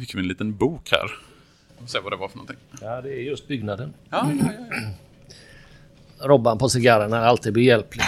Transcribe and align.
Fick 0.00 0.14
vi 0.14 0.18
en 0.18 0.28
liten 0.28 0.56
bok 0.56 0.90
här. 0.90 1.10
Och 1.82 1.90
se 1.90 1.98
vad 2.00 2.12
det 2.12 2.16
var 2.16 2.28
för 2.28 2.36
någonting. 2.36 2.56
Ja, 2.80 3.00
det 3.00 3.08
är 3.08 3.22
just 3.22 3.48
byggnaden. 3.48 3.94
Ja, 4.10 4.30
ja. 4.40 4.46
ja. 4.68 6.26
Robban 6.28 6.58
på 6.58 6.68
cigarrerna 6.68 7.18
är 7.18 7.22
alltid 7.22 7.54
behjälplig. 7.54 8.04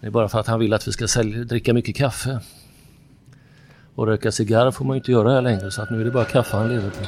Det 0.00 0.06
är 0.06 0.10
bara 0.10 0.28
för 0.28 0.40
att 0.40 0.46
han 0.46 0.60
vill 0.60 0.72
att 0.72 0.88
vi 0.88 0.92
ska 0.92 1.08
sälja, 1.08 1.44
dricka 1.44 1.74
mycket 1.74 1.96
kaffe. 1.96 2.40
Och 3.94 4.06
röka 4.06 4.32
cigarr 4.32 4.70
får 4.70 4.84
man 4.84 4.96
ju 4.96 4.98
inte 4.98 5.12
göra 5.12 5.30
här 5.30 5.42
längre 5.42 5.70
så 5.70 5.82
att 5.82 5.90
nu 5.90 6.00
är 6.00 6.04
det 6.04 6.10
bara 6.10 6.24
kaffe 6.24 6.56
han 6.56 6.68
lever 6.68 6.90
på. 6.90 7.06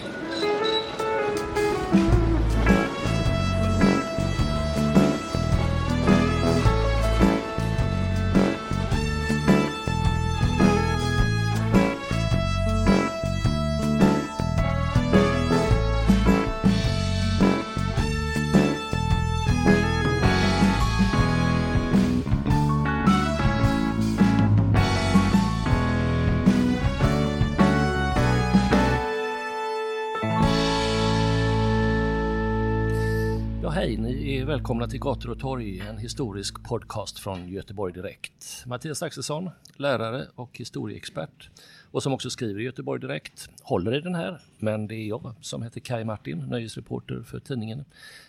Hej, 33.78 33.96
ni 33.96 34.36
är 34.36 34.44
välkomna 34.44 34.88
till 34.88 35.00
Gator 35.00 35.30
och 35.30 35.40
torg, 35.40 35.80
en 35.80 35.98
historisk 35.98 36.62
podcast 36.64 37.18
från 37.18 37.48
Göteborg 37.48 37.92
Direkt. 37.92 38.62
Mattias 38.66 39.02
Axelsson, 39.02 39.50
lärare 39.76 40.26
och 40.34 40.58
historieexpert 40.58 41.50
och 41.90 42.02
som 42.02 42.12
också 42.12 42.30
skriver 42.30 42.60
i 42.60 42.64
Göteborg 42.64 43.00
Direkt, 43.00 43.50
håller 43.62 43.94
i 43.94 44.00
den 44.00 44.14
här, 44.14 44.40
men 44.58 44.86
det 44.86 44.94
är 44.94 45.06
jag 45.06 45.34
som 45.40 45.62
heter 45.62 45.80
Kai 45.80 46.04
Martin, 46.04 46.38
nöjesreporter 46.38 47.22
för 47.22 47.40
tidningen, 47.40 47.84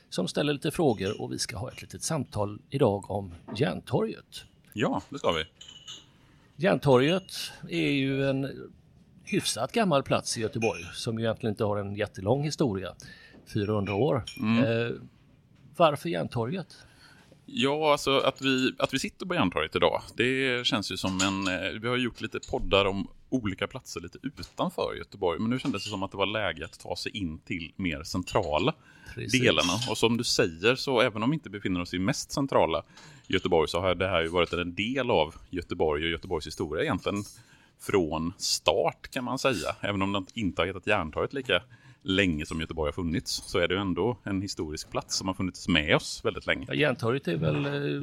som 0.09 0.27
ställer 0.27 0.53
lite 0.53 0.71
frågor 0.71 1.21
och 1.21 1.33
vi 1.33 1.39
ska 1.39 1.57
ha 1.57 1.71
ett 1.71 1.81
litet 1.81 2.03
samtal 2.03 2.59
idag 2.69 3.11
om 3.11 3.33
Järntorget. 3.55 4.43
ja, 4.73 5.01
det 5.09 5.17
ska 5.17 5.31
vi. 5.31 5.45
Järntorget 6.55 7.33
är 7.69 7.91
ju 7.91 8.29
en 8.29 8.69
hyfsat 9.23 9.71
gammal 9.71 10.03
plats 10.03 10.37
i 10.37 10.41
Göteborg 10.41 10.83
som 10.93 11.19
ju 11.19 11.25
egentligen 11.25 11.53
inte 11.53 11.63
har 11.63 11.77
en 11.77 11.95
jättelång 11.95 12.43
historia, 12.43 12.93
400 13.53 13.95
år. 13.95 14.23
Eh, 14.65 14.91
varför 15.79 16.09
Järntorget? 16.09 16.77
Ja, 17.45 17.91
alltså 17.91 18.17
att 18.19 18.41
vi, 18.41 18.71
att 18.79 18.93
vi 18.93 18.99
sitter 18.99 19.25
på 19.25 19.35
Järntorget 19.35 19.75
idag, 19.75 20.01
det 20.15 20.65
känns 20.67 20.91
ju 20.91 20.97
som 20.97 21.19
en... 21.21 21.47
eh, 21.47 21.79
Vi 21.81 21.87
har 21.87 21.97
gjort 21.97 22.21
lite 22.21 22.39
poddar 22.51 22.85
om 22.85 23.07
olika 23.29 23.67
platser 23.67 24.01
lite 24.01 24.17
utanför 24.21 24.95
Göteborg, 24.97 25.39
men 25.39 25.49
nu 25.49 25.59
kändes 25.59 25.83
det 25.83 25.89
som 25.89 26.03
att 26.03 26.11
det 26.11 26.17
var 26.17 26.25
läge 26.25 26.65
att 26.65 26.79
ta 26.79 26.95
sig 26.95 27.17
in 27.17 27.39
till 27.39 27.71
mer 27.75 28.03
centrala 28.03 28.73
Precis. 29.15 29.41
delarna. 29.41 29.73
Och 29.89 29.97
som 29.97 30.17
du 30.17 30.23
säger, 30.23 30.75
så 30.75 31.01
även 31.01 31.23
om 31.23 31.29
vi 31.29 31.33
inte 31.33 31.49
befinner 31.49 31.81
oss 31.81 31.93
i 31.93 31.99
mest 31.99 32.31
centrala 32.31 32.83
Göteborg, 33.27 33.67
så 33.69 33.79
har 33.81 33.95
det 33.95 34.07
här 34.07 34.21
ju 34.21 34.27
varit 34.27 34.53
en 34.53 34.75
del 34.75 35.11
av 35.11 35.35
Göteborg 35.49 36.03
och 36.03 36.09
Göteborgs 36.09 36.47
historia 36.47 36.83
egentligen 36.83 37.23
från 37.79 38.33
start 38.37 39.07
kan 39.11 39.23
man 39.23 39.39
säga. 39.39 39.75
Även 39.81 40.01
om 40.01 40.13
det 40.13 40.25
inte 40.41 40.61
har 40.61 40.67
hetat 40.67 40.87
Järntorget 40.87 41.33
lika 41.33 41.61
länge 42.03 42.45
som 42.45 42.59
Göteborg 42.59 42.87
har 42.87 42.93
funnits, 42.93 43.31
så 43.45 43.59
är 43.59 43.67
det 43.67 43.73
ju 43.73 43.79
ändå 43.81 44.17
en 44.23 44.41
historisk 44.41 44.89
plats 44.91 45.15
som 45.15 45.27
har 45.27 45.35
funnits 45.35 45.67
med 45.67 45.95
oss 45.95 46.21
väldigt 46.25 46.47
länge. 46.47 46.65
Ja, 46.67 46.73
Järntorget 46.73 47.27
är 47.27 47.37
väl 47.37 47.65
eh, 47.65 48.01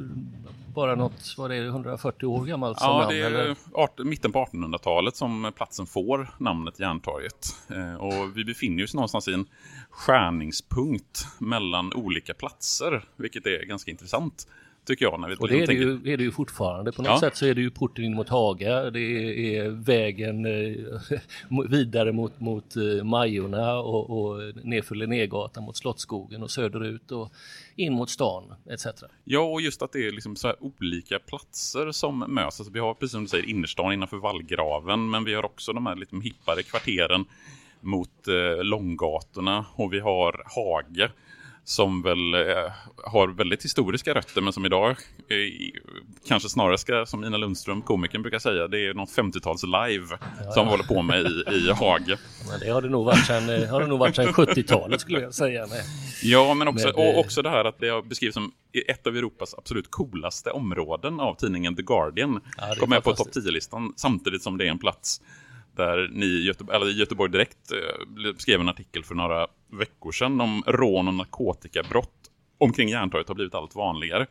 bara 0.75 0.95
något, 0.95 1.35
vad 1.37 1.51
är 1.51 1.61
det, 1.61 1.67
140 1.67 2.25
år 2.25 2.45
gammalt 2.45 2.79
som 2.79 2.87
Ja, 2.89 2.99
namn? 2.99 3.09
det 3.15 3.21
är 3.21 3.55
art, 3.73 3.99
mitten 3.99 4.31
på 4.31 4.45
1800-talet 4.45 5.15
som 5.15 5.51
platsen 5.55 5.85
får 5.85 6.29
namnet 6.39 6.79
Järntorget. 6.79 7.55
Eh, 7.69 7.95
och 7.95 8.37
vi 8.37 8.45
befinner 8.45 8.83
oss 8.83 8.93
någonstans 8.93 9.27
i 9.27 9.33
en 9.33 9.45
skärningspunkt 9.89 11.27
mellan 11.39 11.93
olika 11.93 12.33
platser, 12.33 13.03
vilket 13.15 13.45
är 13.45 13.65
ganska 13.65 13.91
intressant, 13.91 14.47
tycker 14.87 15.05
jag. 15.05 15.19
När 15.19 15.27
vi 15.27 15.35
Och 15.39 15.47
det 15.47 15.63
är 15.63 15.67
det, 15.67 15.73
ju, 15.73 16.13
är 16.13 16.17
det 16.17 16.23
ju 16.23 16.31
fortfarande. 16.31 16.91
På 16.91 17.01
något 17.01 17.09
Ja. 17.09 17.19
sätt 17.19 17.35
så 17.37 17.45
är 17.45 17.53
det 17.55 17.61
ju 17.61 17.69
porten 17.71 18.05
in 18.05 18.13
mot 18.13 18.29
Haga, 18.29 18.89
det 18.91 18.99
är, 18.99 19.65
är 19.65 19.69
vägen 19.69 20.45
eh, 20.45 21.19
vidare 21.69 22.11
mot, 22.11 22.39
mot 22.39 22.75
eh, 22.75 23.03
Majorna 23.03 23.79
och, 23.79 24.09
och 24.09 24.41
nerför 24.63 24.95
Linnégatan 24.95 25.63
mot 25.63 25.77
Slottsskogen 25.77 26.43
och 26.43 26.51
söderut 26.51 27.11
och 27.11 27.31
in 27.75 27.93
mot 27.93 28.09
stan 28.09 28.53
etc. 28.69 28.85
Ja, 29.23 29.39
och 29.41 29.61
just 29.61 29.81
att 29.81 29.91
det 29.91 30.07
är 30.07 30.11
liksom 30.11 30.35
så 30.35 30.47
här 30.47 30.55
olika 30.59 31.19
platser 31.19 31.91
som 31.91 32.19
möts. 32.19 32.59
Alltså 32.59 32.73
vi 32.73 32.79
har, 32.79 32.93
precis 32.93 33.11
som 33.11 33.21
du 33.23 33.27
säger, 33.29 33.49
innerstan 33.49 33.93
innanför 33.93 34.17
vallgraven, 34.17 35.09
men 35.09 35.23
vi 35.23 35.33
har 35.33 35.45
också 35.45 35.73
de 35.73 35.85
här 35.85 35.95
lite 35.95 36.15
hippare 36.23 36.63
kvarteren 36.63 37.25
mot 37.81 38.27
eh, 38.27 38.63
Långgatorna 38.63 39.65
och 39.75 39.93
vi 39.93 39.99
har 39.99 40.43
Hage 40.45 41.11
som 41.67 42.01
väl 42.01 42.33
eh, 42.33 42.71
har 43.03 43.27
väldigt 43.27 43.65
historiska 43.65 44.13
rötter, 44.13 44.41
men 44.41 44.53
som 44.53 44.65
idag 44.65 44.89
eh, 44.89 45.37
kanske 46.27 46.49
snarare 46.49 46.77
ska, 46.77 47.05
som 47.05 47.23
Ina 47.23 47.37
Lundström, 47.37 47.81
komikern, 47.81 48.21
brukar 48.21 48.39
säga, 48.39 48.67
det 48.67 48.85
är 48.85 48.93
något 48.93 49.09
50-tals 49.09 49.63
live 49.63 50.17
som 50.53 50.65
vi 50.65 50.71
håller 50.71 50.83
på 50.83 51.01
med 51.01 51.19
i, 51.19 51.55
i 51.55 51.71
Hage. 51.73 52.17
Men 52.49 52.59
det 52.59 52.69
har 52.69 52.81
det 52.81 52.89
nog 52.89 53.05
varit 53.05 53.25
sedan, 53.25 53.49
eh, 53.49 53.69
har 53.69 53.81
det 53.81 53.87
nog 53.87 53.99
varit 53.99 54.15
sedan 54.15 54.27
70-talet 54.27 55.01
skulle 55.01 55.19
jag 55.19 55.33
säga. 55.33 55.67
Med. 55.67 55.83
Ja, 56.23 56.53
men 56.53 56.67
också, 56.67 56.87
Med, 56.87 56.95
och 56.95 57.03
eh, 57.03 57.17
också 57.17 57.41
det 57.41 57.49
här 57.49 57.65
att 57.65 57.79
det 57.79 57.89
har 57.89 58.01
beskrivits 58.01 58.33
som 58.33 58.51
ett 58.87 59.07
av 59.07 59.17
Europas 59.17 59.55
absolut 59.57 59.91
coolaste 59.91 60.51
områden 60.51 61.19
av 61.19 61.35
tidningen 61.35 61.75
The 61.75 61.81
Guardian. 61.81 62.41
Ja, 62.57 62.75
Kom 62.79 62.89
med 62.89 63.03
på 63.03 63.09
topp 63.09 63.17
fantastiskt. 63.17 63.47
10-listan 63.47 63.93
samtidigt 63.95 64.43
som 64.43 64.57
det 64.57 64.67
är 64.67 64.71
en 64.71 64.79
plats 64.79 65.21
där 65.75 66.09
ni 66.11 66.25
i 66.25 66.45
Göte 66.45 66.65
eller 66.73 66.89
i 66.89 66.99
Göteborg 66.99 67.31
Direkt 67.31 67.71
eh, 67.71 68.33
skrev 68.37 68.61
en 68.61 68.69
artikel 68.69 69.03
för 69.03 69.15
några 69.15 69.47
veckor 69.71 70.11
sedan 70.11 70.41
om 70.41 70.63
rån 70.67 71.07
och 71.07 71.13
narkotikabrott 71.13 72.11
omkring 72.57 72.89
Järntorget 72.89 73.27
har 73.27 73.35
blivit 73.35 73.55
allt 73.55 73.75
vanligare. 73.75 74.25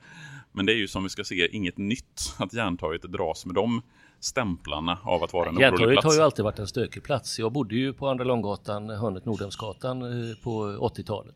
Men 0.52 0.66
det 0.66 0.72
är 0.72 0.76
ju 0.76 0.88
som 0.88 1.02
vi 1.02 1.08
ska 1.08 1.24
se 1.24 1.56
inget 1.56 1.76
nytt 1.78 2.34
att 2.38 2.52
Järntorget 2.52 3.02
dras 3.02 3.46
med 3.46 3.54
de 3.54 3.82
stämplarna 4.20 4.98
av 5.02 5.22
att 5.22 5.32
vara 5.32 5.48
en 5.48 5.54
orolig 5.54 5.62
Järntorget 5.64 5.94
plats. 5.94 6.04
har 6.06 6.14
ju 6.14 6.20
alltid 6.20 6.44
varit 6.44 6.58
en 6.58 6.66
stökig 6.66 7.02
plats. 7.02 7.38
Jag 7.38 7.52
bodde 7.52 7.74
ju 7.76 7.92
på 7.92 8.08
Andra 8.08 8.24
Långgatan, 8.24 8.90
hörnet 8.90 9.24
Nordhemsgatan 9.24 10.02
eh, 10.02 10.36
på 10.42 10.50
80-talet. 10.96 11.34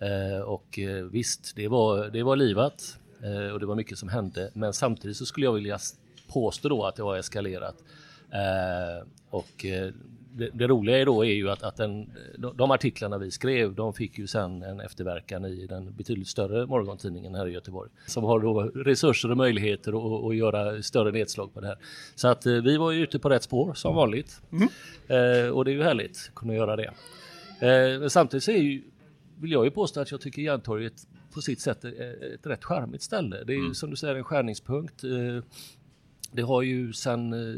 Eh, 0.00 0.42
Och 0.42 0.78
eh, 0.78 1.04
visst, 1.04 1.56
det 1.56 1.68
var, 1.68 2.08
det 2.08 2.22
var 2.22 2.36
livat 2.36 2.98
och 3.52 3.60
det 3.60 3.66
var 3.66 3.74
mycket 3.76 3.98
som 3.98 4.08
hände. 4.08 4.50
Men 4.54 4.72
samtidigt 4.72 5.16
så 5.16 5.26
skulle 5.26 5.46
jag 5.46 5.52
vilja 5.52 5.78
påstå 6.32 6.68
då 6.68 6.84
att 6.84 6.96
det 6.96 7.02
har 7.02 7.16
eskalerat. 7.16 7.76
Och 9.30 9.64
det, 10.38 10.50
det 10.54 10.66
roliga 10.66 10.98
är 10.98 11.06
då 11.06 11.24
är 11.24 11.32
ju 11.32 11.50
att, 11.50 11.62
att 11.62 11.76
den, 11.76 12.10
de, 12.54 12.70
artiklarna 12.70 13.18
vi 13.18 13.30
skrev, 13.30 13.74
de 13.74 13.94
fick 13.94 14.18
ju 14.18 14.26
sen 14.26 14.62
en 14.62 14.80
efterverkan 14.80 15.44
i 15.44 15.66
den 15.66 15.92
betydligt 15.94 16.28
större 16.28 16.66
morgontidningen 16.66 17.34
här 17.34 17.46
i 17.48 17.52
Göteborg. 17.52 17.90
Som 18.06 18.24
har 18.24 18.40
då 18.40 18.60
resurser 18.62 19.30
och 19.30 19.36
möjligheter 19.36 19.92
att- 19.92 20.24
att 20.30 20.36
göra 20.36 20.82
större 20.82 21.10
nedslag 21.12 21.54
på 21.54 21.60
det 21.60 21.66
här. 21.66 21.78
Så 22.14 22.28
att 22.28 22.46
eh, 22.46 22.52
vi 22.52 22.76
var 22.76 22.90
ju 22.92 23.02
ute 23.02 23.18
på 23.18 23.28
rätt 23.28 23.42
spår 23.42 23.74
som 23.74 23.94
vanligt. 23.94 24.40
Eh, 25.08 25.50
och 25.50 25.64
det 25.64 25.70
är 25.70 25.74
ju 25.74 25.82
härligt 25.82 26.26
att 26.28 26.34
kunna 26.34 26.54
göra 26.54 26.76
det. 26.76 26.90
Eh, 27.60 28.00
men 28.00 28.10
samtidigt 28.10 28.44
så 28.44 28.50
är 28.50 28.56
ju, 28.58 28.82
vill 29.40 29.52
jag 29.52 29.64
ju 29.64 29.70
påstå 29.70 30.00
att 30.00 30.10
jag 30.10 30.20
tycker 30.20 30.42
Järntorget 30.42 30.92
på 31.34 31.40
sitt 31.40 31.60
sätt 31.60 31.84
är 31.84 32.34
ett 32.34 32.46
rätt 32.46 32.64
charmigt 32.64 33.02
ställe. 33.02 33.44
Det 33.44 33.52
är 33.52 33.68
ju 33.68 33.74
som 33.74 33.90
du 33.90 33.96
säger 33.96 34.14
en 34.14 34.24
skärningspunkt. 34.24 35.04
Eh, 35.04 35.10
det 36.32 36.42
har 36.42 36.62
ju 36.62 36.92
sen 36.92 37.32
eh, 37.32 37.56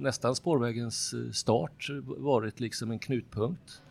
nästan 0.00 0.34
spårvägens 0.36 1.14
eh, 1.14 1.30
start 1.32 1.86
varit 2.04 2.60
liksom 2.60 2.90
en 2.90 2.98
knutpunkt. 2.98 3.82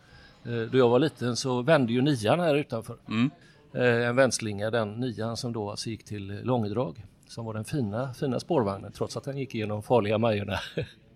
Eh, 0.44 0.60
Då 0.72 0.78
jag 0.78 0.88
var 0.88 0.98
liten 0.98 1.36
så 1.36 1.62
vände 1.62 1.92
ju 1.92 2.00
nian 2.02 2.40
här 2.40 2.54
utanför. 2.54 2.96
Mm. 3.08 3.30
Eh, 3.74 4.08
En 4.08 4.16
vändslinga, 4.16 4.70
den 4.70 5.00
nian 5.00 5.36
som 5.36 5.52
då 5.52 5.70
alltså 5.70 5.90
gick 5.90 6.04
till 6.04 6.40
Långedrag. 6.44 7.06
Som 7.28 7.44
var 7.44 7.54
den 7.54 7.64
fina, 7.64 8.14
fina 8.14 8.40
spårvagnen 8.40 8.92
trots 8.92 9.16
att 9.16 9.24
den 9.24 9.38
gick 9.38 9.54
igenom 9.54 9.82
farliga 9.82 10.18
Majorna. 10.18 10.58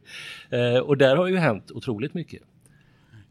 Och 0.85 0.97
där 0.97 1.17
har 1.17 1.27
ju 1.27 1.37
hänt 1.37 1.71
otroligt 1.71 2.15
mycket. 2.15 2.43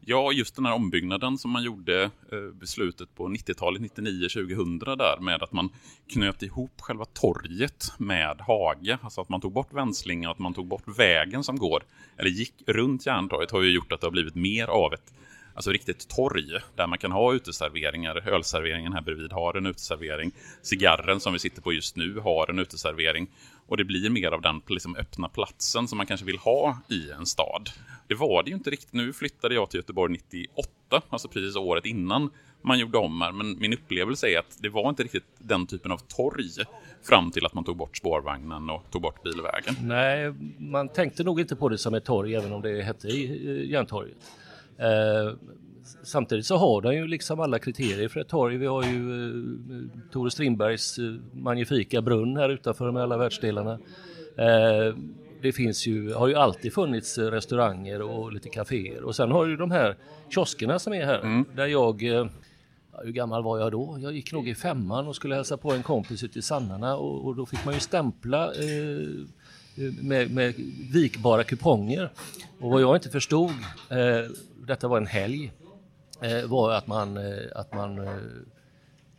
Ja, 0.06 0.32
just 0.32 0.56
den 0.56 0.66
här 0.66 0.74
ombyggnaden 0.74 1.38
som 1.38 1.50
man 1.50 1.62
gjorde 1.62 2.02
eh, 2.02 2.54
beslutet 2.60 3.14
på 3.14 3.28
90-talet, 3.28 3.82
99-2000 3.82 4.96
där 4.96 5.20
med 5.20 5.42
att 5.42 5.52
man 5.52 5.70
knöt 6.12 6.42
ihop 6.42 6.80
själva 6.80 7.04
torget 7.04 7.92
med 7.98 8.40
hage. 8.40 8.98
Alltså 9.02 9.20
att 9.20 9.28
man 9.28 9.40
tog 9.40 9.52
bort 9.52 9.72
vänslingen, 9.72 10.30
att 10.30 10.38
man 10.38 10.54
tog 10.54 10.66
bort 10.66 10.98
vägen 10.98 11.44
som 11.44 11.58
går, 11.58 11.82
eller 12.16 12.30
gick 12.30 12.54
runt 12.66 13.06
Järntorget 13.06 13.50
har 13.50 13.62
ju 13.62 13.70
gjort 13.70 13.92
att 13.92 14.00
det 14.00 14.06
har 14.06 14.12
blivit 14.12 14.34
mer 14.34 14.66
av 14.66 14.94
ett 14.94 15.12
alltså 15.54 15.70
riktigt 15.70 16.08
torg 16.08 16.60
där 16.76 16.86
man 16.86 16.98
kan 16.98 17.12
ha 17.12 17.34
uteserveringar. 17.34 18.28
Ölserveringen 18.28 18.92
här 18.92 19.00
bredvid 19.00 19.32
har 19.32 19.56
en 19.56 19.66
uteservering. 19.66 20.32
Cigarren 20.62 21.20
som 21.20 21.32
vi 21.32 21.38
sitter 21.38 21.62
på 21.62 21.72
just 21.72 21.96
nu 21.96 22.18
har 22.18 22.50
en 22.50 22.58
uteservering. 22.58 23.30
Och 23.66 23.76
det 23.76 23.84
blir 23.84 24.10
mer 24.10 24.32
av 24.32 24.40
den 24.40 24.62
liksom, 24.68 24.96
öppna 24.96 25.28
platsen 25.28 25.88
som 25.88 25.96
man 25.96 26.06
kanske 26.06 26.26
vill 26.26 26.38
ha 26.38 26.78
i 26.88 27.10
en 27.10 27.26
stad. 27.26 27.70
Det 28.08 28.14
var 28.14 28.42
det 28.42 28.50
ju 28.50 28.56
inte 28.56 28.70
riktigt. 28.70 28.92
Nu 28.92 29.12
flyttade 29.12 29.54
jag 29.54 29.70
till 29.70 29.78
Göteborg 29.78 30.12
98, 30.12 31.02
alltså 31.10 31.28
precis 31.28 31.56
året 31.56 31.86
innan 31.86 32.30
man 32.62 32.78
gjorde 32.78 32.98
om 32.98 33.20
här. 33.20 33.32
Men 33.32 33.58
min 33.58 33.72
upplevelse 33.72 34.28
är 34.28 34.38
att 34.38 34.58
det 34.60 34.68
var 34.68 34.88
inte 34.88 35.02
riktigt 35.02 35.24
den 35.38 35.66
typen 35.66 35.92
av 35.92 35.98
torg 35.98 36.48
fram 37.02 37.30
till 37.30 37.46
att 37.46 37.54
man 37.54 37.64
tog 37.64 37.76
bort 37.76 37.96
spårvagnen 37.96 38.70
och 38.70 38.90
tog 38.90 39.02
bort 39.02 39.22
bilvägen. 39.22 39.74
Nej, 39.82 40.34
man 40.58 40.88
tänkte 40.88 41.24
nog 41.24 41.40
inte 41.40 41.56
på 41.56 41.68
det 41.68 41.78
som 41.78 41.94
ett 41.94 42.04
torg 42.04 42.34
även 42.34 42.52
om 42.52 42.62
det 42.62 42.82
hette 42.82 43.08
eh, 43.08 43.70
Järntorget. 43.70 44.16
Eh, 44.78 45.34
samtidigt 46.02 46.46
så 46.46 46.56
har 46.56 46.82
den 46.82 46.94
ju 46.94 47.06
liksom 47.06 47.40
alla 47.40 47.58
kriterier 47.58 48.08
för 48.08 48.20
ett 48.20 48.28
torg. 48.28 48.56
Vi 48.56 48.66
har 48.66 48.82
ju 48.82 49.30
eh, 49.30 50.10
Tore 50.12 50.30
Strindbergs 50.30 50.98
eh, 50.98 51.14
magnifika 51.32 52.02
brunn 52.02 52.36
här 52.36 52.48
utanför 52.48 52.90
med 52.90 53.02
alla 53.02 53.16
världsdelarna. 53.16 53.78
Eh, 54.38 54.96
det 55.42 55.52
finns 55.52 55.86
ju, 55.86 56.12
har 56.12 56.28
ju 56.28 56.34
alltid 56.34 56.72
funnits 56.72 57.18
restauranger 57.18 58.02
och 58.02 58.32
lite 58.32 58.48
kaféer 58.48 59.02
och 59.02 59.16
sen 59.16 59.30
har 59.30 59.46
ju 59.46 59.56
de 59.56 59.70
här 59.70 59.96
kioskerna 60.28 60.78
som 60.78 60.92
är 60.92 61.04
här 61.04 61.20
mm. 61.20 61.44
där 61.56 61.66
jag 61.66 62.02
eh, 62.02 62.26
hur 63.02 63.12
gammal 63.12 63.42
var 63.42 63.58
jag 63.58 63.72
då? 63.72 63.98
Jag 64.00 64.12
gick 64.12 64.32
nog 64.32 64.48
i 64.48 64.54
femman 64.54 65.06
och 65.06 65.16
skulle 65.16 65.34
hälsa 65.34 65.56
på 65.56 65.72
en 65.72 65.82
kompis 65.82 66.24
ute 66.24 66.38
i 66.38 66.42
Sannarna 66.42 66.96
och, 66.96 67.26
och 67.26 67.36
då 67.36 67.46
fick 67.46 67.64
man 67.64 67.74
ju 67.74 67.80
stämpla 67.80 68.44
eh, 68.44 69.26
med, 69.74 70.30
med, 70.30 70.54
vikbara 70.92 71.44
kuponger. 71.44 72.10
Och 72.60 72.70
vad 72.70 72.82
jag 72.82 72.96
inte 72.96 73.10
förstod, 73.10 73.50
eh, 73.90 74.30
detta 74.66 74.88
var 74.88 74.96
en 74.96 75.06
helg, 75.06 75.52
eh, 76.20 76.46
var 76.46 76.72
att 76.72 76.86
man, 76.86 77.16
eh, 77.16 77.44
att 77.54 77.74
man 77.74 77.98
eh, 77.98 78.14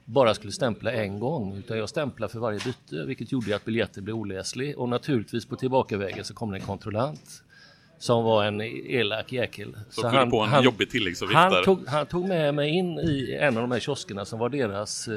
bara 0.05 0.33
skulle 0.33 0.51
stämpla 0.51 0.91
en 0.91 1.19
gång 1.19 1.57
utan 1.57 1.77
jag 1.77 1.89
stämplade 1.89 2.31
för 2.31 2.39
varje 2.39 2.59
byte 2.59 3.05
vilket 3.05 3.31
gjorde 3.31 3.55
att 3.55 3.65
biljetten 3.65 4.03
blev 4.03 4.15
oläslig 4.15 4.77
och 4.77 4.89
naturligtvis 4.89 5.45
på 5.45 5.55
tillbakavägen 5.55 6.23
så 6.23 6.33
kom 6.33 6.51
det 6.51 6.57
en 6.57 6.65
kontrollant 6.65 7.41
som 7.97 8.23
var 8.23 8.45
en 8.45 8.61
elak 8.61 9.31
jäkel. 9.31 9.77
Så, 9.89 10.01
så 10.01 10.07
han, 10.07 10.31
på 10.31 10.41
en 10.41 10.49
han, 10.49 10.63
jobbig 10.63 10.89
han 11.33 11.63
tog, 11.63 11.87
han 11.87 12.05
tog 12.05 12.27
med 12.27 12.53
mig 12.53 12.69
in 12.69 12.99
i 12.99 13.37
en 13.41 13.57
av 13.57 13.61
de 13.61 13.71
här 13.71 13.79
kioskerna 13.79 14.25
som 14.25 14.39
var 14.39 14.49
deras, 14.49 15.09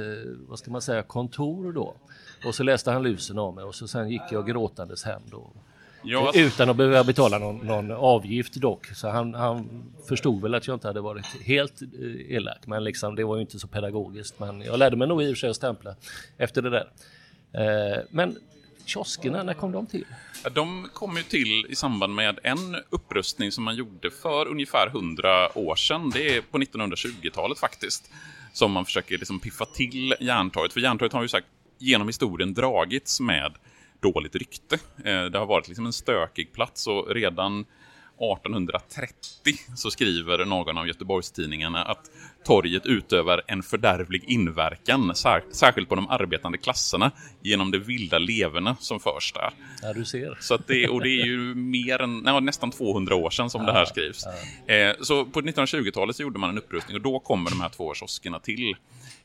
vad 0.48 0.58
ska 0.58 0.70
man 0.70 0.82
säga, 0.82 1.02
kontor 1.02 1.72
då. 1.72 1.96
Och 2.44 2.54
så 2.54 2.62
läste 2.62 2.90
han 2.90 3.02
lusen 3.02 3.38
av 3.38 3.54
mig 3.54 3.64
och 3.64 3.74
så 3.74 3.88
sen 3.88 4.10
gick 4.10 4.22
jag 4.30 4.46
gråtandes 4.46 5.04
hem 5.04 5.22
då. 5.30 5.52
Ja. 6.02 6.32
Utan 6.34 6.70
att 6.70 6.76
behöva 6.76 7.04
betala 7.04 7.38
någon, 7.38 7.56
någon 7.56 7.90
avgift 7.90 8.54
dock. 8.54 8.86
Så 8.86 9.08
han, 9.08 9.34
han, 9.34 9.82
förstod 10.08 10.42
väl 10.42 10.54
att 10.54 10.66
jag 10.66 10.76
inte 10.76 10.86
hade 10.86 11.00
varit 11.00 11.26
helt 11.42 11.82
eh, 11.82 12.36
elak. 12.36 12.66
Men 12.66 12.84
liksom, 12.84 13.14
det 13.14 13.24
var 13.24 13.36
ju 13.36 13.42
inte 13.42 13.58
så 13.58 13.68
pedagogiskt. 13.68 14.38
Men 14.40 14.60
jag 14.60 14.78
lärde 14.78 14.96
mig 14.96 15.08
nog 15.08 15.22
i 15.22 15.26
och 15.26 15.30
för 15.30 15.36
sig 15.36 15.50
att 15.50 15.56
stämpla 15.56 15.94
efter 16.36 16.62
det 16.62 16.70
där. 16.70 16.88
Eh, 17.52 18.02
men 18.10 18.36
kioskerna, 18.86 19.42
när 19.42 19.54
kom 19.54 19.72
de 19.72 19.86
till? 19.86 20.04
De 20.54 20.88
kom 20.92 21.16
ju 21.16 21.22
till 21.22 21.66
i 21.68 21.74
samband 21.74 22.14
med 22.14 22.38
en 22.42 22.76
upprustning 22.90 23.52
som 23.52 23.64
man 23.64 23.76
gjorde 23.76 24.10
för 24.10 24.48
ungefär 24.48 24.86
100 24.86 25.58
år 25.58 25.76
sedan. 25.76 26.10
Det 26.10 26.36
är 26.36 26.40
på 26.40 26.58
1920-talet 26.58 27.58
faktiskt. 27.58 28.10
Som 28.52 28.72
man 28.72 28.84
försöker 28.84 29.18
liksom 29.18 29.40
piffa 29.40 29.64
till 29.64 30.14
Järntorget. 30.20 30.72
För 30.72 30.80
Järntorget 30.80 31.12
har 31.12 31.22
ju 31.22 31.28
sagt 31.28 31.46
genom 31.78 32.06
historien 32.06 32.54
dragits 32.54 33.20
med 33.20 33.52
dåligt 34.00 34.36
rykte. 34.36 34.78
Eh, 35.04 35.24
det 35.24 35.38
har 35.38 35.46
varit 35.46 35.68
liksom 35.68 35.86
en 35.86 35.92
stökig 35.92 36.52
plats 36.52 36.86
och 36.86 37.14
redan 37.14 37.64
1830 38.20 39.54
så 39.76 39.90
skriver 39.90 40.44
någon 40.44 40.78
av 40.78 40.86
Göteborgstidningarna 40.86 41.84
att 41.84 42.10
torget 42.44 42.86
utövar 42.86 43.42
en 43.46 43.62
fördärvlig 43.62 44.24
inverkan, 44.24 45.14
särskilt 45.52 45.88
på 45.88 45.94
de 45.94 46.10
arbetande 46.10 46.58
klasserna, 46.58 47.10
genom 47.42 47.70
de 47.70 47.78
vilda 47.78 48.18
leverna 48.18 48.76
som 48.80 49.00
förs 49.00 49.32
där. 49.32 49.50
Ja, 49.82 49.92
du 49.92 50.04
ser. 50.04 50.38
Så 50.40 50.54
att 50.54 50.66
det, 50.66 50.88
och 50.88 51.02
det 51.02 51.20
är 51.20 51.26
ju 51.26 51.54
mer 51.54 52.02
än, 52.02 52.18
nej, 52.18 52.40
nästan 52.40 52.70
200 52.70 53.14
år 53.14 53.30
sedan 53.30 53.50
som 53.50 53.60
ja, 53.60 53.66
det 53.66 53.72
här 53.72 53.84
skrivs. 53.84 54.24
Ja. 54.66 54.74
Eh, 54.74 54.96
så 55.00 55.24
på 55.24 55.40
1920-talet 55.40 56.16
så 56.16 56.22
gjorde 56.22 56.38
man 56.38 56.50
en 56.50 56.58
upprustning 56.58 56.96
och 56.96 57.02
då 57.02 57.18
kommer 57.18 57.50
de 57.50 57.60
här 57.60 57.68
två 57.68 57.94
kioskerna 57.94 58.40
till. 58.40 58.74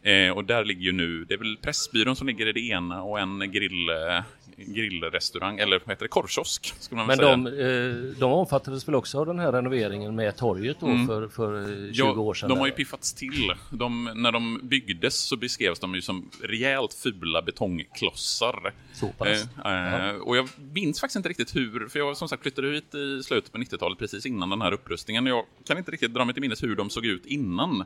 Eh, 0.03 0.29
och 0.29 0.45
där 0.45 0.65
ligger 0.65 0.81
ju 0.81 0.91
nu, 0.91 1.25
det 1.25 1.33
är 1.33 1.37
väl 1.37 1.57
Pressbyrån 1.57 2.15
som 2.15 2.27
ligger 2.27 2.47
i 2.47 2.51
det 2.51 2.67
ena 2.67 3.03
och 3.03 3.19
en 3.19 3.51
grill, 3.51 3.89
eh, 3.89 4.23
grillrestaurang, 4.67 5.59
eller 5.59 5.79
vad 5.79 5.89
heter 5.89 6.05
det, 6.05 6.09
korvkiosk. 6.09 6.73
Skulle 6.79 6.97
man 6.97 7.07
Men 7.07 7.17
säga. 7.17 7.29
de, 7.29 7.47
eh, 7.47 8.19
de 8.19 8.31
omfattades 8.31 8.87
väl 8.87 8.95
också 8.95 9.19
av 9.19 9.25
den 9.25 9.39
här 9.39 9.51
renoveringen 9.51 10.15
med 10.15 10.37
torget 10.37 10.77
då 10.79 10.87
mm. 10.87 11.07
för, 11.07 11.27
för 11.27 11.65
20 11.93 12.03
ja, 12.03 12.11
år 12.11 12.33
sedan? 12.33 12.49
De 12.49 12.59
har 12.59 12.65
ju 12.65 12.71
piffats 12.71 13.13
till. 13.13 13.53
De, 13.69 14.09
när 14.15 14.31
de 14.31 14.59
byggdes 14.63 15.15
så 15.15 15.37
beskrevs 15.37 15.79
de 15.79 15.95
ju 15.95 16.01
som 16.01 16.29
rejält 16.43 16.93
fula 16.93 17.41
betongklossar. 17.41 18.73
Så 18.93 19.07
pass? 19.07 19.47
Eh, 19.65 20.09
eh, 20.09 20.15
och 20.15 20.37
jag 20.37 20.49
minns 20.73 20.99
faktiskt 20.99 21.15
inte 21.15 21.29
riktigt 21.29 21.55
hur, 21.55 21.87
för 21.87 21.99
jag 21.99 22.17
som 22.17 22.29
sagt 22.29 22.41
flyttade 22.41 22.67
ut 22.67 22.95
i 22.95 23.23
slutet 23.23 23.51
på 23.51 23.57
90-talet 23.57 23.99
precis 23.99 24.25
innan 24.25 24.49
den 24.49 24.61
här 24.61 24.71
upprustningen. 24.71 25.25
Jag 25.25 25.45
kan 25.67 25.77
inte 25.77 25.91
riktigt 25.91 26.13
dra 26.13 26.25
mig 26.25 26.33
till 26.33 26.41
minnes 26.41 26.63
hur 26.63 26.75
de 26.75 26.89
såg 26.89 27.05
ut 27.05 27.25
innan 27.25 27.85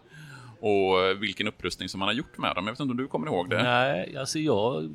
och 0.59 1.21
vilken 1.21 1.47
upprustning 1.47 1.89
som 1.89 1.99
man 1.99 2.07
har 2.07 2.13
gjort 2.13 2.37
med 2.37 2.55
dem. 2.55 2.67
Jag 2.67 2.73
vet 2.73 2.79
inte 2.79 2.91
om 2.91 2.97
du 2.97 3.07
kommer 3.07 3.27
ihåg 3.27 3.49
det? 3.49 3.63
Nej, 3.63 4.17
alltså 4.17 4.39
jag 4.39 4.89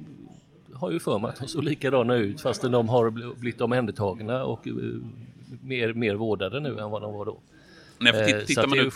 har 0.83 0.91
ju 0.91 1.01
för 1.01 1.19
mig 1.19 1.29
att 1.29 1.41
de 1.41 1.49
såg 1.49 1.65
likadana 1.65 2.15
ut 2.15 2.41
fastän 2.41 2.73
de 2.73 2.89
har 2.89 3.11
blivit 3.35 3.61
omhändertagna 3.61 4.45
och 4.45 4.69
eh, 4.69 4.75
mer, 5.63 5.93
mer 5.93 6.15
vårdade 6.15 6.61
nu 6.61 6.79
än 6.79 6.91
vad 6.91 7.03
de 7.03 7.15
var 7.15 7.25
då. 7.25 7.41
Nej, 7.99 8.33
eh, 8.33 8.45
tittar, 8.47 8.67
man 8.67 8.79
ut, 8.79 8.95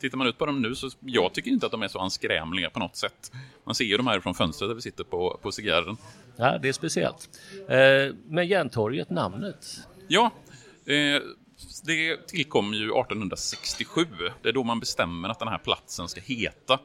tittar 0.00 0.16
man 0.16 0.26
ut 0.26 0.38
på 0.38 0.46
dem 0.46 0.62
nu 0.62 0.74
så 0.74 0.90
jag 1.00 1.32
tycker 1.32 1.50
inte 1.50 1.66
att 1.66 1.72
de 1.72 1.82
är 1.82 1.88
så 1.88 1.98
anskrämliga 1.98 2.70
på 2.70 2.78
något 2.78 2.96
sätt. 2.96 3.32
Man 3.64 3.74
ser 3.74 3.84
ju 3.84 3.96
de 3.96 4.06
här 4.06 4.20
från 4.20 4.34
fönstret 4.34 4.70
där 4.70 4.74
vi 4.74 4.80
sitter 4.80 5.04
på, 5.04 5.38
på 5.42 5.52
cigarren. 5.52 5.96
Ja, 6.36 6.58
det 6.58 6.68
är 6.68 6.72
speciellt. 6.72 7.28
Eh, 7.68 8.14
men 8.28 8.46
Järntorget, 8.46 9.10
namnet? 9.10 9.66
Ja, 10.08 10.30
eh, 10.86 11.22
det 11.84 12.26
tillkom 12.26 12.74
ju 12.74 12.84
1867. 12.84 14.06
Det 14.42 14.48
är 14.48 14.52
då 14.52 14.64
man 14.64 14.80
bestämmer 14.80 15.28
att 15.28 15.38
den 15.38 15.48
här 15.48 15.58
platsen 15.58 16.08
ska 16.08 16.20
heta 16.20 16.78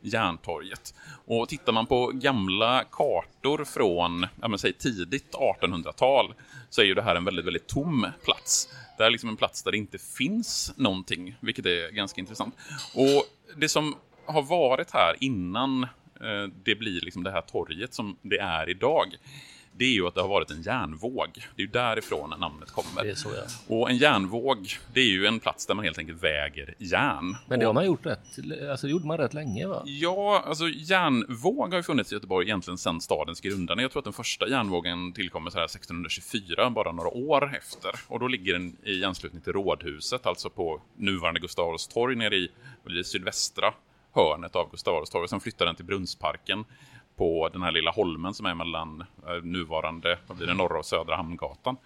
Järntorget. 0.00 0.94
Och 1.26 1.48
tittar 1.48 1.72
man 1.72 1.86
på 1.86 2.06
gamla 2.14 2.84
kartor 2.90 3.64
från 3.64 4.26
ja, 4.40 4.48
men 4.48 4.58
säg 4.58 4.72
tidigt 4.72 5.34
1800-tal 5.34 6.34
så 6.70 6.80
är 6.80 6.84
ju 6.84 6.94
det 6.94 7.02
här 7.02 7.16
en 7.16 7.24
väldigt, 7.24 7.46
väldigt 7.46 7.66
tom 7.66 8.06
plats. 8.24 8.68
Det 8.98 9.04
är 9.04 9.10
liksom 9.10 9.30
en 9.30 9.36
plats 9.36 9.62
där 9.62 9.70
det 9.70 9.78
inte 9.78 9.98
finns 9.98 10.72
någonting, 10.76 11.36
vilket 11.40 11.66
är 11.66 11.90
ganska 11.90 12.20
intressant. 12.20 12.54
Och 12.94 13.24
det 13.56 13.68
som 13.68 13.94
har 14.26 14.42
varit 14.42 14.90
här 14.90 15.16
innan 15.20 15.82
eh, 16.20 16.52
det 16.64 16.74
blir 16.74 17.00
liksom 17.00 17.22
det 17.22 17.30
här 17.30 17.40
torget 17.40 17.94
som 17.94 18.16
det 18.22 18.38
är 18.38 18.68
idag, 18.68 19.16
det 19.72 19.84
är 19.84 19.92
ju 19.92 20.06
att 20.06 20.14
det 20.14 20.20
har 20.20 20.28
varit 20.28 20.50
en 20.50 20.62
järnvåg. 20.62 21.28
Det 21.34 21.62
är 21.62 21.66
ju 21.66 21.72
därifrån 21.72 22.34
namnet 22.40 22.70
kommer. 22.70 23.02
Det 23.02 23.10
är 23.10 23.14
så, 23.14 23.28
ja. 23.28 23.76
Och 23.76 23.90
en 23.90 23.96
järnvåg, 23.96 24.78
det 24.92 25.00
är 25.00 25.08
ju 25.08 25.26
en 25.26 25.40
plats 25.40 25.66
där 25.66 25.74
man 25.74 25.84
helt 25.84 25.98
enkelt 25.98 26.22
väger 26.22 26.74
järn. 26.78 27.36
Men 27.46 27.58
det 27.58 27.66
har 27.66 27.72
man 27.72 27.86
gjort 27.86 28.06
rätt, 28.06 28.38
alltså 28.70 28.86
det 28.86 28.90
gjorde 28.90 29.06
man 29.06 29.18
rätt 29.18 29.34
länge 29.34 29.66
va? 29.66 29.82
Ja, 29.86 30.44
alltså 30.46 30.68
järnvåg 30.68 31.70
har 31.70 31.76
ju 31.76 31.82
funnits 31.82 32.12
i 32.12 32.14
Göteborg 32.14 32.46
egentligen 32.46 32.78
sedan 32.78 33.00
stadens 33.00 33.40
grundande. 33.40 33.82
Jag 33.82 33.92
tror 33.92 34.00
att 34.00 34.04
den 34.04 34.12
första 34.12 34.48
järnvågen 34.48 35.12
tillkommer 35.12 35.50
så 35.50 35.58
här 35.58 35.64
1624, 35.64 36.70
bara 36.70 36.92
några 36.92 37.10
år 37.10 37.56
efter. 37.56 37.90
Och 38.08 38.20
då 38.20 38.28
ligger 38.28 38.52
den 38.52 38.76
i 38.84 39.04
anslutning 39.04 39.42
till 39.42 39.52
Rådhuset, 39.52 40.26
alltså 40.26 40.50
på 40.50 40.82
nuvarande 40.96 41.40
Gustav 41.40 41.64
Adolfs 41.64 41.88
torg 41.88 42.16
nere 42.16 42.36
i, 42.36 42.50
i 43.00 43.04
sydvästra 43.04 43.74
hörnet 44.14 44.56
av 44.56 44.70
Gustav 44.70 44.94
Adolfs 44.94 45.10
torg. 45.10 45.28
Sen 45.28 45.40
flyttar 45.40 45.66
den 45.66 45.74
till 45.74 45.84
Brunnsparken 45.84 46.64
på 47.20 47.48
den 47.52 47.62
här 47.62 47.72
lilla 47.72 47.90
holmen 47.90 48.34
som 48.34 48.46
är 48.46 48.54
mellan 48.54 49.00
eh, 49.00 49.42
nuvarande 49.42 50.18
vad 50.26 50.36
blir 50.36 50.46
det, 50.46 50.54
norra 50.54 50.78
och 50.78 50.86
södra 50.86 51.16
Hamngatan. 51.16 51.76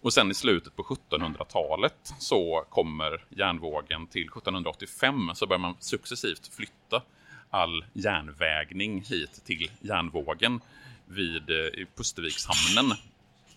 Och 0.00 0.12
sen 0.12 0.30
i 0.30 0.34
slutet 0.34 0.76
på 0.76 0.82
1700-talet 0.82 2.14
så 2.18 2.64
kommer 2.68 3.24
järnvågen 3.28 4.06
till 4.06 4.22
1785 4.22 5.30
så 5.34 5.46
börjar 5.46 5.58
man 5.60 5.74
successivt 5.78 6.54
flytta 6.54 7.02
all 7.50 7.84
järnvägning 7.92 9.02
hit 9.02 9.44
till 9.44 9.70
järnvågen 9.80 10.60
vid 11.06 11.50
eh, 11.50 11.86
Pustervikshamnen. 11.96 12.96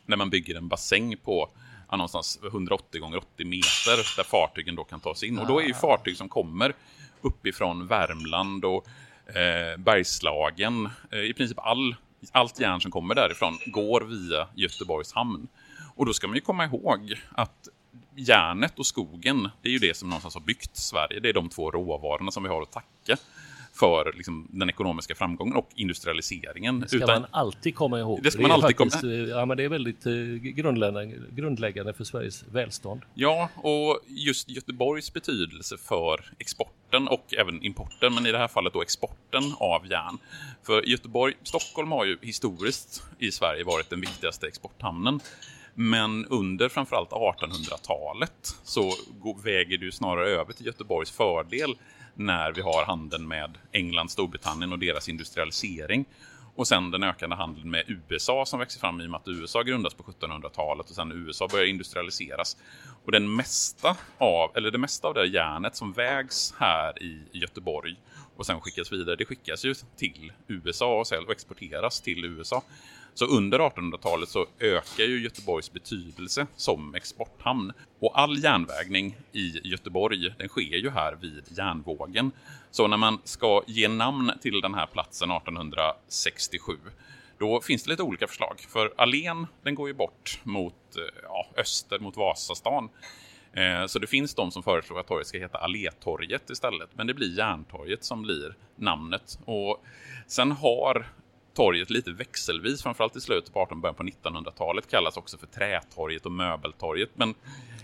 När 0.05 0.17
man 0.17 0.29
bygger 0.29 0.55
en 0.55 0.67
bassäng 0.67 1.17
på 1.17 1.49
ja, 1.89 1.97
någonstans 1.97 2.39
180 2.43 3.01
gånger 3.01 3.17
80 3.17 3.45
meter 3.45 4.17
där 4.17 4.23
fartygen 4.23 4.75
då 4.75 4.83
kan 4.83 4.99
ta 4.99 5.15
sig 5.15 5.29
in. 5.29 5.39
Och 5.39 5.47
då 5.47 5.59
är 5.59 5.65
ju 5.65 5.73
fartyg 5.73 6.17
som 6.17 6.29
kommer 6.29 6.73
uppifrån 7.21 7.87
Värmland 7.87 8.65
och 8.65 8.87
eh, 9.35 9.77
Bergslagen. 9.77 10.89
Eh, 11.11 11.19
I 11.19 11.33
princip 11.33 11.59
all, 11.59 11.95
allt 12.31 12.59
järn 12.59 12.81
som 12.81 12.91
kommer 12.91 13.15
därifrån 13.15 13.57
går 13.65 14.01
via 14.01 14.47
Göteborgs 14.55 15.13
hamn. 15.13 15.47
Och 15.95 16.05
då 16.05 16.13
ska 16.13 16.27
man 16.27 16.35
ju 16.35 16.41
komma 16.41 16.65
ihåg 16.65 17.13
att 17.31 17.67
järnet 18.15 18.79
och 18.79 18.85
skogen, 18.85 19.49
det 19.61 19.69
är 19.69 19.73
ju 19.73 19.79
det 19.79 19.97
som 19.97 20.09
någonstans 20.09 20.33
har 20.33 20.41
byggt 20.41 20.77
Sverige. 20.77 21.19
Det 21.19 21.29
är 21.29 21.33
de 21.33 21.49
två 21.49 21.71
råvarorna 21.71 22.31
som 22.31 22.43
vi 22.43 22.49
har 22.49 22.61
att 22.61 22.71
tacka 22.71 23.17
för 23.81 24.13
liksom, 24.15 24.47
den 24.51 24.69
ekonomiska 24.69 25.15
framgången 25.15 25.55
och 25.55 25.69
industrialiseringen. 25.75 26.79
Det 26.79 26.87
ska 26.87 26.97
Utan, 26.97 27.21
man 27.21 27.29
alltid 27.31 27.75
komma 27.75 27.99
ihåg. 27.99 28.23
Det 28.23 28.31
ska 28.31 28.41
man 28.41 28.51
alltid 28.51 28.77
faktiskt, 28.77 29.01
komma 29.01 29.13
Ja, 29.13 29.45
men 29.45 29.57
det 29.57 29.63
är 29.63 29.69
väldigt 29.69 30.05
eh, 30.05 30.13
grundläggande, 30.53 31.17
grundläggande 31.31 31.93
för 31.93 32.03
Sveriges 32.03 32.43
välstånd. 32.51 33.01
Ja, 33.13 33.49
och 33.55 33.99
just 34.07 34.49
Göteborgs 34.49 35.13
betydelse 35.13 35.77
för 35.77 36.25
exporten 36.39 37.07
och 37.07 37.33
även 37.37 37.63
importen, 37.63 38.13
men 38.13 38.25
i 38.25 38.31
det 38.31 38.37
här 38.37 38.47
fallet 38.47 38.73
då 38.73 38.81
exporten 38.81 39.43
av 39.59 39.87
järn. 39.91 40.17
För 40.63 40.89
Göteborg, 40.89 41.33
Stockholm 41.43 41.91
har 41.91 42.05
ju 42.05 42.17
historiskt 42.21 43.03
i 43.19 43.31
Sverige 43.31 43.63
varit 43.63 43.89
den 43.89 44.01
viktigaste 44.01 44.47
exporthamnen. 44.47 45.19
Men 45.73 46.25
under 46.25 46.69
framförallt 46.69 47.09
1800-talet 47.09 48.55
så 48.63 48.91
väger 49.43 49.77
det 49.77 49.85
ju 49.85 49.91
snarare 49.91 50.29
över 50.29 50.53
till 50.53 50.65
Göteborgs 50.65 51.11
fördel 51.11 51.75
när 52.15 52.51
vi 52.51 52.61
har 52.61 52.85
handeln 52.85 53.27
med 53.27 53.57
England, 53.71 54.11
Storbritannien 54.11 54.71
och 54.71 54.79
deras 54.79 55.09
industrialisering. 55.09 56.05
Och 56.55 56.67
sen 56.67 56.91
den 56.91 57.03
ökande 57.03 57.35
handeln 57.35 57.71
med 57.71 57.83
USA 57.87 58.45
som 58.45 58.59
växer 58.59 58.79
fram 58.79 59.01
i 59.01 59.05
och 59.05 59.09
med 59.09 59.17
att 59.17 59.27
USA 59.27 59.61
grundas 59.61 59.93
på 59.93 60.03
1700-talet 60.03 60.89
och 60.89 60.95
sen 60.95 61.11
USA 61.11 61.47
börjar 61.51 61.65
industrialiseras. 61.65 62.57
Och 63.05 63.11
den 63.11 63.35
mesta 63.35 63.97
av, 64.17 64.51
eller 64.57 64.71
det 64.71 64.77
mesta 64.77 65.07
av 65.07 65.13
det 65.13 65.25
järnet 65.25 65.75
som 65.75 65.93
vägs 65.93 66.53
här 66.57 67.03
i 67.03 67.23
Göteborg 67.31 67.95
och 68.35 68.45
sen 68.45 68.61
skickas 68.61 68.91
vidare, 68.91 69.15
det 69.15 69.25
skickas 69.25 69.65
ju 69.65 69.73
till 69.97 70.31
USA 70.47 70.99
och 70.99 71.31
exporteras 71.31 72.01
till 72.01 72.25
USA. 72.25 72.63
Så 73.13 73.25
under 73.25 73.59
1800-talet 73.59 74.29
så 74.29 74.45
ökar 74.59 75.03
ju 75.03 75.23
Göteborgs 75.23 75.73
betydelse 75.73 76.47
som 76.55 76.95
exporthamn. 76.95 77.73
Och 77.99 78.19
all 78.19 78.43
järnvägning 78.43 79.17
i 79.31 79.67
Göteborg, 79.67 80.33
den 80.37 80.47
sker 80.47 80.77
ju 80.77 80.89
här 80.89 81.17
vid 81.21 81.43
järnvågen. 81.57 82.31
Så 82.71 82.87
när 82.87 82.97
man 82.97 83.19
ska 83.23 83.63
ge 83.67 83.87
namn 83.87 84.31
till 84.41 84.61
den 84.61 84.73
här 84.73 84.85
platsen 84.85 85.31
1867 85.31 86.77
då 87.41 87.61
finns 87.61 87.83
det 87.83 87.89
lite 87.89 88.03
olika 88.03 88.27
förslag. 88.27 88.59
För 88.69 88.93
allén, 88.97 89.47
den 89.63 89.75
går 89.75 89.87
ju 89.87 89.93
bort 89.93 90.39
mot 90.43 90.97
eh, 90.97 91.03
ja, 91.23 91.47
öster, 91.57 91.99
mot 91.99 92.17
Vasastan. 92.17 92.89
Eh, 93.53 93.85
så 93.85 93.99
det 93.99 94.07
finns 94.07 94.35
de 94.35 94.51
som 94.51 94.63
föreslår 94.63 94.99
att 94.99 95.07
torget 95.07 95.27
ska 95.27 95.37
heta 95.37 95.57
Allétorget 95.57 96.49
istället. 96.49 96.89
Men 96.93 97.07
det 97.07 97.13
blir 97.13 97.37
Järntorget 97.37 98.03
som 98.03 98.21
blir 98.21 98.55
namnet. 98.75 99.39
Och 99.45 99.83
sen 100.27 100.51
har 100.51 101.07
torget 101.53 101.89
lite 101.89 102.11
växelvis, 102.11 102.83
framförallt 102.83 103.15
i 103.15 103.21
slutet 103.21 103.53
på 103.53 103.59
18 103.59 103.81
början 103.81 103.95
på 103.95 104.03
1900-talet, 104.03 104.91
kallas 104.91 105.17
också 105.17 105.37
för 105.37 105.47
Trätorget 105.47 106.25
och 106.25 106.31
Möbeltorget. 106.31 107.09
Men, 107.13 107.35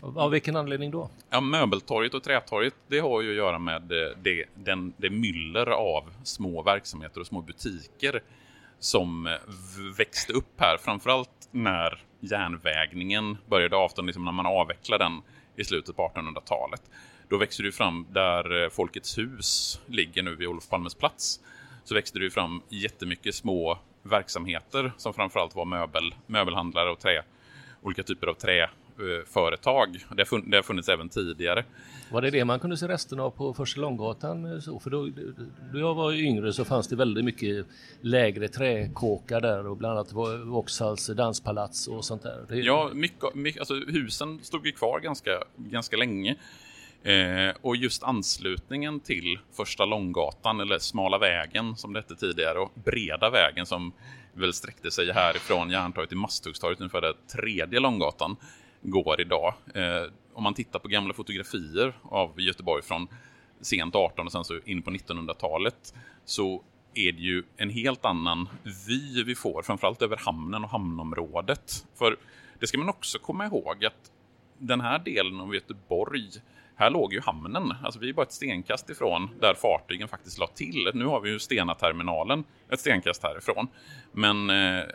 Av 0.02 0.32
vilken 0.32 0.56
anledning 0.56 0.92
då? 0.92 1.10
Ja, 1.30 1.42
Möbeltorget 1.42 2.14
och 2.14 2.24
Trätorget, 2.24 2.74
det 2.88 3.00
har 3.00 3.22
ju 3.22 3.30
att 3.30 3.36
göra 3.36 3.60
med 3.60 3.92
eh, 3.92 4.18
det, 4.24 4.46
den, 4.56 4.94
det 4.98 5.10
myller 5.10 5.70
av 5.70 6.04
små 6.24 6.64
verksamheter 6.64 7.20
och 7.20 7.28
små 7.28 7.42
butiker 7.42 8.22
som 8.80 9.28
eh, 9.28 9.34
växte 9.98 10.34
upp 10.34 10.54
här, 10.58 10.78
framförallt 10.78 11.50
när 11.52 12.04
järnvägningen 12.20 13.38
började 13.46 13.76
avta, 13.76 14.02
liksom 14.02 14.26
när 14.26 14.32
man 14.32 14.46
avvecklade 14.46 15.04
den 15.04 15.22
i 15.56 15.64
slutet 15.64 15.96
på 15.96 16.12
1800-talet. 16.16 16.82
Då 17.30 17.38
växte 17.38 17.64
det 17.64 17.72
fram 17.72 18.06
där 18.12 18.64
eh, 18.64 18.70
Folkets 18.70 19.18
hus 19.18 19.82
ligger 19.88 20.24
nu 20.24 20.36
vid 20.36 20.48
Olof 20.48 20.70
Palmes 20.70 20.96
plats 20.96 21.40
så 21.88 21.96
växte 21.96 22.20
det 22.20 22.24
ju 22.24 22.32
fram 22.32 22.62
jättemycket 22.70 23.36
små 23.36 23.80
verksamheter 24.04 24.92
som 24.98 25.14
framförallt 25.14 25.56
var 25.56 25.66
möbel, 25.66 26.16
möbelhandlare 26.28 26.90
och 26.90 27.00
trä, 27.00 27.24
olika 27.82 28.04
typer 28.04 28.28
av 28.28 28.34
träföretag. 28.34 30.06
Det, 30.16 30.28
det 30.46 30.58
har 30.58 30.64
funnits 30.64 30.90
även 30.90 31.10
tidigare. 31.10 31.64
Var 32.12 32.22
det 32.22 32.30
det 32.30 32.46
man 32.46 32.60
kunde 32.60 32.78
se 32.78 32.88
resten 32.88 33.20
av 33.20 33.30
på 33.30 33.54
Första 33.54 33.82
Långgatan? 33.82 34.62
Så, 34.62 34.80
för 34.80 34.90
då, 34.90 35.10
då 35.74 35.80
jag 35.80 35.96
var 35.96 36.14
yngre 36.14 36.54
så 36.54 36.66
fanns 36.66 36.88
det 36.88 36.96
väldigt 36.96 37.26
mycket 37.26 37.66
lägre 38.02 38.48
träkåkar 38.48 39.42
där 39.42 39.68
och 39.68 39.78
bland 39.78 39.94
annat 39.98 40.14
Vauxhalls 40.46 41.08
danspalats 41.08 41.88
och 41.88 42.06
sånt 42.06 42.24
där. 42.24 42.46
Det... 42.50 42.56
Ja, 42.56 42.90
mycket, 42.94 43.36
mycket, 43.36 43.60
alltså 43.60 43.74
husen 43.74 44.40
stod 44.44 44.66
ju 44.66 44.72
kvar 44.72 45.00
ganska, 45.00 45.32
ganska 45.58 45.98
länge. 45.98 46.36
Eh, 47.08 47.56
och 47.62 47.76
just 47.76 48.04
anslutningen 48.04 49.00
till 49.00 49.40
Första 49.54 49.86
Långgatan, 49.86 50.60
eller 50.60 50.80
Smala 50.80 51.18
vägen 51.18 51.76
som 51.76 51.94
det 51.94 52.00
hette 52.00 52.16
tidigare, 52.16 52.60
och 52.60 52.72
Breda 52.74 53.30
vägen 53.30 53.66
som 53.66 53.92
väl 54.34 54.54
sträckte 54.54 54.92
sig 54.92 55.12
härifrån 55.12 55.70
Järntorget 55.70 56.10
till 56.10 56.18
Masthuggstorget, 56.18 56.80
ungefär 56.80 57.02
där 57.02 57.14
tredje 57.36 57.80
Långgatan 57.80 58.36
går 58.82 59.22
idag. 59.22 59.54
Eh, 59.74 60.04
om 60.34 60.44
man 60.44 60.54
tittar 60.54 60.80
på 60.80 60.88
gamla 60.88 61.14
fotografier 61.14 61.94
av 62.04 62.42
Göteborg 62.42 62.84
från 62.84 63.08
sent 63.62 63.96
18 63.96 64.26
och 64.26 64.32
sen 64.32 64.44
så 64.44 64.60
in 64.66 64.82
på 64.82 64.92
1900-talet 64.92 65.94
så 66.26 66.64
är 66.94 67.12
det 67.12 67.22
ju 67.22 67.44
en 67.58 67.70
helt 67.70 68.06
annan 68.06 68.50
vy 68.88 69.24
vi 69.24 69.36
får, 69.36 69.62
framförallt 69.62 70.02
över 70.02 70.18
hamnen 70.18 70.64
och 70.64 70.70
hamnområdet. 70.70 71.86
För 71.96 72.18
det 72.60 72.68
ska 72.68 72.78
man 72.78 72.90
också 72.90 73.20
komma 73.20 73.46
ihåg 73.46 73.86
att 73.86 74.12
den 74.58 74.82
här 74.82 75.00
delen 75.00 75.40
av 75.40 75.54
Göteborg 75.54 76.30
här 76.78 76.90
låg 76.90 77.14
ju 77.14 77.22
hamnen, 77.22 77.74
alltså 77.84 78.00
vi 78.00 78.10
är 78.10 78.14
bara 78.14 78.26
ett 78.26 78.32
stenkast 78.32 78.90
ifrån 78.90 79.30
där 79.40 79.54
fartygen 79.54 80.08
faktiskt 80.08 80.38
la 80.38 80.48
till. 80.48 80.92
Nu 80.94 81.06
har 81.06 81.22
vi 81.22 81.30
ju 81.30 81.40
Stena-terminalen 81.40 82.44
ett 82.72 82.80
stenkast 82.80 83.24
härifrån. 83.24 83.68
Men 84.12 84.50
eh, 84.50 84.86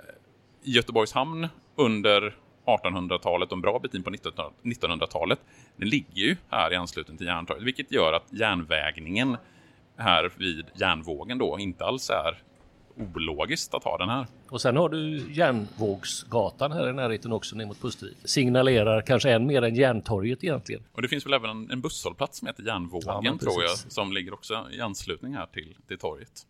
Göteborgs 0.62 1.12
hamn 1.12 1.48
under 1.76 2.34
1800-talet 2.66 3.48
och 3.48 3.56
en 3.56 3.60
bra 3.60 3.78
bit 3.78 3.94
in 3.94 4.02
på 4.02 4.10
1900-talet, 4.10 5.38
den 5.76 5.88
ligger 5.88 6.22
ju 6.22 6.36
här 6.50 6.72
i 6.72 6.76
anslutning 6.76 7.16
till 7.16 7.26
järntorget, 7.26 7.64
vilket 7.64 7.92
gör 7.92 8.12
att 8.12 8.32
järnvägningen 8.32 9.36
här 9.96 10.32
vid 10.36 10.66
järnvågen 10.74 11.38
då 11.38 11.58
inte 11.58 11.84
alls 11.84 12.10
är 12.10 12.42
ologiskt 12.96 13.74
att 13.74 13.84
ha 13.84 13.98
den 13.98 14.08
här. 14.08 14.26
Och 14.48 14.60
sen 14.60 14.76
har 14.76 14.88
du 14.88 15.32
Järnvågsgatan 15.32 16.72
här 16.72 16.88
i 16.88 16.92
närheten 16.92 17.32
också 17.32 17.56
ner 17.56 17.66
mot 17.66 17.80
Pustervik. 17.80 18.16
Signalerar 18.24 19.02
kanske 19.02 19.30
än 19.30 19.46
mer 19.46 19.62
än 19.62 19.74
Järntorget 19.74 20.44
egentligen. 20.44 20.82
Och 20.92 21.02
det 21.02 21.08
finns 21.08 21.26
väl 21.26 21.32
även 21.32 21.50
en, 21.50 21.70
en 21.70 21.80
busshållplats 21.80 22.38
som 22.38 22.46
heter 22.46 22.62
Järnvågen 22.62 23.24
ja, 23.24 23.38
tror 23.40 23.62
jag, 23.62 23.78
som 23.78 24.12
ligger 24.12 24.34
också 24.34 24.66
i 24.72 24.80
anslutning 24.80 25.34
här 25.34 25.46
till, 25.46 25.76
till 25.88 25.98
torget. 25.98 26.46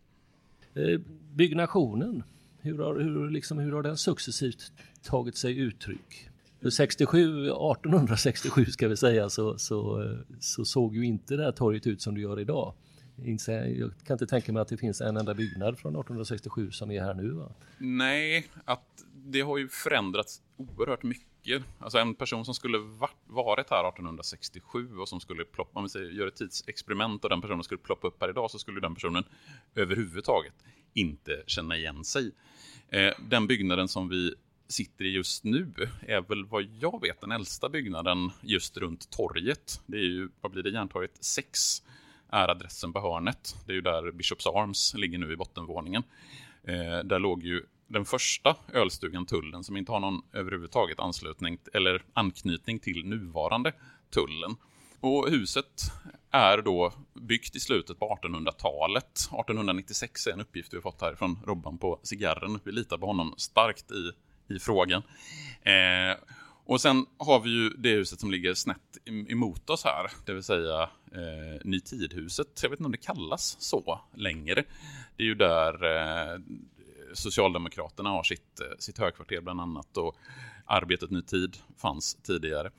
Eh, 0.75 1.01
byggnationen, 1.33 2.23
hur 2.61 2.79
har, 2.79 2.95
hur, 2.95 3.31
liksom, 3.31 3.59
hur 3.59 3.73
har 3.73 3.83
den 3.83 3.97
successivt 3.97 4.73
tagit 5.03 5.37
sig 5.37 5.59
uttryck? 5.59 6.29
67, 6.71 7.47
1867 7.47 8.65
ska 8.65 8.89
vi 8.89 8.97
säga 8.97 9.31
så, 9.31 9.59
så, 9.59 10.09
så 10.41 10.65
såg 10.65 10.97
ju 10.97 11.07
inte 11.07 11.37
det 11.37 11.45
här 11.45 11.53
torget 11.53 11.87
ut 11.87 12.03
som 12.03 12.15
det 12.15 12.21
gör 12.21 12.41
idag. 12.41 12.75
Jag 13.79 13.91
kan 14.07 14.15
inte 14.15 14.27
tänka 14.27 14.53
mig 14.53 14.63
att 14.63 14.69
det 14.69 14.77
finns 14.77 15.01
en 15.01 15.17
enda 15.17 15.35
byggnad 15.35 15.79
från 15.79 15.93
1867 15.93 16.71
som 16.71 16.91
är 16.91 17.01
här 17.01 17.15
nu. 17.15 17.31
Va? 17.31 17.53
Nej, 17.79 18.47
att 18.65 19.05
det 19.15 19.41
har 19.41 19.59
ju 19.59 19.69
förändrats 19.69 20.43
oerhört 20.57 21.03
mycket. 21.03 21.63
Alltså 21.79 21.99
en 21.99 22.15
person 22.15 22.45
som 22.45 22.55
skulle 22.55 22.79
varit 23.27 23.71
här 23.71 23.89
1867 23.89 24.97
och 24.97 25.09
som 25.09 25.21
skulle 25.21 25.45
ploppa, 25.45 25.79
om 25.79 25.85
vi 25.85 25.89
säger, 25.89 26.11
gör 26.11 26.27
ett 26.27 26.37
tidsexperiment 26.37 27.25
och 27.25 27.31
den 27.31 27.41
personen 27.41 27.65
skulle 27.65 27.79
ploppa 27.79 28.07
upp 28.07 28.17
här 28.21 28.31
idag 28.31 28.51
så 28.51 28.59
skulle 28.59 28.81
den 28.81 28.95
personen 28.95 29.25
överhuvudtaget 29.75 30.55
inte 30.95 31.43
känna 31.47 31.77
igen 31.77 32.05
sig. 32.05 32.31
Eh, 32.89 33.13
den 33.29 33.47
byggnaden 33.47 33.89
som 33.89 34.09
vi 34.09 34.35
sitter 34.69 35.05
i 35.05 35.09
just 35.09 35.45
nu 35.45 35.73
är 36.01 36.21
väl 36.21 36.45
vad 36.45 36.63
jag 36.63 37.01
vet 37.01 37.21
den 37.21 37.33
äldsta 37.33 37.69
byggnaden 37.69 38.31
just 38.41 38.77
runt 38.77 39.11
torget. 39.11 39.81
Det 39.87 39.97
är 39.97 40.03
ju, 40.03 40.29
vad 40.41 40.53
blir 40.53 40.63
det, 40.63 40.71
Järntorget 40.71 41.25
6 41.25 41.83
är 42.33 42.49
adressen 42.49 42.93
på 42.93 43.01
hörnet. 43.01 43.57
Det 43.67 43.73
är 43.73 43.75
ju 43.75 43.81
där 43.81 44.13
Bishops 44.13 44.47
Arms 44.47 44.95
ligger 44.95 45.19
nu 45.19 45.33
i 45.33 45.37
bottenvåningen. 45.37 46.03
Eh, 46.65 46.99
där 47.05 47.19
låg 47.19 47.43
ju 47.43 47.63
den 47.87 48.05
första 48.05 48.57
ölstugan 48.73 49.27
Tullen 49.27 49.65
som 49.65 49.77
inte 49.77 49.93
har 49.93 50.01
någon 50.01 50.23
överhuvudtaget 50.33 51.01
anslutning 51.01 51.59
eller 51.75 52.03
anknytning 52.13 52.79
till 52.79 53.07
nuvarande 53.07 53.73
Tullen. 54.11 54.57
Och 55.01 55.31
huset 55.31 55.93
är 56.31 56.63
då 56.63 56.93
byggt 57.15 57.57
i 57.57 57.61
slutet 57.61 57.99
på 57.99 58.19
1800-talet. 58.23 59.19
1896 59.19 60.27
är 60.27 60.33
en 60.33 60.41
uppgift 60.41 60.73
vi 60.73 60.77
har 60.77 60.83
fått 60.83 61.01
här 61.01 61.15
från 61.15 61.39
Robban 61.47 61.79
på 61.79 62.01
cigarren. 62.03 62.61
Vi 62.65 62.73
litar 62.73 62.99
på 62.99 63.07
honom 63.07 63.35
starkt 63.37 63.91
i, 63.91 64.13
i 64.55 64.59
frågan. 64.59 65.03
Eh, 65.63 66.17
och 66.65 66.81
sen 66.81 67.07
har 67.19 67.41
vi 67.41 67.51
ju 67.51 67.69
det 67.69 67.91
huset 67.91 68.21
som 68.21 68.31
ligger 68.31 68.55
snett 68.55 68.99
emot 69.29 69.71
oss 69.71 69.85
här, 69.85 70.11
det 70.27 70.33
vill 70.33 70.43
säga 70.43 70.83
eh, 71.13 71.61
Nytidhuset. 71.65 72.61
Jag 72.63 72.71
vet 72.71 72.79
inte 72.79 72.87
om 72.87 72.93
det 72.93 72.99
kallas 72.99 73.57
så 73.61 74.01
längre. 74.15 74.65
Det 75.17 75.23
är 75.23 75.27
ju 75.27 75.35
där 75.35 75.85
eh, 75.85 76.41
Socialdemokraterna 77.15 78.09
har 78.09 78.23
sitt, 78.23 78.61
eh, 78.61 78.67
sitt 78.79 78.99
högkvarter 78.99 79.41
bland 79.41 79.61
annat 79.61 79.97
och 79.97 80.17
Arbetet 80.67 81.11
Ny 81.11 81.23
Tid 81.23 81.57
fanns 81.77 82.15
tidigare. 82.15 82.71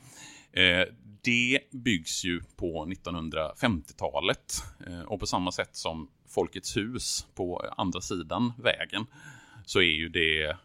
Eh, 0.52 0.88
det 1.22 1.60
byggs 1.72 2.26
ju 2.26 2.42
på 2.56 2.86
1950-talet 2.86 4.64
eh, 4.88 5.02
och 5.02 5.20
på 5.20 5.26
samma 5.26 5.52
sätt 5.52 5.76
som 5.76 6.10
Folkets 6.28 6.78
hus 6.78 7.28
på 7.36 7.74
andra 7.78 8.02
sidan 8.02 8.54
vägen 8.58 9.06
så 9.66 9.80
är 9.80 9.96
ju 9.96 10.10
det 10.10 10.58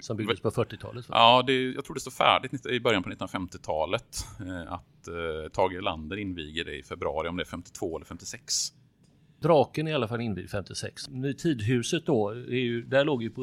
som 0.00 0.16
byggdes 0.16 0.40
på 0.40 0.50
40-talet? 0.50 1.06
Ja, 1.08 1.42
det, 1.46 1.72
jag 1.72 1.84
tror 1.84 1.94
det 1.94 2.00
står 2.00 2.10
färdigt 2.10 2.66
i 2.66 2.80
början 2.80 3.02
på 3.02 3.10
1950-talet. 3.10 4.26
Att 4.68 5.08
Tage 5.52 5.72
Erlander 5.72 6.16
inviger 6.16 6.64
det 6.64 6.78
i 6.78 6.82
februari, 6.82 7.28
om 7.28 7.36
det 7.36 7.42
är 7.42 7.46
52 7.46 7.96
eller 7.96 8.06
56. 8.06 8.72
Draken 9.42 9.86
är 9.86 9.90
i 9.90 9.94
alla 9.94 10.08
fall 10.08 10.20
invigd 10.20 10.50
56. 10.50 11.02
Tidhuset 11.38 12.06
då, 12.06 12.34
ju, 12.34 12.82
där 12.82 13.04
låg 13.04 13.22
ju 13.22 13.30
på 13.30 13.42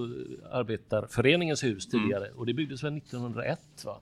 Arbetarföreningens 0.52 1.64
hus 1.64 1.88
tidigare 1.88 2.26
mm. 2.26 2.38
och 2.38 2.46
det 2.46 2.54
byggdes 2.54 2.84
väl 2.84 2.98
1901 2.98 3.60
va? 3.86 4.00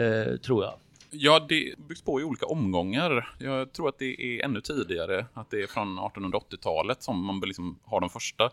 Eh, 0.00 0.36
tror 0.36 0.64
jag. 0.64 0.74
Ja, 1.10 1.46
det 1.48 1.74
byggs 1.88 2.02
på 2.02 2.20
i 2.20 2.24
olika 2.24 2.46
omgångar. 2.46 3.34
Jag 3.38 3.72
tror 3.72 3.88
att 3.88 3.98
det 3.98 4.20
är 4.20 4.44
ännu 4.44 4.60
tidigare, 4.60 5.26
att 5.34 5.50
det 5.50 5.62
är 5.62 5.66
från 5.66 5.98
1880-talet 5.98 7.02
som 7.02 7.24
man 7.24 7.40
liksom 7.40 7.78
har 7.84 8.00
de 8.00 8.10
första 8.10 8.50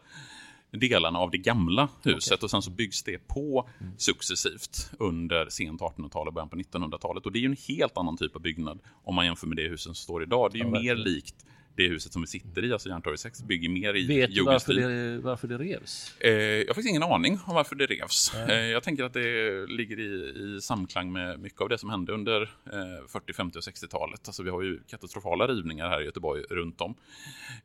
delarna 0.72 1.20
av 1.20 1.32
det 1.32 1.38
gamla 1.38 1.90
huset 2.04 2.34
okay. 2.34 2.46
och 2.46 2.52
sen 2.52 2.62
så 2.62 2.72
byggs 2.72 3.04
det 3.04 3.28
på 3.28 3.70
mm. 3.80 3.94
successivt 3.98 4.92
under 5.00 5.50
sent 5.50 5.82
1800-tal 5.82 6.28
och 6.28 6.34
början 6.34 6.50
på 6.50 6.56
1900-talet. 6.56 7.26
Och 7.26 7.32
det 7.32 7.40
är 7.40 7.42
ju 7.42 7.46
en 7.46 7.58
helt 7.68 7.98
annan 7.98 8.18
typ 8.18 8.36
av 8.36 8.42
byggnad 8.42 8.80
om 9.04 9.16
man 9.16 9.26
jämför 9.26 9.48
med 9.48 9.58
det 9.58 9.68
huset 9.68 9.84
som 9.84 9.96
står 9.96 10.24
idag. 10.24 10.50
Det 10.52 10.60
är 10.60 10.60
ju 10.60 10.76
ja, 10.76 10.82
mer 10.82 10.96
likt 10.96 11.46
det 11.76 11.88
huset 11.88 12.14
som 12.14 12.22
vi 12.22 12.28
sitter 12.28 12.66
i, 12.66 12.74
alltså 12.74 12.90
Järntorget 12.90 13.20
6, 13.20 13.44
bygger 13.44 13.70
mer 13.70 13.96
i 13.96 14.08
Vet 14.08 14.36
du 14.36 14.44
varför 14.44 14.74
det, 14.74 15.18
varför 15.18 15.48
det 15.48 15.58
revs? 15.58 16.16
Eh, 16.20 16.32
jag 16.32 16.60
har 16.60 16.66
faktiskt 16.66 16.90
ingen 16.90 17.04
aning 17.04 17.40
om 17.46 17.56
varför 17.56 17.76
det 17.76 17.86
revs. 17.86 18.34
Eh, 18.36 18.66
jag 18.66 18.84
tänker 18.84 19.04
att 19.04 19.14
det 19.14 19.66
ligger 19.68 20.00
i, 20.00 20.56
i, 20.58 20.62
samklang 20.62 21.12
med 21.12 21.40
mycket 21.40 21.62
av 21.62 21.70
det 21.70 21.78
som 21.78 21.90
hände 21.90 22.14
under 22.14 22.42
eh, 22.42 23.08
40, 23.08 23.34
50 23.34 23.58
och 23.58 23.64
60-talet. 23.64 24.28
Alltså 24.28 24.44
vi 24.44 24.50
har 24.50 24.62
ju 24.62 24.80
katastrofala 24.88 25.48
rivningar 25.48 25.90
här 25.90 26.02
i 26.02 26.06
Göteborg 26.06 26.44
runt 26.50 26.82
om. 26.82 26.96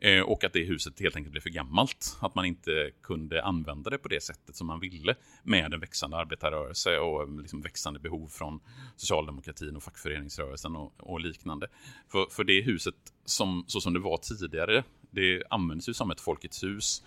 Eh, 0.00 0.20
och 0.20 0.44
att 0.44 0.52
det 0.52 0.64
huset 0.64 1.00
helt 1.00 1.16
enkelt 1.16 1.32
blev 1.32 1.40
för 1.40 1.50
gammalt. 1.50 2.16
Att 2.20 2.34
man 2.34 2.44
inte 2.44 2.90
kunde 3.02 3.42
använda 3.42 3.90
det 3.90 3.98
på 3.98 4.08
det 4.08 4.22
sättet 4.22 4.56
som 4.56 4.66
man 4.66 4.80
ville 4.80 5.14
med 5.42 5.74
en 5.74 5.80
växande 5.80 6.16
arbetarrörelse 6.16 6.98
och 6.98 7.40
liksom 7.40 7.60
växande 7.60 8.00
behov 8.00 8.28
från 8.28 8.60
socialdemokratin 8.96 9.76
och 9.76 9.82
fackföreningsrörelsen 9.82 10.76
och, 10.76 10.92
och 10.98 11.20
liknande. 11.20 11.66
För, 12.08 12.26
för 12.30 12.44
det 12.44 12.60
huset 12.60 12.94
som, 13.24 13.64
så 13.66 13.80
som 13.80 13.92
det 13.92 14.00
var 14.00 14.16
tidigare. 14.16 14.84
Det 15.10 15.42
används 15.50 15.88
ju 15.88 15.94
som 15.94 16.10
ett 16.10 16.20
Folkets 16.20 16.64
hus 16.64 17.02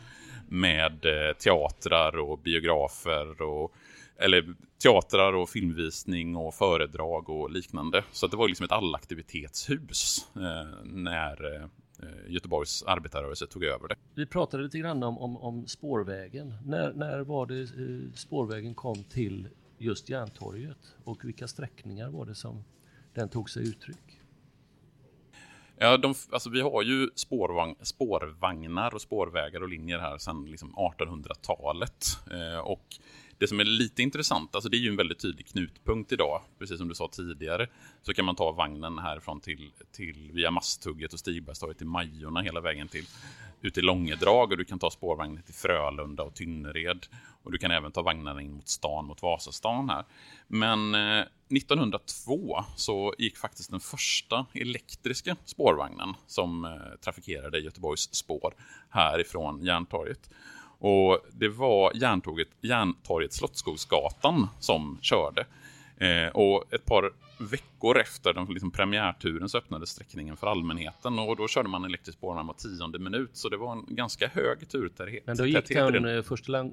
med 0.48 1.06
eh, 1.06 1.34
teatrar 1.38 2.18
och 2.18 2.40
biografer 2.40 3.42
och 3.42 3.74
eller 4.20 4.56
teatrar 4.84 5.34
och 5.34 5.50
filmvisning 5.50 6.36
och 6.36 6.54
föredrag 6.54 7.30
och 7.30 7.52
liknande. 7.52 8.04
Så 8.12 8.28
det 8.28 8.38
var 8.38 8.48
liksom 8.48 8.64
ett 8.64 8.72
allaktivitetshus 8.72 10.28
eh, 10.36 10.84
när 10.84 11.56
eh, 11.56 11.68
Göteborgs 12.28 12.84
arbetarrörelse 12.84 13.48
tog 13.48 13.64
över 13.64 13.88
det. 13.88 13.96
Vi 14.16 14.26
pratade 14.26 14.64
lite 14.64 14.78
grann 14.78 15.04
om, 15.04 15.18
om, 15.18 15.38
om 15.38 15.68
spårvägen. 15.68 16.54
När, 16.66 16.94
när 16.94 17.20
var 17.20 17.46
det 17.46 17.62
eh, 17.62 18.14
spårvägen 18.14 18.76
kom 18.76 19.04
till 19.04 19.48
just 19.78 20.10
Järntorget 20.10 20.96
och 21.04 21.26
vilka 21.26 21.48
sträckningar 21.48 22.10
var 22.10 22.26
det 22.26 22.36
som 22.36 22.64
den 23.14 23.30
tog 23.30 23.50
sig 23.50 23.70
uttryck? 23.70 24.17
Ja, 25.80 25.98
de, 25.98 26.14
alltså 26.32 26.50
vi 26.50 26.62
har 26.62 26.84
ju 26.84 27.10
spårvagn, 27.16 27.76
spårvagnar 27.82 28.96
och 28.96 29.02
spårvägar 29.02 29.62
och 29.62 29.70
linjer 29.70 30.00
här 30.00 30.18
sedan 30.18 30.46
liksom 30.46 30.76
1800-talet. 30.76 32.06
Eh, 32.32 32.60
och 32.60 32.86
det 33.38 33.48
som 33.48 33.60
är 33.60 33.66
lite 33.66 34.04
intressant, 34.04 34.56
alltså 34.56 34.70
det 34.70 34.78
är 34.78 34.80
ju 34.80 34.90
en 34.90 34.96
väldigt 34.96 35.20
tydlig 35.20 35.48
knutpunkt 35.48 36.12
idag, 36.12 36.42
precis 36.60 36.78
som 36.78 36.88
du 36.88 36.96
sa 36.96 37.08
tidigare, 37.08 37.68
så 38.02 38.14
kan 38.14 38.26
man 38.26 38.36
ta 38.36 38.52
vagnen 38.52 38.98
härifrån 38.98 39.42
till, 39.42 39.72
till 39.92 40.32
via 40.34 40.52
Masthugget 40.52 41.14
och 41.14 41.20
Stigbergstorget 41.20 41.78
till 41.78 41.88
Majorna 41.88 42.42
hela 42.42 42.62
vägen 42.62 42.88
till 42.88 43.06
ut 43.62 43.74
till 43.74 43.86
Långedrag 43.86 44.52
och 44.52 44.58
du 44.58 44.66
kan 44.66 44.80
ta 44.80 44.90
spårvagnen 44.90 45.44
till 45.44 45.54
Frölunda 45.54 46.24
och 46.24 46.34
Tynnered. 46.34 47.06
Och 47.44 47.52
du 47.52 47.58
kan 47.58 47.72
även 47.72 47.92
ta 47.92 48.02
vagnarna 48.02 48.42
in 48.42 48.54
mot 48.54 48.68
stan, 48.68 49.06
mot 49.06 49.22
Vasastan 49.22 49.90
här. 49.90 50.06
Men 50.48 50.96
eh, 50.96 51.26
1902 51.50 52.64
så 52.76 53.14
gick 53.18 53.38
faktiskt 53.38 53.72
den 53.72 53.80
första 53.80 54.46
elektriska 54.54 55.36
spårvagnen 55.46 56.14
som 56.28 56.66
eh, 56.66 56.72
trafikerade 57.02 57.60
Göteborgs 57.60 58.14
spår 58.14 58.54
härifrån 58.90 59.64
Järntorget. 59.64 60.30
Och 60.80 61.20
det 61.32 61.48
var 61.48 61.92
Järntorget, 61.96 62.48
Järntorget 62.62 63.34
Slottsskogsgatan 63.34 64.48
som 64.60 64.98
körde. 65.02 65.46
Eh, 65.98 66.28
och 66.28 66.74
ett 66.74 66.86
par 66.86 67.12
veckor 67.38 68.00
efter 68.00 68.34
den 68.34 68.46
liksom 68.46 68.72
premiärturen 68.72 69.50
så 69.50 69.58
öppnades 69.58 69.90
sträckningen 69.90 70.38
för 70.38 70.48
allmänheten 70.48 71.20
och 71.20 71.36
då 71.36 71.48
körde 71.48 71.70
man 71.70 71.86
elektrisk 71.86 72.18
spårvagn 72.18 72.48
var 72.48 72.54
tionde 72.54 73.00
minut 73.00 73.30
så 73.34 73.50
det 73.50 73.58
var 73.58 73.72
en 73.72 73.86
ganska 73.88 74.28
hög 74.28 74.70
turtäthet. 74.70 75.24
Men 75.26 75.38
då 75.38 75.46
gick 75.46 75.68
den 75.68 76.18
eh, 76.18 76.22
första, 76.22 76.70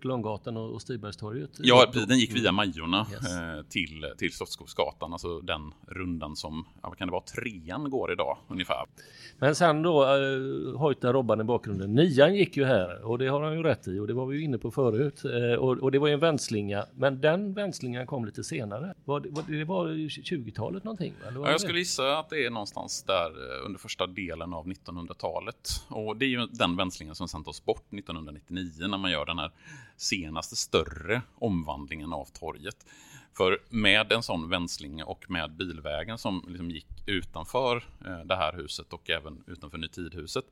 Långgatan 0.00 0.56
och 0.56 0.82
Stigbergstorget? 0.82 1.50
Ja, 1.58 1.92
den 2.08 2.18
gick 2.18 2.36
via 2.36 2.52
Majorna 2.52 3.06
yes. 3.12 3.36
eh, 3.36 3.62
till, 3.68 4.12
till 4.18 4.32
Slottsskogsgatan, 4.32 5.12
alltså 5.12 5.40
den 5.40 5.72
rundan 5.88 6.36
som, 6.36 6.64
vad 6.82 6.98
kan 6.98 7.08
det 7.08 7.12
vara, 7.12 7.22
trean 7.22 7.90
går 7.90 8.12
idag 8.12 8.38
ungefär. 8.48 8.84
Men 9.38 9.54
sen 9.54 9.82
då, 9.82 10.02
eh, 10.04 10.78
hojtar 10.78 11.12
Robban 11.12 11.40
i 11.40 11.44
bakgrunden, 11.44 11.94
nian 11.94 12.34
gick 12.34 12.56
ju 12.56 12.64
här 12.64 13.04
och 13.04 13.18
det 13.18 13.26
har 13.26 13.42
han 13.42 13.56
ju 13.56 13.62
rätt 13.62 13.88
i 13.88 13.98
och 13.98 14.06
det 14.06 14.12
var 14.12 14.26
vi 14.26 14.36
ju 14.36 14.44
inne 14.44 14.58
på 14.58 14.70
förut 14.70 15.24
eh, 15.24 15.58
och, 15.58 15.78
och, 15.78 15.92
det 15.92 15.98
var 15.98 16.08
ju 16.08 16.14
en 16.14 16.20
vändslinga, 16.20 16.84
men 16.94 17.20
den 17.20 17.54
vändslingan 17.54 18.06
kom 18.06 18.24
lite 18.24 18.44
senare. 18.44 18.94
Var, 19.04 19.20
var, 19.30 19.44
det 19.48 19.64
var 19.64 20.05
20-talet 20.08 20.84
någonting? 20.84 21.14
Ja, 21.34 21.50
jag 21.50 21.60
skulle 21.60 21.78
gissa 21.78 22.18
att 22.18 22.30
det 22.30 22.46
är 22.46 22.50
någonstans 22.50 23.02
där 23.02 23.26
eh, 23.26 23.66
under 23.66 23.78
första 23.78 24.06
delen 24.06 24.52
av 24.52 24.66
1900-talet. 24.66 25.84
Och 25.88 26.16
det 26.16 26.24
är 26.24 26.28
ju 26.28 26.46
den 26.46 26.76
vänslingen 26.76 27.14
som 27.14 27.28
sen 27.28 27.44
tas 27.44 27.64
bort 27.64 27.92
1999 27.92 28.70
när 28.88 28.98
man 28.98 29.10
gör 29.10 29.26
den 29.26 29.38
här 29.38 29.50
senaste 29.96 30.56
större 30.56 31.22
omvandlingen 31.34 32.12
av 32.12 32.24
torget. 32.24 32.86
För 33.36 33.58
med 33.68 34.12
en 34.12 34.22
sån 34.22 34.48
vänsling 34.48 35.04
och 35.04 35.30
med 35.30 35.56
bilvägen 35.56 36.18
som 36.18 36.44
liksom 36.48 36.70
gick 36.70 36.86
utanför 37.06 37.76
eh, 38.06 38.18
det 38.24 38.36
här 38.36 38.52
huset 38.52 38.92
och 38.92 39.10
även 39.10 39.44
utanför 39.46 39.78
Nytidhuset 39.78 40.44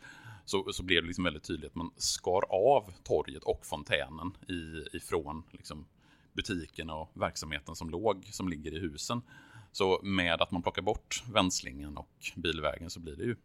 så, 0.45 0.73
så 0.73 0.83
blev 0.83 1.03
det 1.03 1.07
liksom 1.07 1.25
väldigt 1.25 1.45
tydligt 1.45 1.71
att 1.71 1.75
man 1.75 1.91
skar 1.97 2.43
av 2.49 2.93
torget 3.03 3.43
och 3.43 3.67
fontänen 3.67 4.37
i, 4.49 4.97
ifrån 4.97 5.43
liksom 5.51 5.87
butiken 6.35 6.91
och 6.91 7.11
verksamheten 7.15 7.77
som 7.77 7.91
låg, 7.91 8.29
som 8.33 8.49
ligger 8.49 8.75
i 8.75 8.79
husen. 8.79 9.23
Så 9.75 10.01
med 10.03 10.43
att 10.43 10.51
man 10.51 10.63
plockar 10.63 10.83
bort 10.83 11.23
vänslingen 11.33 11.97
och 11.97 12.09
bilvägen 12.37 12.91
så 12.91 13.01
blir 13.01 13.17
det 13.17 13.25
ju 13.25 13.37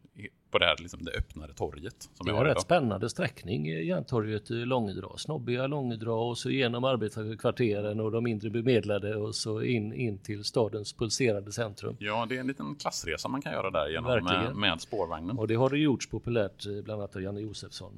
på 0.52 0.58
det 0.58 0.66
här 0.66 0.76
liksom 0.80 1.06
det 1.06 1.12
öppnare 1.12 1.54
torget. 1.54 2.10
Som 2.14 2.26
det 2.26 2.34
var 2.34 2.46
rätt 2.46 2.62
spännande 2.62 3.10
sträckning, 3.10 3.66
Järntorget 3.66 4.50
Långedrag. 4.50 5.20
Snobbiga 5.20 5.68
Långedrag 5.68 6.30
och 6.30 6.38
så 6.38 6.50
genom 6.50 6.84
arbetarkvarteren 6.84 8.00
och 8.00 8.12
de 8.12 8.24
mindre 8.24 8.50
bemedlade 8.50 9.16
och 9.16 9.36
så 9.36 9.62
in, 9.62 9.94
in 9.94 10.20
till 10.20 10.44
stadens 10.44 10.94
pulserande 10.94 11.52
centrum. 11.52 11.96
Ja, 12.00 12.26
det 12.30 12.36
är 12.36 12.40
en 12.40 12.48
liten 12.48 12.76
klassresa 12.76 13.28
man 13.28 13.42
kan 13.42 13.52
göra 13.52 13.72
där 13.72 13.90
genom 13.90 14.24
med, 14.24 14.56
med, 14.56 14.82
spårvagnen. 14.82 15.38
Och 15.38 15.48
det 15.48 15.56
har 15.56 15.70
det 15.70 15.78
gjorts 15.78 16.10
populärt 16.10 16.66
eh, 16.66 16.72
bland 16.84 17.02
annat 17.02 17.16
av 17.16 17.22
Janne 17.22 17.40
Josefsson. 17.40 17.94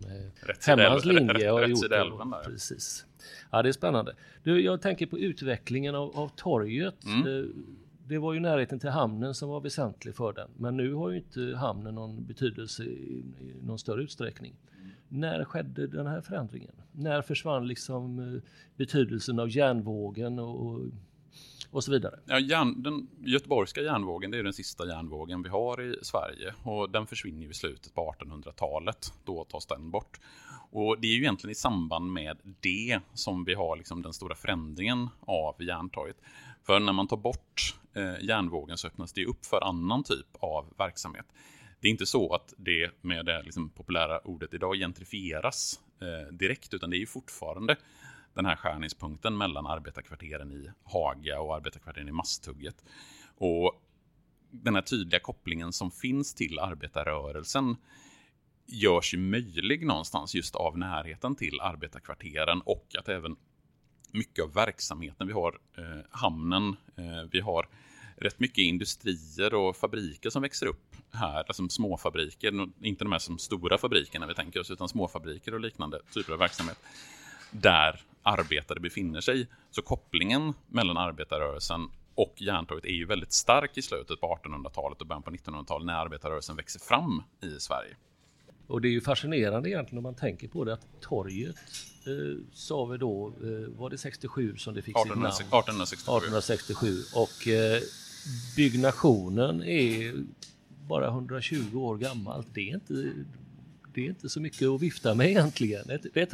Hemmans 0.67 1.05
linje 1.05 1.49
har 1.49 1.67
gjort 1.67 1.89
det. 1.89 2.11
Precis. 2.45 3.05
Ja, 3.51 3.61
det 3.61 3.69
är 3.69 3.73
spännande. 3.73 4.15
Du, 4.43 4.61
jag 4.61 4.81
tänker 4.81 5.05
på 5.05 5.19
utvecklingen 5.19 5.95
av, 5.95 6.17
av 6.19 6.27
torget. 6.35 7.03
Mm. 7.05 7.53
Det 8.11 8.19
var 8.19 8.33
ju 8.33 8.39
närheten 8.39 8.79
till 8.79 8.89
hamnen 8.89 9.33
som 9.33 9.49
var 9.49 9.61
väsentlig 9.61 10.15
för 10.15 10.33
den. 10.33 10.49
Men 10.57 10.77
nu 10.77 10.93
har 10.93 11.09
ju 11.09 11.17
inte 11.17 11.57
hamnen 11.57 11.95
någon 11.95 12.25
betydelse 12.25 12.83
i, 12.83 13.23
i 13.39 13.55
någon 13.63 13.79
större 13.79 14.03
utsträckning. 14.03 14.55
När 15.07 15.45
skedde 15.45 15.87
den 15.87 16.07
här 16.07 16.21
förändringen? 16.21 16.75
När 16.91 17.21
försvann 17.21 17.67
liksom 17.67 18.19
eh, 18.19 18.41
betydelsen 18.75 19.39
av 19.39 19.49
järnvågen 19.49 20.39
och, 20.39 20.79
och 21.69 21.83
så 21.83 21.91
vidare? 21.91 22.19
Ja, 22.25 22.39
järn, 22.39 22.83
den 22.83 23.07
göteborgska 23.19 23.81
järnvågen 23.81 24.31
det 24.31 24.37
är 24.37 24.43
den 24.43 24.53
sista 24.53 24.87
järnvågen 24.87 25.43
vi 25.43 25.49
har 25.49 25.81
i 25.81 25.95
Sverige 26.01 26.53
och 26.63 26.89
den 26.89 27.07
försvinner 27.07 27.49
i 27.49 27.53
slutet 27.53 27.93
på 27.93 28.15
1800-talet. 28.19 29.13
Då 29.25 29.43
tas 29.43 29.65
den 29.65 29.91
bort. 29.91 30.19
Och 30.71 31.01
det 31.01 31.07
är 31.07 31.11
ju 31.11 31.21
egentligen 31.21 31.51
i 31.51 31.55
samband 31.55 32.11
med 32.11 32.37
det 32.59 32.99
som 33.13 33.43
vi 33.43 33.53
har 33.53 33.77
liksom 33.77 34.01
den 34.01 34.13
stora 34.13 34.35
förändringen 34.35 35.09
av 35.19 35.63
Järntorget. 35.63 36.17
För 36.63 36.79
när 36.79 36.93
man 36.93 37.07
tar 37.07 37.17
bort 37.17 37.80
Eh, 37.93 38.15
järnvågen 38.21 38.77
så 38.77 38.87
öppnas 38.87 39.13
det 39.13 39.25
upp 39.25 39.45
för 39.45 39.61
annan 39.61 40.03
typ 40.03 40.27
av 40.39 40.73
verksamhet. 40.77 41.25
Det 41.79 41.87
är 41.87 41.91
inte 41.91 42.05
så 42.05 42.33
att 42.33 42.53
det 42.57 42.91
med 43.01 43.25
det 43.25 43.43
liksom 43.43 43.69
populära 43.69 44.19
ordet 44.19 44.53
idag 44.53 44.75
gentrifieras 44.75 45.79
eh, 46.01 46.33
direkt, 46.33 46.73
utan 46.73 46.89
det 46.89 46.97
är 46.97 46.99
ju 46.99 47.05
fortfarande 47.05 47.75
den 48.33 48.45
här 48.45 48.55
skärningspunkten 48.55 49.37
mellan 49.37 49.67
arbetarkvarteren 49.67 50.51
i 50.51 50.71
Haga 50.83 51.39
och 51.39 51.55
arbetarkvarteren 51.55 52.07
i 52.07 52.11
Masthugget. 52.11 52.83
Och 53.37 53.73
den 54.51 54.75
här 54.75 54.81
tydliga 54.81 55.19
kopplingen 55.19 55.73
som 55.73 55.91
finns 55.91 56.33
till 56.35 56.59
arbetarrörelsen 56.59 57.75
görs 58.67 59.13
ju 59.13 59.17
möjlig 59.17 59.85
någonstans 59.85 60.35
just 60.35 60.55
av 60.55 60.77
närheten 60.77 61.35
till 61.35 61.61
arbetarkvarteren 61.61 62.61
och 62.61 62.95
att 62.99 63.09
även 63.09 63.35
mycket 64.13 64.43
av 64.43 64.53
verksamheten. 64.53 65.27
Vi 65.27 65.33
har 65.33 65.59
eh, 65.77 66.05
hamnen, 66.11 66.75
eh, 66.95 67.29
vi 67.31 67.39
har 67.39 67.67
rätt 68.17 68.39
mycket 68.39 68.57
industrier 68.57 69.53
och 69.53 69.75
fabriker 69.75 70.29
som 70.29 70.41
växer 70.41 70.65
upp 70.65 70.95
här, 71.11 71.43
alltså 71.47 71.69
småfabriker, 71.69 72.67
inte 72.81 73.03
de 73.03 73.11
här 73.11 73.19
som 73.19 73.37
stora 73.37 73.77
fabrikerna 73.77 74.27
vi 74.27 74.33
tänker 74.33 74.59
oss, 74.59 74.71
utan 74.71 74.89
småfabriker 74.89 75.53
och 75.53 75.59
liknande 75.59 75.99
typer 76.13 76.33
av 76.33 76.39
verksamhet. 76.39 76.77
där 77.51 78.01
arbetare 78.23 78.79
befinner 78.79 79.21
sig. 79.21 79.47
Så 79.71 79.81
kopplingen 79.81 80.53
mellan 80.67 80.97
arbetarrörelsen 80.97 81.89
och 82.15 82.33
Järntorget 82.37 82.85
är 82.85 82.89
ju 82.89 83.05
väldigt 83.05 83.33
stark 83.33 83.77
i 83.77 83.81
slutet 83.81 84.19
på 84.21 84.39
1800-talet 84.43 85.01
och 85.01 85.07
början 85.07 85.23
på 85.23 85.31
1900-talet 85.31 85.85
när 85.85 85.93
arbetarrörelsen 85.93 86.55
växer 86.55 86.79
fram 86.79 87.23
i 87.41 87.59
Sverige. 87.59 87.95
Och 88.71 88.81
det 88.81 88.87
är 88.87 88.91
ju 88.91 89.01
fascinerande 89.01 89.69
egentligen 89.69 89.97
om 89.97 90.03
man 90.03 90.15
tänker 90.15 90.47
på 90.47 90.63
det 90.63 90.73
att 90.73 91.01
torget 91.01 91.55
eh, 92.05 92.43
sa 92.53 92.85
vi 92.85 92.97
då, 92.97 93.27
eh, 93.27 93.79
var 93.79 93.89
det 93.89 93.97
67 93.97 94.57
som 94.57 94.73
det 94.73 94.81
fick 94.81 94.95
1800, 94.97 95.31
sitt 95.31 95.51
namn? 95.51 95.59
1867. 95.59 96.11
1867 96.11 97.03
och 97.13 97.47
eh, 97.47 97.81
byggnationen 98.55 99.63
är 99.63 100.13
bara 100.87 101.07
120 101.07 101.77
år 101.77 101.97
gammalt. 101.97 102.47
Det 102.53 102.69
är 102.69 102.73
inte, 102.73 102.93
det 103.93 104.01
är 104.01 104.09
inte 104.09 104.29
så 104.29 104.41
mycket 104.41 104.67
att 104.67 104.81
vifta 104.81 105.15
med 105.15 105.29
egentligen. 105.29 105.89
Ett, 105.89 106.17
ett, 106.17 106.33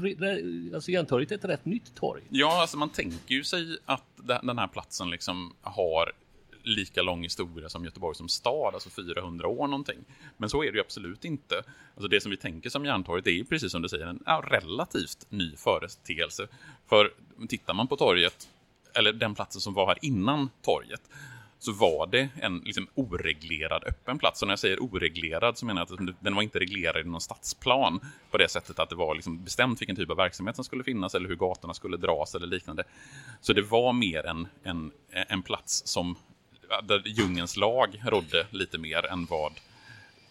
alltså 0.74 0.92
Järntorget 0.92 1.32
är 1.32 1.36
ett 1.36 1.46
rätt 1.46 1.66
nytt 1.66 1.96
torg. 1.96 2.22
Ja, 2.30 2.62
alltså 2.62 2.78
man 2.78 2.90
tänker 2.90 3.36
ju 3.36 3.44
sig 3.44 3.78
att 3.86 4.04
den 4.24 4.58
här 4.58 4.68
platsen 4.68 5.10
liksom 5.10 5.54
har 5.62 6.12
lika 6.68 7.02
lång 7.02 7.24
historia 7.24 7.70
som 7.70 7.86
Göteborg 7.86 8.16
som 8.16 8.30
stad, 8.30 8.74
alltså 8.74 8.90
400 8.90 9.48
år 9.48 9.68
någonting. 9.68 9.98
Men 10.38 10.50
så 10.50 10.64
är 10.64 10.72
det 10.72 10.76
ju 10.76 10.82
absolut 10.82 11.26
inte. 11.26 11.64
Alltså 11.94 12.08
det 12.08 12.22
som 12.22 12.32
vi 12.32 12.38
tänker 12.38 12.70
som 12.70 12.86
Järntorget 12.86 13.28
är 13.28 13.32
ju 13.32 13.46
precis 13.46 13.72
som 13.72 13.82
du 13.82 13.90
säger 13.90 14.06
en 14.06 14.20
relativt 14.44 15.26
ny 15.30 15.56
företeelse. 15.56 16.48
För 16.90 17.14
tittar 17.50 17.74
man 17.74 17.88
på 17.88 17.96
torget, 17.96 18.50
eller 18.96 19.14
den 19.14 19.36
platsen 19.36 19.62
som 19.62 19.74
var 19.74 19.88
här 19.88 19.98
innan 20.02 20.50
torget, 20.62 21.02
så 21.60 21.72
var 21.72 22.08
det 22.08 22.30
en 22.36 22.60
liksom, 22.60 22.88
oreglerad 22.96 23.84
öppen 23.84 24.20
plats. 24.20 24.42
Och 24.42 24.48
när 24.48 24.52
jag 24.52 24.60
säger 24.60 24.84
oreglerad 24.84 25.58
så 25.58 25.66
menar 25.66 25.82
jag 25.82 25.86
att 25.86 25.90
liksom, 25.92 26.16
den 26.20 26.36
var 26.36 26.42
inte 26.42 26.60
reglerad 26.60 27.06
i 27.06 27.10
någon 27.10 27.22
stadsplan 27.22 28.00
på 28.32 28.38
det 28.38 28.50
sättet 28.50 28.80
att 28.80 28.90
det 28.90 28.96
var 28.96 29.16
liksom 29.16 29.44
bestämt 29.44 29.82
vilken 29.82 29.96
typ 29.96 30.10
av 30.10 30.18
verksamhet 30.18 30.56
som 30.56 30.66
skulle 30.66 30.84
finnas 30.84 31.16
eller 31.16 31.30
hur 31.30 31.36
gatorna 31.36 31.74
skulle 31.74 31.98
dras 31.98 32.36
eller 32.36 32.48
liknande. 32.48 32.84
Så 33.42 33.54
det 33.54 33.62
var 33.62 33.94
mer 33.94 34.26
en, 34.26 34.48
en, 34.64 34.92
en 35.12 35.44
plats 35.44 35.82
som 35.86 36.16
där 36.84 37.04
djungens 37.06 37.58
lag 37.58 38.02
rådde 38.06 38.48
lite 38.52 38.78
mer 38.78 39.06
än 39.06 39.26
vad, 39.26 39.52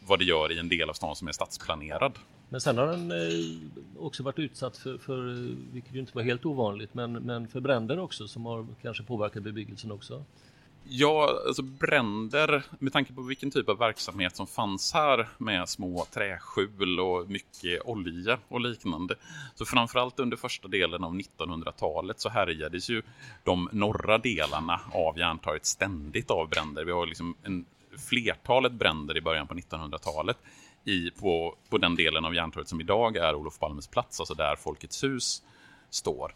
vad 0.00 0.18
det 0.18 0.24
gör 0.24 0.52
i 0.52 0.58
en 0.58 0.68
del 0.68 0.90
av 0.90 0.94
stan 0.94 1.16
som 1.16 1.28
är 1.28 1.32
stadsplanerad. 1.32 2.12
Men 2.48 2.60
sen 2.60 2.78
har 2.78 2.86
den 2.86 3.10
eh, 3.10 4.04
också 4.04 4.22
varit 4.22 4.38
utsatt 4.38 4.76
för, 4.76 4.98
för, 4.98 5.28
eh, 5.28 5.56
vilket 5.72 5.94
ju 5.94 6.00
inte 6.00 6.12
var 6.14 6.22
helt 6.22 6.46
ovanligt, 6.46 6.94
men, 6.94 7.12
men 7.12 7.48
för 7.48 7.60
bränder 7.60 7.98
också 7.98 8.28
som 8.28 8.46
har 8.46 8.66
kanske 8.82 9.02
påverkat 9.02 9.42
bebyggelsen 9.42 9.92
också. 9.92 10.24
Ja, 10.88 11.40
alltså 11.46 11.62
bränder, 11.62 12.62
med 12.78 12.92
tanke 12.92 13.12
på 13.12 13.22
vilken 13.22 13.50
typ 13.50 13.68
av 13.68 13.78
verksamhet 13.78 14.36
som 14.36 14.46
fanns 14.46 14.92
här 14.92 15.28
med 15.38 15.68
små 15.68 16.06
träskjul 16.10 17.00
och 17.00 17.30
mycket 17.30 17.82
olja 17.84 18.38
och 18.48 18.60
liknande. 18.60 19.14
Så 19.54 19.64
framförallt 19.64 20.18
under 20.18 20.36
första 20.36 20.68
delen 20.68 21.04
av 21.04 21.14
1900-talet 21.14 22.20
så 22.20 22.28
härjades 22.28 22.90
ju 22.90 23.02
de 23.44 23.68
norra 23.72 24.18
delarna 24.18 24.80
av 24.92 25.18
Järntorget 25.18 25.66
ständigt 25.66 26.30
av 26.30 26.48
bränder. 26.48 26.84
Vi 26.84 26.92
har 26.92 27.06
liksom 27.06 27.34
en 27.42 27.64
flertalet 28.08 28.72
bränder 28.72 29.16
i 29.16 29.20
början 29.20 29.46
på 29.46 29.54
1900-talet 29.54 30.38
i, 30.84 31.10
på, 31.10 31.56
på 31.70 31.78
den 31.78 31.94
delen 31.94 32.24
av 32.24 32.34
Järntorget 32.34 32.68
som 32.68 32.80
idag 32.80 33.16
är 33.16 33.34
Olof 33.34 33.58
Palmes 33.58 33.86
plats, 33.88 34.20
alltså 34.20 34.34
där 34.34 34.56
Folkets 34.56 35.04
hus 35.04 35.42
står. 35.90 36.34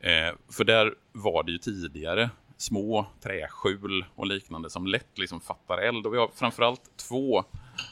Eh, 0.00 0.34
för 0.50 0.64
där 0.64 0.94
var 1.12 1.42
det 1.42 1.52
ju 1.52 1.58
tidigare 1.58 2.30
små 2.62 3.06
träskjul 3.20 4.04
och 4.14 4.26
liknande 4.26 4.70
som 4.70 4.86
lätt 4.86 5.18
liksom 5.18 5.40
fattar 5.40 5.78
eld. 5.78 6.06
Och 6.06 6.14
vi 6.14 6.18
har 6.18 6.28
framförallt 6.34 6.96
två 7.08 7.44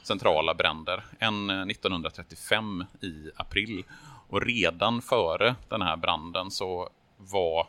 centrala 0.03 0.55
bränder. 0.55 1.05
En 1.19 1.51
eh, 1.51 1.63
1935 1.63 2.85
i 3.01 3.31
april. 3.37 3.85
Och 4.29 4.43
redan 4.43 5.03
före 5.03 5.55
den 5.69 5.83
här 5.83 5.97
branden 5.97 6.51
så 6.51 6.89
var 7.17 7.67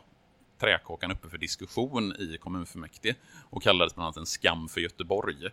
träkåkan 0.60 1.12
uppe 1.12 1.28
för 1.28 1.38
diskussion 1.38 2.12
i 2.18 2.38
kommunfullmäktige 2.40 3.14
och 3.50 3.62
kallades 3.62 3.94
bland 3.94 4.04
annat 4.06 4.16
en 4.16 4.26
skam 4.26 4.68
för 4.68 4.80
Göteborg. 4.80 5.48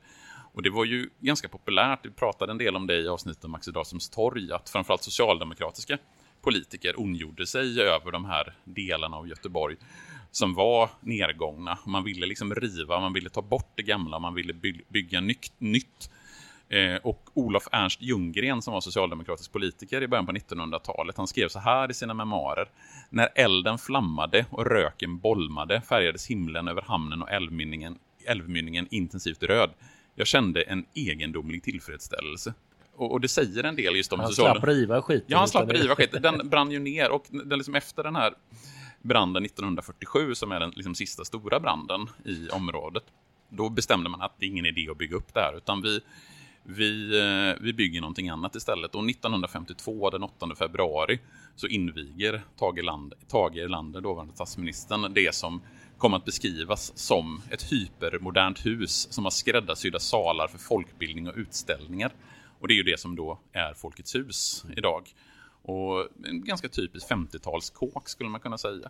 Och 0.54 0.64
det 0.64 0.70
var 0.70 0.86
ju 0.86 1.10
ganska 1.20 1.50
populärt, 1.50 2.00
vi 2.06 2.12
pratade 2.12 2.52
en 2.52 2.58
del 2.58 2.76
om 2.76 2.88
det 2.88 2.98
i 2.98 3.08
avsnittet 3.08 3.46
om 3.46 3.56
Axel 3.56 3.74
Dahlströms 3.74 4.10
torg, 4.10 4.52
att 4.52 4.70
framförallt 4.70 5.04
socialdemokratiska 5.04 5.98
politiker 6.42 7.00
ondgjorde 7.00 7.48
sig 7.48 7.82
över 7.82 8.12
de 8.12 8.26
här 8.26 8.56
delarna 8.64 9.18
av 9.18 9.28
Göteborg 9.28 9.76
som 10.32 10.54
var 10.54 10.89
nedgångna. 11.02 11.78
Man 11.86 12.04
ville 12.04 12.26
liksom 12.26 12.56
riva, 12.56 13.00
man 13.00 13.13
ville 13.13 13.30
ta 13.30 13.42
bort 13.42 13.72
det 13.76 13.84
gamla, 13.84 14.20
man 14.20 14.34
ville 14.34 14.54
by 14.54 14.82
bygga 14.89 15.22
nytt. 15.60 16.10
Eh, 16.70 16.96
och 16.96 17.30
Olof 17.34 17.68
Ernst 17.72 18.02
Ljunggren 18.02 18.62
som 18.62 18.74
var 18.74 18.82
socialdemokratisk 18.82 19.52
politiker 19.52 20.04
i 20.04 20.08
början 20.08 20.26
på 20.26 20.32
1900-talet, 20.32 21.18
han 21.18 21.28
skrev 21.28 21.48
så 21.48 21.60
här 21.60 21.92
i 21.92 21.94
sina 21.94 22.13
memoarer. 22.13 22.70
När 23.10 23.30
elden 23.36 23.78
flammade 23.78 24.46
och 24.50 24.65
röken 24.65 25.20
bolmade 25.20 25.82
färgades 25.82 26.28
himlen 26.28 26.68
över 26.68 26.82
hamnen 26.82 27.22
och 27.22 27.32
älvmynningen, 27.32 27.98
älvmynningen 28.26 28.88
intensivt 28.92 29.44
röd. 29.44 29.70
Jag 30.15 30.28
kände 30.28 30.62
en 30.62 30.86
egendomlig 30.94 31.63
tillfredsställelse. 31.63 32.54
Och, 32.96 33.12
och 33.12 33.22
det 33.22 33.28
säger 33.28 33.63
en 33.63 33.76
del 33.76 33.96
just 33.96 34.13
om... 34.13 34.20
Han 34.20 34.34
slapp 34.34 34.63
riva 34.63 35.02
skiten. 35.02 35.26
Ja, 35.28 35.38
han 35.38 35.48
slapp 35.48 35.72
riva 35.72 35.96
skiten. 35.96 36.22
Den 36.22 36.50
brann 36.50 36.72
ju 36.72 36.80
ner 36.80 37.12
och 37.12 37.26
den 37.30 37.58
liksom 37.58 37.76
efter 37.76 38.04
den 38.04 38.15
här 38.15 38.34
branden 39.02 39.46
1947 39.46 40.36
som 40.36 40.52
är 40.52 40.60
den 40.60 40.70
liksom, 40.76 40.96
sista 40.96 41.26
stora 41.26 41.60
branden 41.60 42.08
i 42.26 42.50
området. 42.50 43.04
Då 43.50 43.70
bestämde 43.70 44.10
man 44.10 44.22
att 44.22 44.40
det 44.40 44.46
är 44.46 44.50
ingen 44.50 44.66
idé 44.66 44.88
att 44.92 44.98
bygga 44.98 45.16
upp 45.16 45.34
det 45.34 45.40
här 45.40 45.58
utan 45.58 45.82
vi, 45.82 46.00
vi, 46.64 47.20
eh, 47.20 47.64
vi 47.64 47.74
bygger 47.74 48.02
någonting 48.02 48.30
annat 48.30 48.56
istället. 48.56 48.96
Och 48.96 49.10
1952, 49.10 50.10
den 50.10 50.24
8 50.24 50.56
februari, 50.58 51.20
så 51.56 51.68
inviger 51.68 52.42
Tage 52.60 52.84
Land, 52.84 53.14
Tage 53.28 53.58
Erlander 53.58 54.02
dåvarande 54.02 54.34
statsministern, 54.34 55.14
det 55.14 55.36
som 55.36 55.62
kom 55.98 56.14
att 56.14 56.26
beskrivas 56.26 56.98
som 56.98 57.42
ett 57.50 57.72
hypermodernt 57.72 58.66
hus 58.66 59.08
som 59.12 59.24
har 59.24 59.32
skräddarsydda 59.32 60.00
salar 60.00 60.48
för 60.48 60.58
folkbildning 60.58 61.28
och 61.28 61.36
utställningar. 61.38 62.12
Och 62.60 62.68
det 62.68 62.74
är 62.74 62.76
ju 62.76 62.84
det 62.84 63.00
som 63.00 63.16
då 63.16 63.40
är 63.54 63.74
Folkets 63.74 64.16
hus 64.16 64.66
idag. 64.78 65.10
Och 65.62 66.08
en 66.26 66.43
ganska 66.43 66.69
typisk 66.69 67.10
50-talskåk 67.10 68.10
skulle 68.10 68.30
man 68.30 68.41
kunna 68.41 68.58
säga. 68.58 68.89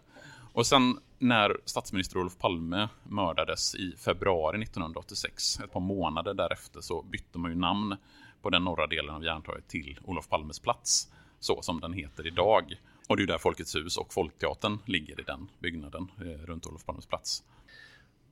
Och 0.54 0.66
sen 0.66 1.00
när 1.20 1.58
statsminister 1.66 2.18
Olof 2.18 2.38
Palme 2.38 2.90
mördades 3.04 3.76
i 3.76 3.96
februari 3.98 4.64
1986, 4.64 5.60
ett 5.60 5.72
par 5.72 5.80
månader 5.80 6.34
därefter, 6.34 6.82
så 6.82 7.02
bytte 7.02 7.38
man 7.38 7.52
ju 7.52 7.58
namn 7.58 7.96
på 8.42 8.50
den 8.50 8.64
norra 8.64 8.88
delen 8.88 9.16
av 9.16 9.24
Järntorget 9.24 9.68
till 9.68 10.00
Olof 10.04 10.30
Palmes 10.30 10.60
plats, 10.60 11.12
så 11.40 11.62
som 11.62 11.80
den 11.80 11.94
heter 11.94 12.28
idag. 12.28 12.82
Och 13.08 13.18
det 13.18 13.24
är 13.24 13.28
där 13.28 13.38
Folkets 13.38 13.76
hus 13.76 13.98
och 13.98 14.14
Folkteatern 14.14 14.78
ligger 14.86 15.20
i 15.20 15.24
den 15.24 15.48
byggnaden 15.60 16.08
eh, 16.18 16.46
runt 16.46 16.66
Olof 16.68 16.86
Palmes 16.86 17.06
plats. 17.06 17.44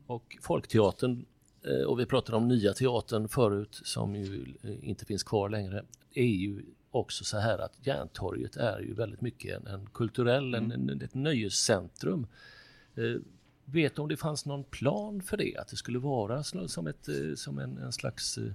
Och 0.08 0.38
Folkteatern, 0.42 1.26
eh, 1.66 1.88
och 1.88 2.00
vi 2.00 2.06
pratade 2.06 2.38
om 2.38 2.48
Nya 2.48 2.74
Teatern 2.74 3.28
förut 3.28 3.82
som 3.84 4.16
ju 4.16 4.56
eh, 4.64 4.90
inte 4.90 5.06
finns 5.06 5.24
kvar 5.24 5.50
längre, 5.50 5.86
är 6.14 6.24
ju 6.24 6.64
också 6.92 7.24
så 7.24 7.38
här 7.38 7.58
att 7.58 7.88
Järntorget 7.88 8.56
är 8.56 8.80
ju 8.80 8.94
väldigt 8.94 9.22
mycket 9.22 9.58
en, 9.58 9.68
en 9.68 9.90
kulturell, 9.94 10.56
mm. 10.56 10.72
en, 10.72 10.90
en, 10.90 11.02
ett 11.02 11.14
nöjescentrum. 11.14 12.28
Eh, 12.96 13.22
vet 13.66 13.96
du 13.96 14.02
om 14.02 14.08
det 14.08 14.18
fanns 14.18 14.46
någon 14.46 14.64
plan 14.64 15.22
för 15.22 15.38
det? 15.38 15.58
Att 15.58 15.68
det 15.68 15.76
skulle 15.76 16.00
vara 16.00 16.44
som, 16.44 16.88
ett, 16.88 17.08
eh, 17.08 17.36
som 17.36 17.60
en, 17.60 17.78
en 17.78 17.92
slags 17.92 18.38
eh, 18.38 18.52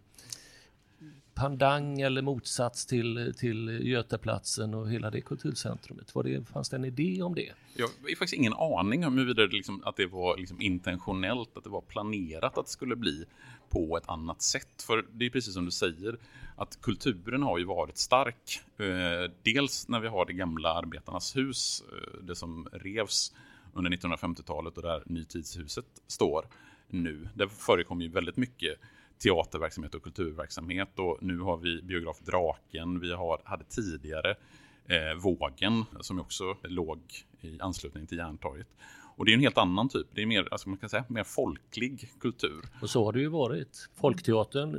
pandang 1.34 2.00
eller 2.00 2.22
motsats 2.22 2.86
till, 2.86 3.34
till 3.38 3.80
Götaplatsen 3.82 4.74
och 4.74 4.90
hela 4.90 5.10
det 5.10 5.20
kulturcentrumet? 5.20 6.14
Var 6.14 6.22
det, 6.22 6.48
fanns 6.48 6.68
det 6.68 6.76
en 6.76 6.84
idé 6.84 7.22
om 7.22 7.34
det? 7.34 7.52
Jag 7.76 7.86
har 7.86 8.08
faktiskt 8.08 8.34
ingen 8.34 8.52
aning 8.52 9.06
om 9.06 9.18
huruvida 9.18 9.46
det, 9.46 9.56
liksom, 9.56 9.82
att 9.84 9.96
det 9.96 10.06
var 10.06 10.36
liksom 10.36 10.60
intentionellt, 10.60 11.56
att 11.56 11.64
det 11.64 11.70
var 11.70 11.80
planerat 11.80 12.58
att 12.58 12.66
det 12.66 12.72
skulle 12.72 12.96
bli 12.96 13.24
på 13.70 13.96
ett 13.96 14.08
annat 14.08 14.42
sätt. 14.42 14.82
För 14.86 15.04
det 15.12 15.26
är 15.26 15.30
precis 15.30 15.54
som 15.54 15.64
du 15.64 15.70
säger, 15.70 16.16
att 16.56 16.78
kulturen 16.82 17.42
har 17.42 17.58
ju 17.58 17.64
varit 17.64 17.98
stark. 17.98 18.60
Eh, 18.78 19.30
dels 19.42 19.88
när 19.88 20.00
vi 20.00 20.08
har 20.08 20.26
det 20.26 20.32
gamla 20.32 20.74
Arbetarnas 20.74 21.36
hus, 21.36 21.82
eh, 21.92 22.24
det 22.24 22.36
som 22.36 22.68
revs 22.72 23.32
under 23.74 23.90
1950-talet 23.90 24.76
och 24.76 24.82
där 24.82 25.02
Nytidshuset 25.06 25.86
står 26.06 26.46
nu. 26.88 27.28
Där 27.34 27.46
förekommer 27.46 28.04
ju 28.04 28.10
väldigt 28.10 28.36
mycket 28.36 28.78
teaterverksamhet 29.22 29.94
och 29.94 30.02
kulturverksamhet 30.02 30.98
och 30.98 31.18
nu 31.20 31.38
har 31.38 31.56
vi 31.56 31.82
biograf 31.82 32.18
Draken, 32.20 33.00
vi 33.00 33.12
har, 33.12 33.40
hade 33.44 33.64
tidigare 33.64 34.34
eh, 34.86 35.14
Vågen 35.22 35.84
som 36.00 36.20
också 36.20 36.56
låg 36.62 37.00
i 37.40 37.60
anslutning 37.60 38.06
till 38.06 38.18
Järntorget. 38.18 38.68
Och 39.16 39.24
det 39.24 39.32
är 39.32 39.34
en 39.34 39.40
helt 39.40 39.58
annan 39.58 39.88
typ, 39.88 40.06
det 40.14 40.22
är 40.22 40.26
mer, 40.26 40.48
alltså 40.50 40.68
man 40.68 40.78
kan 40.78 40.88
säga, 40.88 41.04
mer 41.08 41.24
folklig 41.24 42.12
kultur. 42.20 42.62
Och 42.80 42.90
så 42.90 43.04
har 43.04 43.12
det 43.12 43.20
ju 43.20 43.28
varit. 43.28 43.88
Folkteatern, 44.00 44.72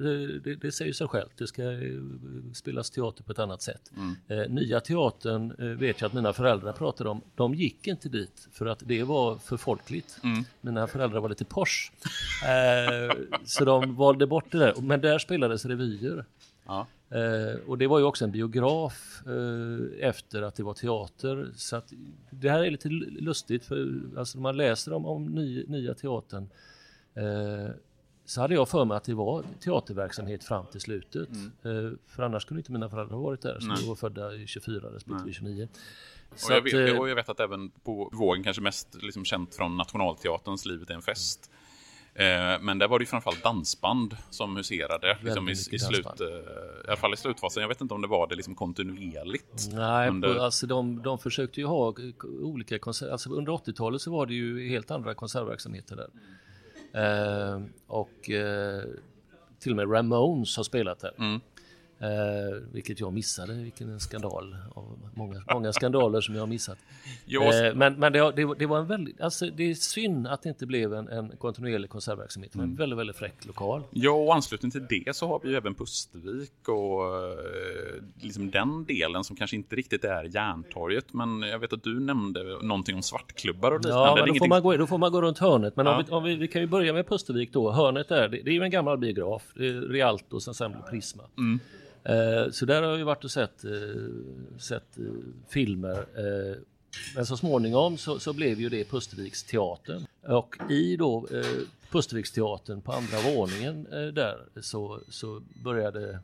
det, 0.43 0.55
det 0.55 0.71
säger 0.71 0.93
sig 0.93 1.07
självt, 1.07 1.31
det 1.37 1.47
ska 1.47 1.63
eh, 1.63 2.01
spelas 2.53 2.91
teater 2.91 3.23
på 3.23 3.31
ett 3.31 3.39
annat 3.39 3.61
sätt. 3.61 3.91
Mm. 3.95 4.15
Eh, 4.27 4.49
nya 4.49 4.79
teatern 4.79 5.51
eh, 5.59 5.65
vet 5.65 6.01
jag 6.01 6.07
att 6.07 6.13
mina 6.13 6.33
föräldrar 6.33 6.73
pratade 6.73 7.09
om, 7.09 7.21
de 7.35 7.53
gick 7.53 7.87
inte 7.87 8.09
dit 8.09 8.47
för 8.51 8.65
att 8.65 8.79
det 8.85 9.03
var 9.03 9.37
för 9.37 9.57
folkligt. 9.57 10.19
Mm. 10.23 10.43
Mina 10.61 10.87
föräldrar 10.87 11.19
var 11.19 11.29
lite. 11.29 11.45
Eh, 11.53 13.17
så 13.45 13.65
de 13.65 13.95
valde 13.95 14.27
bort 14.27 14.51
det 14.51 14.57
där, 14.57 14.73
men 14.81 15.01
där 15.01 15.19
spelades 15.19 15.65
revyer. 15.65 16.25
Ja. 16.65 16.87
Eh, 17.09 17.59
och 17.67 17.77
det 17.77 17.87
var 17.87 17.99
ju 17.99 18.05
också 18.05 18.25
en 18.25 18.31
biograf 18.31 19.23
eh, 19.27 20.07
efter 20.07 20.41
att 20.41 20.55
det 20.55 20.63
var 20.63 20.73
teater. 20.73 21.51
Så 21.55 21.75
att 21.75 21.93
det 22.29 22.49
här 22.49 22.63
är 22.63 22.71
lite 22.71 22.89
lustigt 22.89 23.65
för 23.65 24.01
alltså 24.17 24.37
när 24.37 24.43
man 24.43 24.57
läser 24.57 24.93
om, 24.93 25.05
om 25.05 25.25
ny, 25.25 25.65
nya 25.67 25.93
teatern 25.93 26.49
eh, 27.13 27.75
så 28.25 28.41
hade 28.41 28.53
jag 28.53 28.69
för 28.69 28.85
mig 28.85 28.97
att 28.97 29.03
det 29.03 29.13
var 29.13 29.43
teaterverksamhet 29.59 30.43
fram 30.43 30.65
till 30.65 30.81
slutet. 30.81 31.29
Mm. 31.29 31.87
Eh, 31.87 31.91
för 32.07 32.23
annars 32.23 32.45
kunde 32.45 32.59
inte 32.59 32.71
mina 32.71 32.89
föräldrar 32.89 33.15
ha 33.15 33.23
varit 33.23 33.41
där 33.41 33.59
som 33.59 33.87
var 33.87 33.95
födda 33.95 34.35
i 34.35 34.47
24 34.47 34.89
respektive 34.89 35.33
29. 35.33 35.67
Och 36.31 36.51
jag, 36.51 36.61
vet, 36.61 36.73
eh, 36.73 36.99
och 36.99 37.09
jag, 37.09 37.15
vet, 37.15 37.29
att 37.29 37.39
även 37.39 37.69
på 37.69 38.09
vågen 38.13 38.43
kanske 38.43 38.61
mest 38.61 39.03
liksom 39.03 39.25
känt 39.25 39.55
från 39.55 39.77
Nationalteaterns 39.77 40.65
Livet 40.65 40.89
är 40.89 40.93
en 40.93 41.01
fest. 41.01 41.51
Eh, 41.51 41.57
men 42.61 42.77
där 42.77 42.87
var 42.87 42.99
det 42.99 43.03
ju 43.03 43.07
framförallt 43.07 43.43
dansband 43.43 44.17
som 44.29 44.55
huserade 44.55 45.17
liksom 45.21 45.49
i, 45.49 45.51
i, 45.51 45.55
slut, 45.55 46.05
eh, 46.05 46.27
i 46.85 46.87
alla 46.87 46.97
fall 46.97 47.13
i 47.13 47.17
slutfasen. 47.17 47.61
Jag 47.61 47.67
vet 47.67 47.81
inte 47.81 47.93
om 47.93 48.01
det 48.01 48.07
var 48.07 48.27
det 48.27 48.35
liksom 48.35 48.55
kontinuerligt. 48.55 49.69
Nej, 49.73 50.09
under... 50.09 50.35
alltså 50.35 50.67
de, 50.67 51.01
de 51.01 51.19
försökte 51.19 51.59
ju 51.59 51.65
ha 51.65 51.93
olika 52.41 52.79
konserter. 52.79 53.11
Alltså 53.11 53.29
under 53.29 53.51
80-talet 53.51 54.01
så 54.01 54.11
var 54.11 54.25
det 54.25 54.33
ju 54.33 54.69
helt 54.69 54.91
andra 54.91 55.13
konsertverksamheter 55.13 55.95
där. 55.95 56.09
Eh, 56.93 57.61
och 57.87 58.29
eh, 58.29 58.83
till 59.59 59.71
och 59.71 59.75
med 59.75 59.91
Ramones 59.91 60.57
har 60.57 60.63
spelat 60.63 60.99
där. 60.99 61.13
Mm. 61.17 61.41
Eh, 61.99 62.57
vilket 62.71 62.99
jag 62.99 63.13
missade, 63.13 63.53
vilken 63.53 63.89
en 63.89 63.99
skandal. 63.99 64.55
Av 64.75 64.99
många, 65.13 65.41
många 65.53 65.73
skandaler 65.73 66.21
som 66.21 66.35
jag 66.35 66.41
har 66.41 66.47
missat. 66.47 66.77
Eh, 67.43 67.75
men 67.75 67.93
men 67.99 68.13
det, 68.13 68.31
det, 68.31 68.55
det, 68.59 68.65
var 68.65 68.79
en 68.79 68.87
väldigt, 68.87 69.21
alltså 69.21 69.45
det 69.45 69.63
är 69.63 69.73
synd 69.73 70.27
att 70.27 70.41
det 70.41 70.49
inte 70.49 70.65
blev 70.65 70.93
en, 70.93 71.07
en 71.07 71.37
kontinuerlig 71.37 71.89
konsertverksamhet. 71.89 72.51
Det 72.51 72.57
var 72.57 72.63
en 72.63 72.69
mm. 72.69 72.77
väldigt, 72.77 72.99
väldigt 72.99 73.15
fräck 73.15 73.45
lokal. 73.45 73.83
Ja, 73.91 74.11
och 74.11 74.35
anslutning 74.35 74.71
till 74.71 74.85
det 74.89 75.15
så 75.15 75.27
har 75.27 75.39
vi 75.43 75.49
ju 75.49 75.55
även 75.55 75.75
Pustervik 75.75 76.67
och 76.67 77.05
eh, 77.05 78.03
liksom 78.21 78.51
den 78.51 78.85
delen 78.85 79.23
som 79.23 79.35
kanske 79.35 79.55
inte 79.55 79.75
riktigt 79.75 80.03
är 80.03 80.23
Järntorget. 80.23 81.13
Men 81.13 81.41
jag 81.41 81.59
vet 81.59 81.73
att 81.73 81.83
du 81.83 81.99
nämnde 81.99 82.43
någonting 82.61 82.95
om 82.95 83.03
svartklubbar 83.03 83.71
och 83.71 83.79
liknande. 83.79 84.09
Ja, 84.09 84.15
men 84.15 84.33
då, 84.33 84.39
får 84.39 84.47
man 84.47 84.63
gå, 84.63 84.77
då 84.77 84.87
får 84.87 84.97
man 84.97 85.11
gå 85.11 85.21
runt 85.21 85.39
hörnet. 85.39 85.75
Men 85.75 85.85
ja. 85.85 85.97
om, 85.97 86.03
vi, 86.05 86.11
om 86.11 86.23
vi, 86.23 86.35
vi, 86.35 86.47
kan 86.47 86.61
ju 86.61 86.67
börja 86.67 86.93
med 86.93 87.07
Pustervik 87.07 87.53
då. 87.53 87.71
Hörnet 87.71 88.09
där, 88.09 88.29
det, 88.29 88.41
det 88.41 88.49
är 88.49 88.55
ju 88.55 88.63
en 88.63 88.71
gammal 88.71 88.97
biograf. 88.97 89.43
Är 89.55 89.89
Rialtos 89.89 90.47
ensemble 90.47 90.81
Prisma. 90.89 91.23
Mm. 91.37 91.59
Eh, 92.03 92.51
så 92.51 92.65
där 92.65 92.81
har 92.81 92.97
jag 92.97 93.05
varit 93.05 93.23
och 93.23 93.31
sett, 93.31 93.63
eh, 93.63 93.71
sett 94.57 94.97
eh, 94.97 95.03
filmer. 95.49 96.05
Men 97.15 97.25
så 97.25 97.37
småningom 97.37 97.97
så, 97.97 98.19
så 98.19 98.33
blev 98.33 98.59
ju 98.59 98.69
det 98.69 98.85
Pusterviksteatern. 98.89 100.05
Och 100.21 100.55
i 100.69 100.95
då 100.97 101.27
Pusterviksteatern 101.91 102.81
på 102.81 102.91
andra 102.91 103.17
våningen 103.35 103.83
där 104.13 104.45
så, 104.61 104.99
så 105.09 105.41
började 105.63 106.19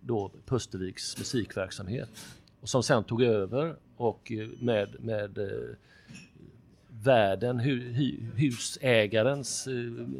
då 0.00 0.30
Pusterviks 0.46 1.18
musikverksamhet. 1.18 2.08
Och 2.60 2.68
som 2.68 2.82
sen 2.82 3.04
tog 3.04 3.22
över 3.22 3.76
och 3.96 4.32
med, 4.60 4.96
med 5.00 5.38
världen, 7.06 7.60
hu, 7.60 7.92
husägarens 8.34 9.66
eh, 9.66 9.74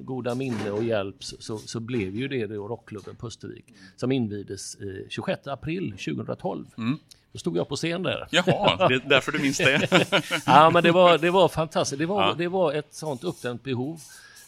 goda 0.05 0.35
minne 0.35 0.71
och 0.71 0.85
hjälp 0.85 1.17
så, 1.21 1.59
så 1.59 1.81
blev 1.81 2.17
ju 2.17 2.29
det 2.29 2.47
då 2.47 2.69
rockklubben 2.69 3.17
Pustervik 3.17 3.65
som 3.97 4.13
invigdes 4.13 4.75
eh, 4.75 5.09
26 5.09 5.47
april 5.47 5.91
2012. 5.91 6.67
Mm. 6.79 6.99
Då 7.33 7.39
stod 7.39 7.57
jag 7.57 7.69
på 7.69 7.77
scen 7.77 8.03
där. 8.03 8.29
Jaha, 8.31 8.89
det 8.89 8.95
är 8.95 9.09
därför 9.09 9.33
du 9.33 9.39
minns 9.39 9.59
det. 9.59 9.89
ja, 10.47 10.71
men 10.71 10.83
det 10.83 10.93
var, 10.93 11.19
det 11.19 11.31
var 11.31 11.49
fantastiskt. 11.49 11.99
Det 11.99 12.07
var, 12.07 12.23
ja. 12.23 12.35
det 12.39 12.49
var 12.49 12.73
ett 12.73 12.95
sånt 12.95 13.25
uppdämt 13.25 13.63
behov. 13.63 14.01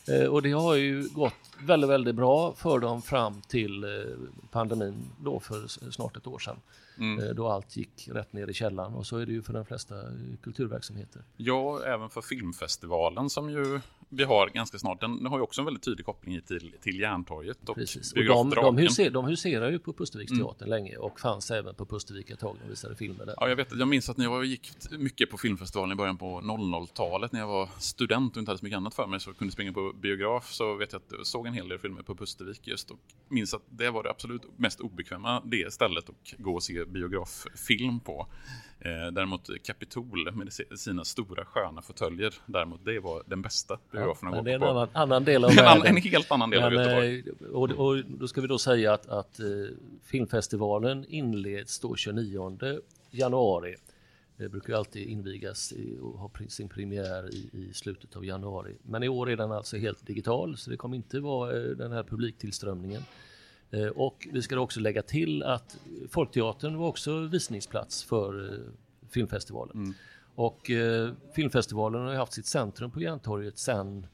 Eh, 0.08 0.26
och 0.26 0.42
det 0.42 0.52
har 0.52 0.74
ju 0.74 1.08
gått 1.08 1.34
väldigt, 1.60 1.90
väldigt 1.90 2.14
bra 2.14 2.54
för 2.56 2.78
dem 2.78 3.02
fram 3.02 3.40
till 3.48 3.84
eh, 3.84 3.90
pandemin 4.50 4.94
då 5.20 5.40
för 5.40 5.90
snart 5.90 6.16
ett 6.16 6.26
år 6.26 6.38
sedan. 6.38 6.56
Mm. 6.98 7.24
Eh, 7.24 7.34
då 7.34 7.48
allt 7.48 7.76
gick 7.76 8.08
rätt 8.12 8.32
ner 8.32 8.50
i 8.50 8.54
källan 8.54 8.94
och 8.94 9.06
så 9.06 9.16
är 9.16 9.26
det 9.26 9.32
ju 9.32 9.42
för 9.42 9.52
de 9.52 9.64
flesta 9.64 9.94
kulturverksamheter. 10.42 11.22
Ja, 11.36 11.84
även 11.84 12.10
för 12.10 12.20
filmfestivalen 12.20 13.30
som 13.30 13.50
ju 13.50 13.80
vi 14.08 14.24
har 14.24 14.48
ganska 14.48 14.78
snart. 14.78 15.00
Den 15.00 15.26
har 15.26 15.38
ju 15.38 15.42
också 15.42 15.60
en 15.60 15.64
väldigt 15.64 15.82
tydlig 15.82 16.06
koppling 16.06 16.40
till, 16.40 16.74
till 16.80 17.00
Järntorget. 17.00 17.68
Och, 17.68 17.74
Precis. 17.74 18.12
och 18.12 18.24
de, 18.24 18.50
de, 18.50 18.76
huser, 18.76 19.10
de 19.10 19.24
huserar 19.24 19.70
ju 19.70 19.78
på 19.78 19.92
Pusterviksteatern 19.92 20.68
mm. 20.68 20.68
länge 20.68 20.96
och 20.96 21.20
fanns 21.20 21.50
även 21.50 21.74
på 21.74 21.86
Pustervik 21.86 22.30
ett 22.30 22.38
tag 22.38 22.56
och 22.64 22.70
visade 22.70 22.96
filmer 22.96 23.26
där. 23.26 23.34
Ja, 23.36 23.48
jag, 23.48 23.56
vet, 23.56 23.68
jag 23.74 23.88
minns 23.88 24.08
att 24.08 24.16
när 24.16 24.24
jag 24.24 24.44
gick 24.44 24.72
mycket 24.98 25.30
på 25.30 25.38
filmfestivalen 25.38 25.92
i 25.92 25.96
början 25.96 26.18
på 26.18 26.40
00-talet 26.40 27.32
när 27.32 27.40
jag 27.40 27.46
var 27.46 27.68
student 27.78 28.36
och 28.36 28.40
inte 28.40 28.50
hade 28.50 28.58
så 28.58 28.64
mycket 28.64 28.76
annat 28.76 28.94
för 28.94 29.06
mig 29.06 29.20
så 29.20 29.34
kunde 29.34 29.52
springa 29.52 29.72
på 29.72 29.92
biograf 29.92 30.52
så 30.52 30.74
vet 30.74 30.92
jag 30.92 31.00
att 31.00 31.12
jag 31.16 31.26
såg 31.26 31.46
en 31.46 31.54
hel 31.54 31.68
del 31.68 31.78
filmer 31.78 32.02
på 32.02 32.14
Pustervik 32.14 32.66
just 32.66 32.90
och 32.90 32.98
minns 33.28 33.54
att 33.54 33.62
det 33.68 33.90
var 33.90 34.02
det 34.02 34.10
absolut 34.10 34.42
mest 34.56 34.80
obekväma 34.80 35.42
det 35.44 35.72
stället 35.72 36.08
att 36.08 36.34
gå 36.38 36.54
och 36.54 36.62
se 36.62 36.84
biograffilm 36.88 38.00
på. 38.00 38.26
Eh, 38.80 39.12
däremot 39.12 39.50
Capitol 39.62 40.32
med 40.32 40.52
sina 40.78 41.04
stora 41.04 41.44
sköna 41.44 41.82
fåtöljer, 41.82 42.34
däremot 42.46 42.84
det 42.84 43.00
var 43.00 43.22
den 43.26 43.42
bästa 43.42 43.78
biografen 43.92 44.32
ja, 44.32 44.42
Det 44.42 44.50
är 44.50 44.54
en 44.54 44.62
annan, 44.62 44.88
annan, 44.92 45.24
del 45.24 45.44
av 45.44 45.50
världen. 45.56 45.86
En 45.86 46.02
helt 46.02 46.32
annan 46.32 46.50
del 46.50 46.60
men, 46.60 46.66
av 46.66 46.84
Göteborg. 46.84 47.18
Eh, 47.40 47.46
och, 47.46 47.70
och, 47.70 48.04
då 48.04 48.28
ska 48.28 48.40
vi 48.40 48.46
då 48.46 48.58
säga 48.58 48.92
att, 48.92 49.08
att 49.08 49.40
eh, 49.40 49.46
filmfestivalen 50.04 51.04
inleds 51.08 51.80
då 51.80 51.96
29 51.96 52.58
januari. 53.10 53.76
Det 54.36 54.48
brukar 54.48 54.74
alltid 54.74 55.08
invigas 55.08 55.72
och 56.00 56.18
ha 56.18 56.30
sin 56.48 56.68
premiär 56.68 57.34
i, 57.34 57.50
i, 57.52 57.74
slutet 57.74 58.16
av 58.16 58.24
januari. 58.24 58.76
Men 58.82 59.02
i 59.02 59.08
år 59.08 59.30
är 59.30 59.36
den 59.36 59.52
alltså 59.52 59.76
helt 59.76 60.06
digital 60.06 60.56
så 60.56 60.70
det 60.70 60.76
kommer 60.76 60.96
inte 60.96 61.20
vara 61.20 61.56
eh, 61.56 61.62
den 61.62 61.92
här 61.92 62.02
publiktillströmningen. 62.02 63.02
Eh, 63.70 63.86
och 63.86 64.28
vi 64.32 64.42
ska 64.42 64.58
också 64.58 64.80
lägga 64.80 65.02
till 65.02 65.42
att 65.42 65.78
Folkteatern 66.10 66.76
var 66.76 66.88
också 66.88 67.20
visningsplats 67.20 68.04
för 68.04 68.52
eh, 68.52 68.58
filmfestivalen. 69.10 69.76
Mm. 69.76 69.94
Och 70.34 70.70
eh, 70.70 71.10
filmfestivalen 71.34 72.06
har 72.06 72.14
haft 72.14 72.32
sitt 72.32 72.46
centrum 72.46 72.90
på 72.90 73.00
Järntorget 73.00 73.58
sedan 73.58 74.06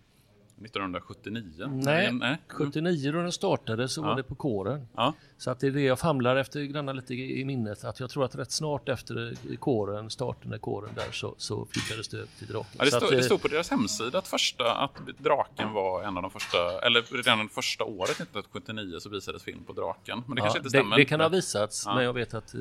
1979? 0.62 1.66
Nej, 1.70 2.12
Nej. 2.12 2.38
79 2.48 3.12
då 3.12 3.18
den 3.18 3.32
startade 3.32 3.88
så 3.88 4.00
ja. 4.00 4.06
var 4.06 4.16
det 4.16 4.22
på 4.22 4.34
kåren. 4.34 4.88
Ja. 4.96 5.14
Så 5.36 5.50
att 5.50 5.60
det 5.60 5.66
är 5.66 5.70
det 5.70 5.80
jag 5.80 5.98
famlar 5.98 6.36
efter 6.36 6.62
granna 6.62 6.92
lite 6.92 7.14
i 7.14 7.44
minnet. 7.44 7.84
Att 7.84 8.00
jag 8.00 8.10
tror 8.10 8.24
att 8.24 8.34
rätt 8.34 8.52
snart 8.52 8.88
efter 8.88 9.34
kåren, 9.56 10.10
starten 10.10 10.54
i 10.54 10.58
kåren 10.58 10.90
där 10.94 11.12
så, 11.12 11.34
så 11.38 11.66
flyttades 11.70 12.08
det 12.08 12.22
upp 12.22 12.36
till 12.38 12.46
Draken. 12.46 12.70
Ja, 12.78 12.84
det, 12.84 12.90
stod, 12.90 13.10
det 13.10 13.22
stod 13.22 13.42
på 13.42 13.48
deras 13.48 13.70
hemsida 13.70 14.18
att, 14.18 14.28
första, 14.28 14.74
att 14.74 15.00
Draken 15.18 15.72
var 15.72 16.02
en 16.02 16.16
av 16.16 16.22
de 16.22 16.30
första, 16.30 16.86
eller 16.86 17.02
redan 17.16 17.48
första 17.48 17.84
året 17.84 18.10
1979 18.10 18.98
så 19.00 19.08
visades 19.08 19.42
film 19.42 19.64
på 19.64 19.72
Draken. 19.72 20.22
Men 20.26 20.36
det 20.36 20.42
kanske 20.42 20.58
inte 20.58 20.70
stämmer. 20.70 20.96
Det, 20.96 21.02
det 21.02 21.06
kan 21.06 21.20
ha 21.20 21.28
visats, 21.28 21.86
men 21.86 22.04
jag 22.04 22.12
vet 22.12 22.34
att 22.34 22.54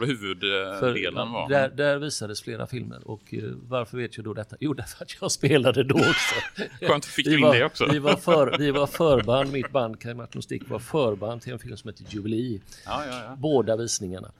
själva 0.00 0.06
huvuddelen 0.06 1.32
var. 1.32 1.48
Där, 1.48 1.68
där, 1.68 1.98
visades 1.98 2.42
flera 2.42 2.66
filmer 2.66 3.08
och 3.08 3.34
uh, 3.34 3.54
varför 3.68 3.96
vet 3.96 4.16
jag 4.16 4.24
då 4.24 4.34
detta? 4.34 4.56
Jo, 4.60 4.74
därför 4.74 5.04
att 5.04 5.10
jag 5.20 5.30
spelade 5.30 5.84
då 5.84 5.94
också. 5.94 6.34
Skönt, 6.80 7.04
fick 7.04 7.26
du 7.26 7.34
in 7.38 7.40
det 7.40 7.64
också. 7.64 7.86
vi, 7.92 7.98
var 7.98 8.16
för, 8.16 8.58
vi 8.58 8.70
var 8.70 8.86
förband, 9.00 9.52
mitt 9.52 9.70
band 9.70 10.00
Kaj 10.00 10.14
Martin 10.14 10.42
Stick 10.42 10.68
var 10.68 10.78
förband 10.78 11.42
till 11.42 11.52
en 11.52 11.58
film 11.58 11.76
som 11.76 11.88
heter 11.88 12.04
Jubilee. 12.08 12.60
Ja, 12.84 13.04
ja, 13.06 13.24
ja. 13.24 13.36
Båda 13.36 13.76
visningarna. 13.76 14.32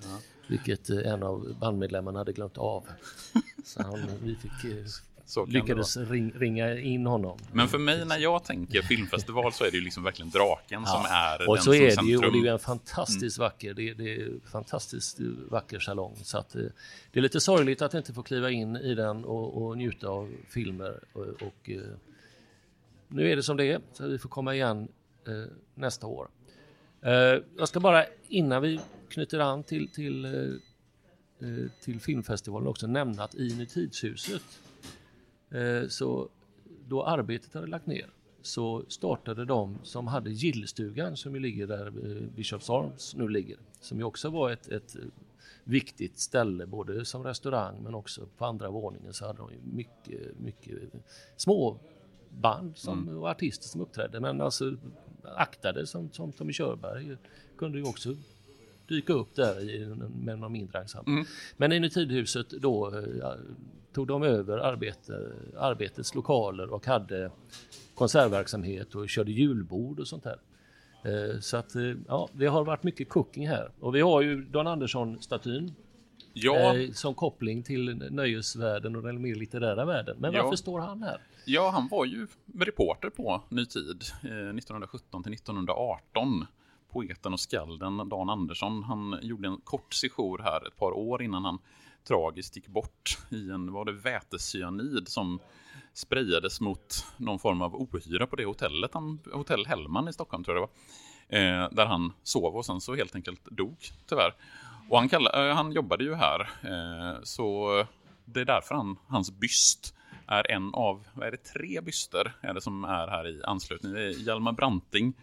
Vilket 0.47 0.91
uh, 0.91 1.07
en 1.07 1.23
av 1.23 1.57
bandmedlemmarna 1.61 2.19
hade 2.19 2.33
glömt 2.33 2.59
av. 2.59 2.85
Så 3.65 3.83
han, 3.83 4.01
vi 4.23 4.37
fick 4.37 4.87
så 4.89 5.03
lyckades 5.47 5.97
ring, 5.97 6.33
ringa 6.33 6.79
in 6.79 7.07
honom. 7.07 7.39
Men 7.53 7.69
för 7.69 7.79
mig 7.79 8.05
när 8.05 8.19
jag 8.19 8.45
tänker 8.45 8.83
filmfestival 8.83 9.53
så 9.53 9.65
är 9.65 9.71
det 9.71 9.77
ju 9.77 9.85
liksom 9.85 10.03
verkligen 10.03 10.31
draken 10.31 10.83
ja. 10.87 10.91
som 10.91 11.05
är 11.11 11.49
och 11.49 11.55
den 11.55 11.65
så 11.65 11.75
är 11.75 11.81
det 11.81 11.91
centrum. 11.91 12.09
ju 12.09 12.17
och 12.17 12.33
det 12.33 12.39
är 12.39 12.43
ju 12.43 12.49
en 12.49 12.59
fantastiskt 12.59 13.39
mm. 13.39 13.45
vacker, 13.45 13.75
det, 13.75 13.95
det 13.95 14.15
är 14.15 14.31
fantastiskt 14.51 15.21
vacker 15.51 15.79
salong 15.79 16.17
så 16.23 16.39
att 16.39 16.49
det, 16.49 16.73
det 17.13 17.21
är 17.21 17.23
lite 17.23 17.41
sorgligt 17.41 17.83
att 17.83 17.95
inte 17.95 18.13
få 18.13 18.23
kliva 18.23 18.51
in 18.51 18.77
i 18.77 18.95
den 18.95 19.25
och, 19.25 19.63
och 19.63 19.79
njuta 19.79 20.09
av 20.09 20.33
filmer 20.49 21.01
och, 21.13 21.23
och 21.23 21.71
eh, 21.71 21.81
nu 23.09 23.31
är 23.31 23.37
det 23.37 23.43
som 23.43 23.57
det 23.57 23.65
är 23.65 23.81
så 23.93 24.09
vi 24.09 24.19
får 24.19 24.29
komma 24.29 24.55
igen 24.55 24.89
eh, 25.27 25.53
nästa 25.75 26.07
år. 26.07 26.29
Eh, 27.03 27.13
jag 27.59 27.69
ska 27.69 27.81
bara 27.81 28.05
innan 28.29 28.63
vi 28.63 28.81
knyter 29.09 29.39
an 29.39 29.63
till, 29.63 29.89
till, 29.89 30.25
eh, 30.25 30.31
eh, 31.49 31.71
till 31.81 32.01
filmfestivalen 32.01 32.69
också 32.69 32.87
nämna 32.87 33.25
att 33.25 33.35
i 33.35 33.57
Nutidshuset 33.59 34.43
Eh, 34.43 34.64
så 35.89 36.29
då 36.89 37.05
arbetet 37.05 37.55
hade 37.55 37.67
lagt 37.67 37.87
ner 37.87 38.11
så 38.43 38.85
startade 38.89 39.45
de 39.45 39.79
som 39.83 40.07
hade 40.07 40.31
gillstugan 40.31 41.17
som 41.17 41.35
ju 41.35 41.41
ligger 41.41 41.67
där 41.67 41.87
eh, 41.87 42.23
Bishops 42.37 42.71
Arms 42.71 43.15
nu 43.15 43.29
ligger, 43.29 43.57
som 43.81 43.99
ju 43.99 44.05
också 44.05 44.31
var 44.31 44.51
ett, 44.51 44.69
ett 44.69 44.97
viktigt 45.65 46.19
ställe 46.19 46.67
både 46.67 47.05
som 47.05 47.25
restaurang 47.25 47.83
men 47.83 47.95
också 47.95 48.27
på 48.39 48.45
andra 48.45 48.71
våningen 48.71 49.13
så 49.13 49.27
hade 49.27 49.39
de 49.39 49.51
mycket, 49.77 50.39
mycket 50.41 50.79
små 51.37 51.79
band 52.29 52.77
som, 52.77 53.03
mm. 53.03 53.19
och 53.19 53.29
artister 53.29 53.69
som 53.69 53.81
uppträdde 53.81 54.21
men 54.21 54.41
alltså 54.41 54.77
aktade 55.23 55.87
som, 55.87 56.11
som 56.13 56.33
Tommy 56.33 56.53
Körberg 56.53 57.17
kunde 57.59 57.79
ju 57.79 57.85
också 57.85 58.17
dyka 58.89 59.13
upp 59.13 59.35
där 59.35 59.71
i, 59.71 59.87
med 60.25 60.39
någon 60.39 60.53
mindre 60.53 60.81
ensemble. 60.81 61.13
Mm. 61.13 61.27
Men 61.57 61.73
i 61.73 61.81
Nutidhuset 61.81 62.51
då 62.51 62.99
eh, 62.99 63.35
tog 63.95 64.07
de 64.07 64.23
över 64.23 64.59
arbete, 64.59 65.33
arbetets 65.59 66.15
lokaler 66.15 66.73
och 66.73 66.87
hade 66.87 67.31
konsertverksamhet 67.95 68.95
och 68.95 69.09
körde 69.09 69.33
julbord 69.33 70.01
och 70.01 70.09
sånt 70.09 70.25
där. 70.25 70.39
Eh, 71.05 71.41
så 71.41 71.57
att 71.57 71.75
eh, 71.75 71.83
ja, 72.09 72.29
det 72.33 72.47
har 72.47 72.65
varit 72.65 72.83
mycket 72.83 73.09
cooking 73.09 73.49
här 73.49 73.71
och 73.81 73.95
vi 73.95 74.01
har 74.01 74.23
ju 74.23 74.45
Dan 74.45 74.67
Andersson-statyn 74.67 75.75
Ja, 76.33 76.77
eh, 76.77 76.91
som 76.91 77.15
koppling 77.15 77.63
till 77.63 77.95
nöjesvärlden 78.11 78.97
och 78.97 79.03
den 79.03 79.23
mer 79.23 79.35
litterära 79.35 79.85
världen. 79.85 80.17
Men 80.21 80.33
Ja. 80.33 80.43
varför 80.43 80.57
står 80.57 80.81
han 80.81 81.03
här? 81.03 81.21
ja, 81.47 81.71
han 81.71 81.89
var 81.89 82.05
ju 82.05 82.27
reporter 82.59 83.11
på 83.11 83.43
Ny 83.49 83.67
Tid 83.67 84.03
eh, 84.23 84.29
1917 84.29 85.23
till 85.23 85.33
1918. 85.33 86.47
Poeten 86.93 87.33
och 87.33 87.41
skalden 87.41 88.09
Dan 88.09 88.31
Andersson, 88.31 88.83
han 88.83 89.19
gjorde 89.23 89.49
en 89.49 89.57
kort 89.65 89.95
sejour 89.95 90.39
här 90.45 90.67
ett 90.67 90.77
par 90.77 90.93
år 90.93 91.23
innan 91.23 91.45
han 91.45 91.59
tragiskt 92.05 92.57
gick 92.57 92.69
bort 92.69 93.19
i 93.31 93.51
en, 93.51 93.73
var 93.73 93.85
det 93.85 93.93
vätecyanid 93.93 95.09
som 95.09 95.41
sprayades 95.93 96.61
mot 96.61 97.07
någon 97.17 97.39
form 97.39 97.63
av 97.63 97.75
ohyra 97.75 98.27
på 98.27 98.37
det 98.37 98.45
hotellet, 98.45 98.95
han, 98.95 99.19
hotell 99.33 99.67
Hellman 99.67 100.09
i 100.09 100.13
Stockholm 100.13 100.45
tror 100.45 100.57
jag 100.57 100.63
det 100.63 100.69
var. 100.69 100.75
Eh, 101.29 101.69
där 101.71 101.87
han 101.87 102.13
sov 102.23 102.57
och 102.57 102.67
sen 102.67 102.81
så 102.81 102.95
helt 102.95 103.15
enkelt 103.15 103.45
dog 103.45 103.77
tyvärr. 104.07 104.35
Och 104.91 104.99
han, 104.99 105.09
kallade, 105.09 105.49
eh, 105.49 105.55
han 105.55 105.73
jobbade 105.73 106.05
ju 106.05 106.15
här, 106.15 106.41
eh, 106.41 107.23
så 107.23 107.71
det 108.25 108.41
är 108.41 108.45
därför 108.45 108.75
han, 108.75 108.97
hans 109.07 109.31
byst 109.31 109.95
är 110.27 110.51
en 110.51 110.75
av, 110.75 111.05
vad 111.13 111.27
är 111.27 111.31
det, 111.31 111.37
tre 111.37 111.81
byster 111.81 112.35
är 112.41 112.55
det 112.55 112.61
som 112.61 112.85
är 112.85 113.09
här 113.09 113.29
i 113.29 113.43
anslutning. 113.45 113.93
Det 113.93 114.03
är 114.03 114.11
Hjalmar 114.11 114.53
Branting 114.53 115.15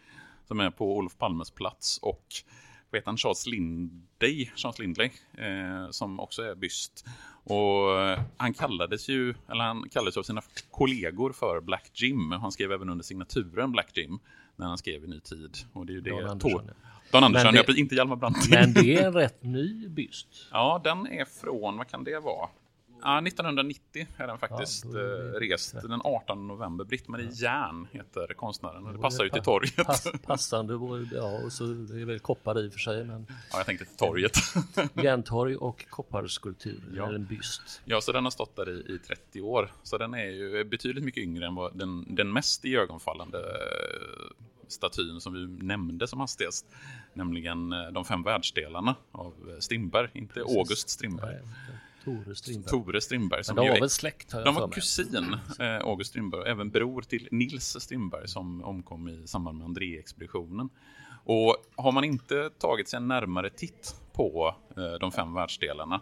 som 0.48 0.60
är 0.60 0.70
på 0.70 0.98
Olof 0.98 1.18
Palmes 1.18 1.52
plats 1.52 2.00
och 2.02 2.26
vad 2.92 3.00
heter 3.00 3.06
han, 3.08 3.18
Charles 3.18 3.46
Lindley, 3.48 4.50
Charles 4.56 4.80
Lindley 4.80 5.10
eh, 5.38 5.90
som 5.92 6.20
också 6.20 6.42
är 6.44 6.56
byst. 6.56 7.06
Och 7.44 8.00
eh, 8.02 8.20
han 8.38 8.54
kallades 8.54 9.10
ju, 9.10 9.30
eller 9.52 9.64
han 9.64 9.90
kallades 9.90 10.18
av 10.18 10.24
sina 10.24 10.42
kollegor 10.72 11.32
för 11.32 11.62
Black 11.62 11.92
Jim. 11.94 12.32
Han 12.32 12.52
skrev 12.52 12.72
även 12.72 12.90
under 12.90 13.04
signaturen 13.04 13.72
Black 13.72 13.98
Jim 13.98 14.20
när 14.56 14.66
han 14.68 14.78
skrev 14.78 15.04
i 15.04 15.08
Ny 15.08 15.20
Tid. 15.20 15.58
Och 15.74 15.86
det 15.86 15.92
är 15.94 15.96
ju 15.96 16.02
det 16.02 16.10
Dan 16.10 16.30
Andersson. 16.30 16.70
Dan 17.12 17.24
Andersson, 17.24 17.52
det- 17.54 17.58
ja, 17.60 17.64
precis, 17.64 17.80
inte 17.80 17.96
Hjalmar 17.96 18.16
Branting. 18.16 18.50
Men 18.52 18.74
det 18.74 18.96
är 18.96 19.08
en 19.08 19.14
rätt 19.24 19.44
ny 19.44 19.88
byst. 19.88 20.28
Ja, 20.52 20.82
den 20.84 21.08
är 21.08 21.26
från, 21.26 21.78
vad 21.78 21.88
kan 21.88 22.04
det 22.04 22.20
vara? 22.20 22.50
Ja, 23.04 23.22
1990 23.28 24.08
är 24.18 24.28
den 24.28 24.38
faktiskt 24.38 24.86
Ja, 24.86 25.00
är 25.00 25.36
eh, 25.36 25.40
rest 25.50 25.74
den 25.82 26.02
18 26.04 26.48
november. 26.48 26.86
Britt-Marie 26.86 27.30
Järn 27.32 27.88
heter 27.92 28.34
konstnären 28.34 28.84
det 28.94 29.00
passar 29.00 29.24
ju 29.24 29.30
till 29.30 29.42
torget. 29.42 29.76
Pass, 29.86 30.08
passande, 30.24 30.74
ja, 31.14 31.40
och 31.46 31.52
så 31.54 31.64
det 31.64 32.02
är 32.02 32.06
väl 32.06 32.20
koppar 32.20 32.60
i 32.66 32.68
och 32.70 32.74
för 32.74 32.80
sig, 32.80 33.06
men 33.06 33.26
Ja, 33.30 33.58
jag 33.58 33.66
tänkte 33.66 33.86
till 33.86 33.98
torget. 33.98 34.32
järntorg 35.04 35.56
och 35.56 35.86
kopparskulptur, 35.90 36.82
Ja. 36.96 37.04
eller 37.06 37.16
en 37.16 37.26
byst. 37.26 37.82
Ja, 37.86 38.02
så 38.02 38.12
den 38.12 38.24
har 38.24 38.32
stått 38.32 38.56
där 38.56 38.70
i, 38.70 38.94
i 38.96 39.00
30 39.08 39.42
år. 39.42 39.72
Så 39.84 39.98
den 39.98 40.14
är 40.14 40.26
ju 40.26 40.64
betydligt 40.64 41.04
mycket 41.04 41.24
yngre 41.24 41.46
än 41.48 41.56
vad 41.56 41.78
den, 41.78 42.16
den 42.16 42.34
mest 42.34 42.66
iögonfallande 42.66 43.38
eh, 43.40 44.46
statyn 44.68 45.22
som 45.22 45.34
vi 45.34 45.66
nämnde 45.66 46.08
som 46.08 46.20
hastigast. 46.20 46.66
Nämligen 47.14 47.74
eh, 47.74 47.88
de 47.92 48.06
fem 48.06 48.24
världsdelarna 48.24 48.96
av 49.12 49.34
Strindberg, 49.60 50.10
inte 50.14 50.34
Precis. 50.34 50.58
August 50.58 50.90
Strindberg. 50.90 51.36
Nej, 51.36 51.78
Tore 52.04 52.36
Strindberg. 52.36 52.72
Tore 52.72 53.02
Strindberg. 53.02 53.38
Men 53.38 53.44
Som 53.44 53.56
de 53.56 53.70
var 53.70 53.80
väl 53.80 53.90
släkt 53.90 54.32
har 54.32 54.40
jag 54.40 54.48
De 54.48 54.56
var 54.56 54.68
kusin, 54.68 55.38
eh, 55.60 55.78
August 55.78 56.10
Strindberg, 56.10 56.42
och 56.42 56.48
även 56.48 56.70
bror 56.70 57.02
till 57.02 57.28
Nils 57.32 57.78
Strindberg 57.80 58.28
som 58.28 58.64
omkom 58.64 59.08
i 59.10 59.28
samband 59.28 59.58
med 59.58 59.66
André-expeditionen. 59.66 60.70
Och 61.24 61.56
har 61.76 61.92
man 61.92 62.04
inte 62.04 62.50
tagit 62.50 62.90
sig 62.90 62.98
en 62.98 63.08
närmare 63.08 63.50
titt 63.50 63.96
på 64.14 64.56
eh, 64.78 65.00
de 65.00 65.12
fem 65.12 65.34
världsdelarna, 65.34 66.02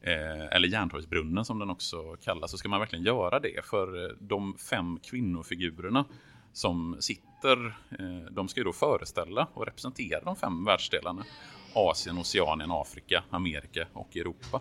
eh, 0.00 0.56
eller 0.56 0.68
Järntorgsbrunnen 0.68 1.44
som 1.44 1.58
den 1.58 1.70
också 1.70 2.16
kallas, 2.16 2.50
så 2.50 2.58
ska 2.58 2.68
man 2.68 2.80
verkligen 2.80 3.04
göra 3.04 3.40
det. 3.40 3.64
För 3.64 4.04
eh, 4.04 4.10
de 4.20 4.58
fem 4.58 4.98
kvinnofigurerna 5.02 6.04
som 6.52 6.96
sitter, 7.00 7.66
eh, 7.98 8.30
de 8.30 8.48
ska 8.48 8.60
ju 8.60 8.64
då 8.64 8.72
föreställa 8.72 9.46
och 9.54 9.66
representera 9.66 10.20
de 10.24 10.36
fem 10.36 10.64
världsdelarna. 10.64 11.24
Asien, 11.74 12.18
Oceanien, 12.18 12.70
Afrika, 12.70 13.24
Amerika 13.30 13.86
och 13.92 14.16
Europa. 14.16 14.60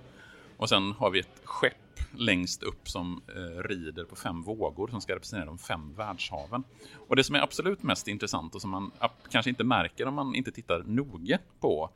Och 0.57 0.69
sen 0.69 0.91
har 0.91 1.09
vi 1.09 1.19
ett 1.19 1.41
skepp 1.43 1.75
längst 2.11 2.63
upp 2.63 2.89
som 2.89 3.21
eh, 3.27 3.63
rider 3.63 4.03
på 4.03 4.15
fem 4.15 4.41
vågor 4.41 4.87
som 4.87 5.01
ska 5.01 5.15
representera 5.15 5.45
de 5.45 5.57
fem 5.57 5.93
världshaven. 5.93 6.63
Och 7.07 7.15
det 7.15 7.23
som 7.23 7.35
är 7.35 7.39
absolut 7.39 7.83
mest 7.83 8.07
intressant 8.07 8.55
och 8.55 8.61
som 8.61 8.71
man 8.71 8.91
kanske 9.31 9.49
inte 9.49 9.63
märker 9.63 10.05
om 10.05 10.13
man 10.13 10.35
inte 10.35 10.51
tittar 10.51 10.83
noga 10.83 11.39
på, 11.59 11.89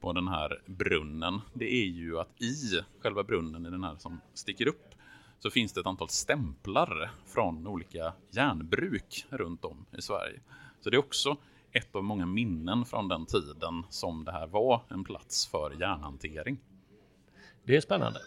på 0.00 0.12
den 0.12 0.28
här 0.28 0.62
brunnen, 0.66 1.40
det 1.54 1.74
är 1.74 1.86
ju 1.86 2.18
att 2.18 2.42
i 2.42 2.80
själva 3.02 3.24
brunnen, 3.24 3.66
i 3.66 3.70
den 3.70 3.84
här 3.84 3.96
som 3.96 4.20
sticker 4.34 4.68
upp, 4.68 4.94
så 5.38 5.50
finns 5.50 5.72
det 5.72 5.80
ett 5.80 5.86
antal 5.86 6.08
stämplar 6.08 7.10
från 7.26 7.66
olika 7.66 8.12
järnbruk 8.30 9.26
runt 9.30 9.64
om 9.64 9.86
i 9.98 10.02
Sverige. 10.02 10.40
Så 10.80 10.90
det 10.90 10.96
är 10.96 10.98
också 10.98 11.36
ett 11.72 11.94
av 11.94 12.04
många 12.04 12.26
minnen 12.26 12.84
från 12.84 13.08
den 13.08 13.26
tiden 13.26 13.86
som 13.88 14.24
det 14.24 14.32
här 14.32 14.46
var 14.46 14.82
en 14.88 15.04
plats 15.04 15.46
för 15.46 15.80
järnhantering. 15.80 16.58
Det 17.68 17.76
är 17.76 17.80
spännande. 17.80 18.20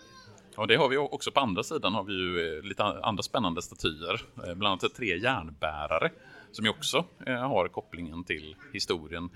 Och 0.56 0.68
det 0.68 0.76
har 0.76 0.90
vi 0.90 0.98
också 0.98 1.32
på 1.32 1.40
andra 1.40 1.64
sidan 1.64 1.94
har 1.94 2.04
vi 2.04 2.14
ju 2.14 2.58
eh, 2.58 2.64
lite 2.64 2.84
andra 2.84 3.24
spännande 3.24 3.62
statyer. 3.62 4.22
Eh, 4.48 4.54
Bland 4.56 4.64
annat 4.84 4.96
tre 4.96 5.18
järnbärare 5.18 6.10
som 6.52 6.66
ju 6.66 6.72
också 6.72 7.06
eh, 7.28 7.34
har 7.36 7.68
kopplingen 7.68 8.24
till 8.24 8.56
historien 8.74 9.30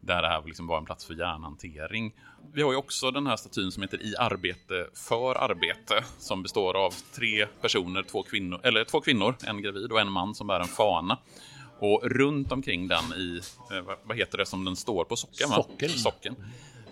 där 0.00 0.22
det 0.22 0.28
här 0.28 0.42
liksom 0.46 0.66
var 0.66 0.78
en 0.78 0.84
plats 0.84 1.04
för 1.06 1.14
järnhantering. 1.14 2.14
Vi 2.52 2.62
har 2.62 2.70
ju 2.72 2.76
också 2.78 3.10
den 3.10 3.26
här 3.26 3.36
statyn 3.36 3.72
som 3.72 3.82
heter 3.82 4.02
I 4.02 4.14
arbete 4.18 4.86
för 5.08 5.34
arbete 5.34 6.04
som 6.18 6.42
består 6.42 6.76
av 6.76 6.94
tre 7.14 7.46
personer, 7.46 8.02
två 8.02 8.22
kvinnor, 8.22 8.60
eller 8.62 8.84
två 8.84 9.00
kvinnor, 9.00 9.36
en 9.46 9.62
gravid 9.62 9.92
och 9.92 10.00
en 10.00 10.10
man 10.12 10.34
som 10.34 10.46
bär 10.46 10.60
en 10.60 10.66
fana. 10.68 11.18
Och 11.78 12.00
runt 12.04 12.52
omkring 12.52 12.88
den 12.88 13.04
i, 13.16 13.40
vad- 14.04 14.16
heter 14.16 14.38
det 14.38 14.46
som 14.46 14.64
den 14.64 14.76
står 14.76 15.04
på 15.04 15.16
socken? 15.16 15.48
Socken. 15.48 15.88
Socken. 15.88 16.36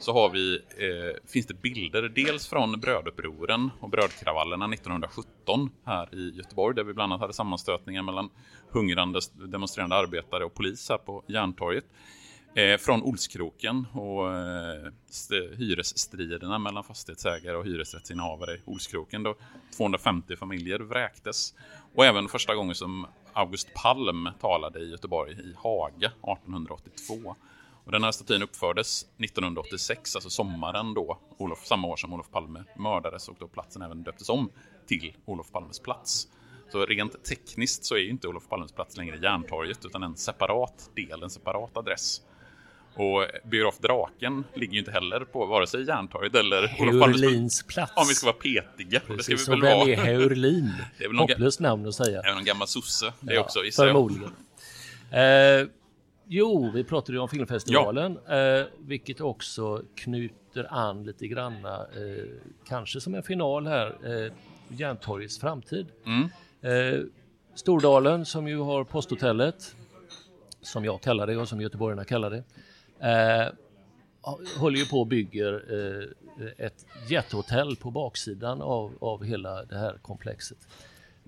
Så 0.03 0.13
har 0.13 0.31
vi, 0.31 0.55
eh, 0.55 1.31
finns 1.31 1.47
det 1.47 1.55
bilder 1.55 2.03
dels 2.03 2.49
från 2.49 2.81
brödupproren 2.81 3.71
och 3.81 3.91
brödkravallerna 3.91 4.67
1917 4.67 5.71
här 5.85 6.15
i 6.15 6.37
Göteborg 6.37 6.77
där 6.77 6.85
vi 6.85 6.93
bland 6.95 7.13
annat 7.13 7.21
hade 7.21 7.33
sammanstötningar 7.33 8.03
mellan 8.03 8.31
hungrande 8.71 9.21
demonstrerande 9.35 9.97
arbetare 9.97 10.45
och 10.45 10.55
polis 10.55 10.89
här 10.89 10.99
på 10.99 11.25
Järntorget. 11.27 11.85
Eh, 12.55 12.77
från 12.77 13.03
Olskroken 13.03 13.87
och 13.93 14.37
eh, 14.37 14.93
hyresstriderna 15.59 16.59
mellan 16.59 16.85
fastighetsägare 16.85 17.57
och 17.57 17.65
hyresrättsinnehavare 17.65 18.55
i 18.55 18.61
Olskroken 18.65 19.23
då 19.23 19.35
250 19.77 20.37
familjer 20.37 20.79
vräktes. 20.79 21.55
Och 21.95 22.07
även 22.07 22.29
första 22.29 22.55
gången 22.55 22.75
som 22.75 23.07
August 23.33 23.75
Palm 23.75 24.29
talade 24.41 24.81
i 24.81 24.91
Göteborg 24.91 25.33
i 25.33 25.55
Haga 25.57 26.07
1882. 26.07 27.37
Och 27.85 27.93
den 27.93 28.05
här 28.05 28.13
statyn 28.13 28.43
uppfördes 28.43 29.03
1986, 29.03 30.17
alltså 30.17 30.31
sommaren 30.31 30.95
då, 30.95 31.19
Olof, 31.39 31.67
samma 31.67 31.89
år 31.89 31.97
som 31.97 32.13
Olof 32.13 32.31
Palme 32.31 32.65
mördades 32.79 33.29
och 33.29 33.37
då 33.41 33.49
platsen 33.49 33.83
även 33.83 34.03
döptes 34.03 34.29
om 34.29 34.51
till 34.87 35.17
Olof 35.25 35.51
Palmes 35.53 35.79
plats. 35.81 36.29
Så 36.73 36.87
rent 36.87 37.25
tekniskt 37.25 37.85
så 37.85 37.95
är 37.95 37.99
ju 37.99 38.09
inte 38.11 38.29
Olof 38.29 38.49
Palmes 38.49 38.73
plats 38.73 38.97
längre 38.97 39.17
Järntorget 39.17 39.85
utan 39.85 40.03
en 40.03 40.17
separat 40.17 40.91
del, 40.97 41.23
en 41.23 41.31
separat 41.31 41.77
adress. 41.77 42.21
Och 42.95 43.27
biograf 43.51 43.79
Draken 43.79 44.45
ligger 44.55 44.73
ju 44.73 44.79
inte 44.79 44.91
heller 44.93 45.21
på 45.21 45.47
vare 45.47 45.67
sig 45.67 45.83
Järntorget 45.87 46.35
eller 46.35 46.77
Olof 46.81 47.01
Palmes 47.01 47.01
plats. 47.03 47.23
Heurlins 47.23 47.63
plats. 47.63 47.93
Om 47.97 48.05
vi 48.09 48.15
ska 48.15 48.27
vara 48.27 48.37
petiga. 48.37 48.67
det 48.91 49.01
ska 49.01 49.15
Precis, 49.15 49.49
vi 49.49 49.53
väl 49.53 49.61
vem 49.61 49.79
vara. 49.79 49.89
är 49.89 49.97
Heurlin? 49.97 50.71
Det 50.99 51.09
någon 51.09 51.19
Hopplöst 51.19 51.61
namn 51.61 51.89
att 51.89 51.95
säga. 51.95 52.21
Även 52.21 52.39
en 52.39 52.45
gammal 52.45 52.69
sosse. 52.69 53.13
Det 53.21 53.33
är 53.33 53.35
Ja, 53.37 53.41
också 53.43 53.65
gissar 53.65 53.87
jag. 53.87 53.95
Förmodligen. 53.95 54.33
Eh, 55.11 55.69
jo, 56.33 56.71
vi 56.75 56.85
pratade 56.85 57.13
ju 57.13 57.19
om 57.19 57.29
filmfestivalen, 57.29 58.19
eh, 58.29 58.67
vilket 58.79 59.21
också 59.21 59.83
knyter 59.95 60.67
an 60.71 61.05
lite 61.05 61.27
granna, 61.27 61.77
eh, 61.77 62.25
kanske 62.65 63.01
som 63.01 63.15
en 63.15 63.23
final 63.23 63.67
här, 63.67 63.87
eh, 64.05 64.33
Järntorgets 64.69 65.41
framtid. 65.41 65.87
Mm. 66.07 66.29
Eh, 66.61 67.01
Stordalen 67.55 68.25
som 68.25 68.49
ju 68.49 68.59
har 68.59 68.85
posthotellet, 68.85 69.77
som 70.61 70.85
jag 70.85 71.01
kallar 71.01 71.27
det 71.27 71.37
och 71.37 71.49
som 71.49 71.61
göteborgarna 71.61 72.05
kallar 72.05 72.31
det, 72.31 72.45
eh, 73.09 73.53
håller 74.59 74.79
ju 74.79 74.87
på 74.87 75.01
och 75.01 75.07
bygger 75.07 75.65
eh, 75.69 76.67
ett 76.67 76.87
jättehotell 77.09 77.77
på 77.77 77.91
baksidan 77.91 78.63
av, 78.63 78.93
av 79.01 79.25
hela 79.25 79.65
det 79.65 79.79
här 79.79 79.99
komplexet. 80.03 80.59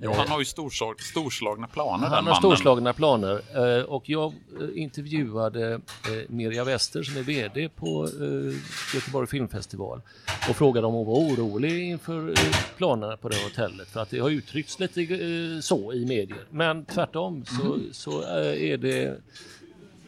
Ja, 0.04 0.14
han 0.16 0.28
har 0.28 0.38
ju 0.38 0.44
storslag, 0.44 1.00
storslagna 1.00 1.66
planer 1.66 2.06
Han 2.06 2.26
har 2.26 2.34
storslagna 2.34 2.92
planer. 2.92 3.40
Eh, 3.54 3.84
och 3.84 4.08
jag 4.08 4.32
eh, 4.60 4.82
intervjuade 4.82 5.72
eh, 5.72 5.80
Mirja 6.28 6.64
Wester 6.64 7.02
som 7.02 7.16
är 7.16 7.22
VD 7.22 7.68
på 7.68 8.08
Göteborg 8.94 9.26
Filmfestival 9.26 10.00
och 10.48 10.56
frågade 10.56 10.86
om 10.86 10.94
hon 10.94 11.06
var 11.06 11.14
orolig 11.14 11.82
inför 11.82 12.34
planerna 12.76 13.16
på 13.16 13.28
det 13.28 13.44
hotellet. 13.44 13.88
För 13.88 14.00
att 14.00 14.10
det 14.10 14.18
har 14.18 14.30
uttryckts 14.30 14.80
lite 14.80 15.62
så 15.62 15.92
i 15.92 16.06
medier. 16.06 16.44
Men 16.50 16.84
tvärtom 16.84 17.44
så, 17.44 17.78
så 17.92 18.22
eh, 18.22 18.70
är 18.70 18.76
det 18.76 19.20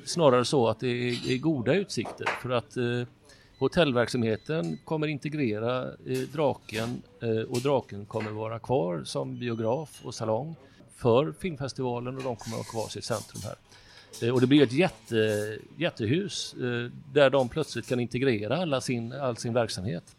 snarare 0.05 0.45
så 0.45 0.69
att 0.69 0.81
det 0.81 0.89
är, 0.89 1.39
goda 1.39 1.75
utsikter. 1.75 2.27
För 2.43 2.51
att 2.51 2.77
hotellverksamheten 3.59 4.79
kommer 4.85 5.07
integrera 5.07 5.83
eh, 6.07 6.19
Draken 6.19 7.03
eh, 7.23 7.41
och 7.41 7.61
Draken 7.61 8.07
kommer 8.07 8.31
vara 8.31 8.59
kvar 8.59 9.05
som 9.05 9.39
biograf 9.39 10.01
och 10.05 10.15
salong 10.15 10.55
för 10.97 11.33
filmfestivalen 11.33 12.17
och 12.17 12.23
de 12.23 12.37
kommer 12.37 12.57
att 12.57 12.67
ha 12.67 12.73
kvar 12.73 12.89
sitt 12.89 13.05
centrum 13.05 13.43
här. 13.45 13.57
Eh, 14.23 14.35
och 14.35 14.41
det 14.41 14.47
blir 14.47 14.63
ett 14.63 14.73
jätte, 14.73 15.59
jättehus 15.77 16.55
eh, 16.55 16.93
där 17.13 17.31
de 17.31 17.49
plötsligt 17.49 17.89
kan 17.89 18.01
integrera 18.01 18.57
alla 18.57 18.81
sin, 18.81 19.13
all 19.13 19.37
sin 19.37 19.55
verksamhet. 19.55 20.17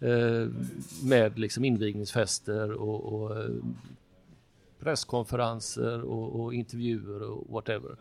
Eh, 0.00 0.48
med 1.02 1.38
liksom 1.38 1.64
invigningsfester 1.64 2.72
och, 2.72 3.12
och 3.12 3.36
eh, 3.38 3.50
presskonferenser 4.80 6.02
och, 6.02 6.40
och, 6.40 6.54
intervjuer 6.54 7.22
och 7.22 7.44
whatever. 7.48 7.96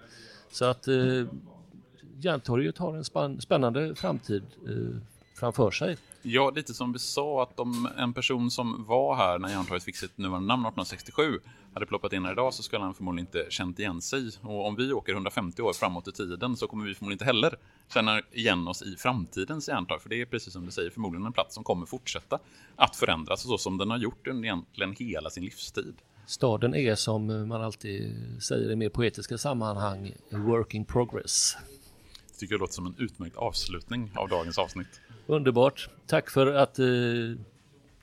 Så 0.52 0.66
att 0.66 0.88
eh, 0.88 1.26
Järntorget 2.24 2.78
har 2.78 2.96
en 2.96 3.42
spännande 3.42 3.96
framtid 3.96 4.44
eh, 4.68 5.02
framför 5.36 5.72
sig. 5.72 5.98
Ja, 6.22 6.52
lite 6.56 6.74
som 6.74 6.94
vi 6.94 7.00
sa 7.00 7.44
att 7.44 7.60
om 7.60 7.90
en 7.98 8.14
person 8.14 8.52
som 8.52 8.86
var 8.88 9.16
här 9.16 9.40
när 9.40 9.50
Järntorget 9.50 9.84
fick 9.84 9.96
sitt 9.96 10.18
nuvarande 10.18 10.48
namn 10.48 10.62
1867 10.62 11.40
hade 11.74 11.86
ploppat 11.86 12.14
in 12.14 12.26
här 12.26 12.32
idag 12.32 12.54
så 12.54 12.64
skulle 12.64 12.82
han 12.82 12.94
förmodligen 12.94 13.28
inte 13.28 13.46
känt 13.50 13.80
igen 13.80 14.02
sig. 14.02 14.32
Och 14.42 14.68
om 14.68 14.76
vi 14.76 14.94
åker 14.94 15.14
150 15.14 15.62
år 15.62 15.74
framåt 15.74 16.08
i 16.08 16.12
tiden 16.12 16.58
så 16.58 16.68
kommer 16.68 16.86
vi 16.86 16.96
förmodligen 16.96 17.16
inte 17.16 17.26
heller 17.26 17.56
känna 17.94 18.22
igen 18.32 18.68
oss 18.68 18.82
i 18.82 18.96
framtidens 18.96 19.68
Järntorg. 19.68 20.00
För 20.00 20.10
det 20.10 20.22
är 20.22 20.26
precis 20.26 20.54
som 20.54 20.66
du 20.66 20.72
säger 20.72 20.90
förmodligen 20.90 21.26
en 21.26 21.34
plats 21.34 21.56
som 21.56 21.64
kommer 21.64 21.86
fortsätta 21.86 22.40
att 22.76 22.96
förändras 22.96 23.42
så 23.42 23.58
som 23.58 23.78
den 23.78 23.92
har 23.92 23.98
gjort 23.98 24.28
under 24.28 24.44
egentligen 24.44 24.96
hela 25.00 25.30
sin 25.30 25.44
livstid. 25.44 25.96
Staden 26.26 26.76
är 26.76 26.96
som 26.96 27.48
man 27.48 27.62
alltid 27.62 28.16
säger 28.44 28.72
i 28.72 28.76
mer 28.76 28.90
poetiska 28.90 29.38
sammanhang, 29.38 30.12
work 30.30 30.74
in 30.74 30.86
progress. 30.86 31.58
Tycker 32.44 32.56
det 32.56 32.60
låter 32.60 32.74
som 32.74 32.86
en 32.86 32.96
utmärkt 32.98 33.36
avslutning 33.36 34.12
av 34.16 34.30
dagens 34.30 34.58
avsnitt. 34.58 35.02
Underbart. 35.28 35.90
Tack 36.08 36.30
för 36.30 36.54
att 36.54 36.80
eh, 36.80 36.86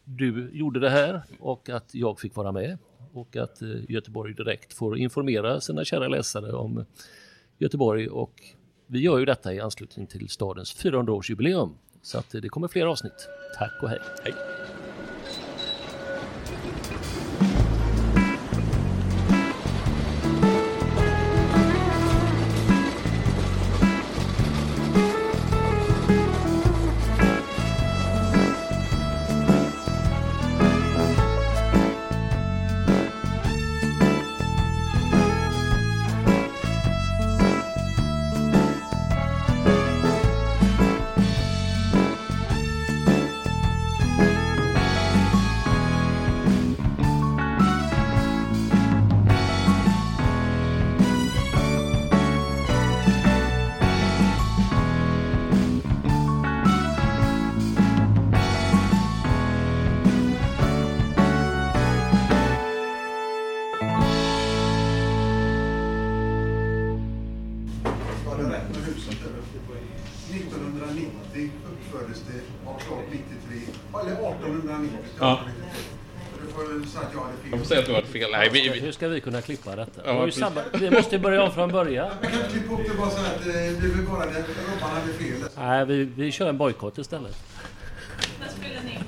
du 0.05 0.51
gjorde 0.53 0.81
det 0.81 0.91
här 0.91 1.23
och 1.41 1.69
att 1.69 1.95
jag 1.95 2.21
fick 2.21 2.37
vara 2.37 2.53
med 2.53 2.79
och 3.13 3.37
att 3.37 3.63
eh, 3.63 3.69
Göteborg 3.89 4.35
Direkt 4.35 4.73
får 4.73 4.99
informera 4.99 5.61
sina 5.61 5.85
kära 5.85 6.09
läsare 6.09 6.53
om 6.53 6.85
Göteborg 7.59 8.09
och 8.09 8.43
vi 8.87 9.01
gör 9.01 9.19
ju 9.19 9.25
detta 9.25 9.55
i 9.55 9.61
anslutning 9.61 10.07
till 10.07 10.29
stadens 10.29 10.77
400-årsjubileum. 10.85 11.71
Så 12.03 12.19
att 12.19 12.31
det 12.31 12.49
kommer 12.49 12.69
fler 12.69 12.87
avsnitt. 12.87 13.29
Tack 13.59 13.83
och 13.83 13.89
hej. 13.89 14.01
Hej. 14.25 14.35
Fel. 78.21 78.31
Nej, 78.31 78.51
vi, 78.53 78.69
vi... 78.69 78.81
Hur 78.81 78.93
ska 78.93 79.09
vi 79.09 79.21
kunna 79.21 79.43
klippa 79.43 79.77
detta? 79.77 80.03
Ja, 80.05 80.25
vi, 80.25 80.33
samma... 80.33 80.63
vi 80.81 80.91
måste 80.91 81.19
börja 81.19 81.43
om 81.43 81.53
från 81.53 81.73
början. 81.73 82.09
Man 82.23 82.31
kan 82.33 82.51
klippa 82.51 82.75
upp 82.75 82.81
det 82.89 82.95
bara 82.99 83.11
så 83.11 83.21
att 83.21 83.47
eh, 83.47 83.53
det 83.53 83.95
blir 83.95 84.07
bara 84.07 84.27
det 84.27 84.45
Robban 84.73 84.91
hade 84.91 85.13
fel. 85.13 85.49
Nej, 85.57 85.87
vi, 85.87 86.05
vi 86.05 86.33
kör 86.33 86.49
en 86.49 86.59
bojkott 86.59 86.99
istället. 86.99 87.37
Vad 88.41 88.51
spelar 88.51 88.83
ni 88.85 88.91
in 88.91 89.01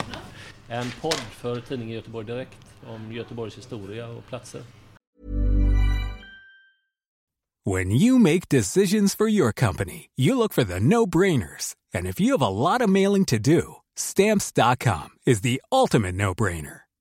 En 0.68 0.90
podd 1.00 1.20
för 1.30 1.60
tidningen 1.60 1.94
Göteborg 1.94 2.26
Direkt 2.26 2.58
om 2.86 3.12
Göteborgs 3.12 3.58
historia 3.58 4.08
och 4.08 4.26
platser. 4.28 4.62
When 7.64 7.92
you 7.92 8.18
make 8.18 8.48
decisions 8.48 9.14
for 9.14 9.28
your 9.28 9.52
company, 9.52 10.10
you 10.16 10.34
look 10.36 10.52
for 10.52 10.64
the 10.64 10.80
no-brainers. 10.80 11.76
And 11.94 12.06
if 12.08 12.20
you 12.20 12.32
have 12.32 12.42
a 12.42 12.50
lot 12.50 12.82
of 12.82 12.90
mailing 12.90 13.24
to 13.26 13.38
do, 13.38 13.76
stamps.com 13.96 15.10
is 15.26 15.42
the 15.42 15.62
ultimate 15.70 16.16
no-brainer. 16.16 16.81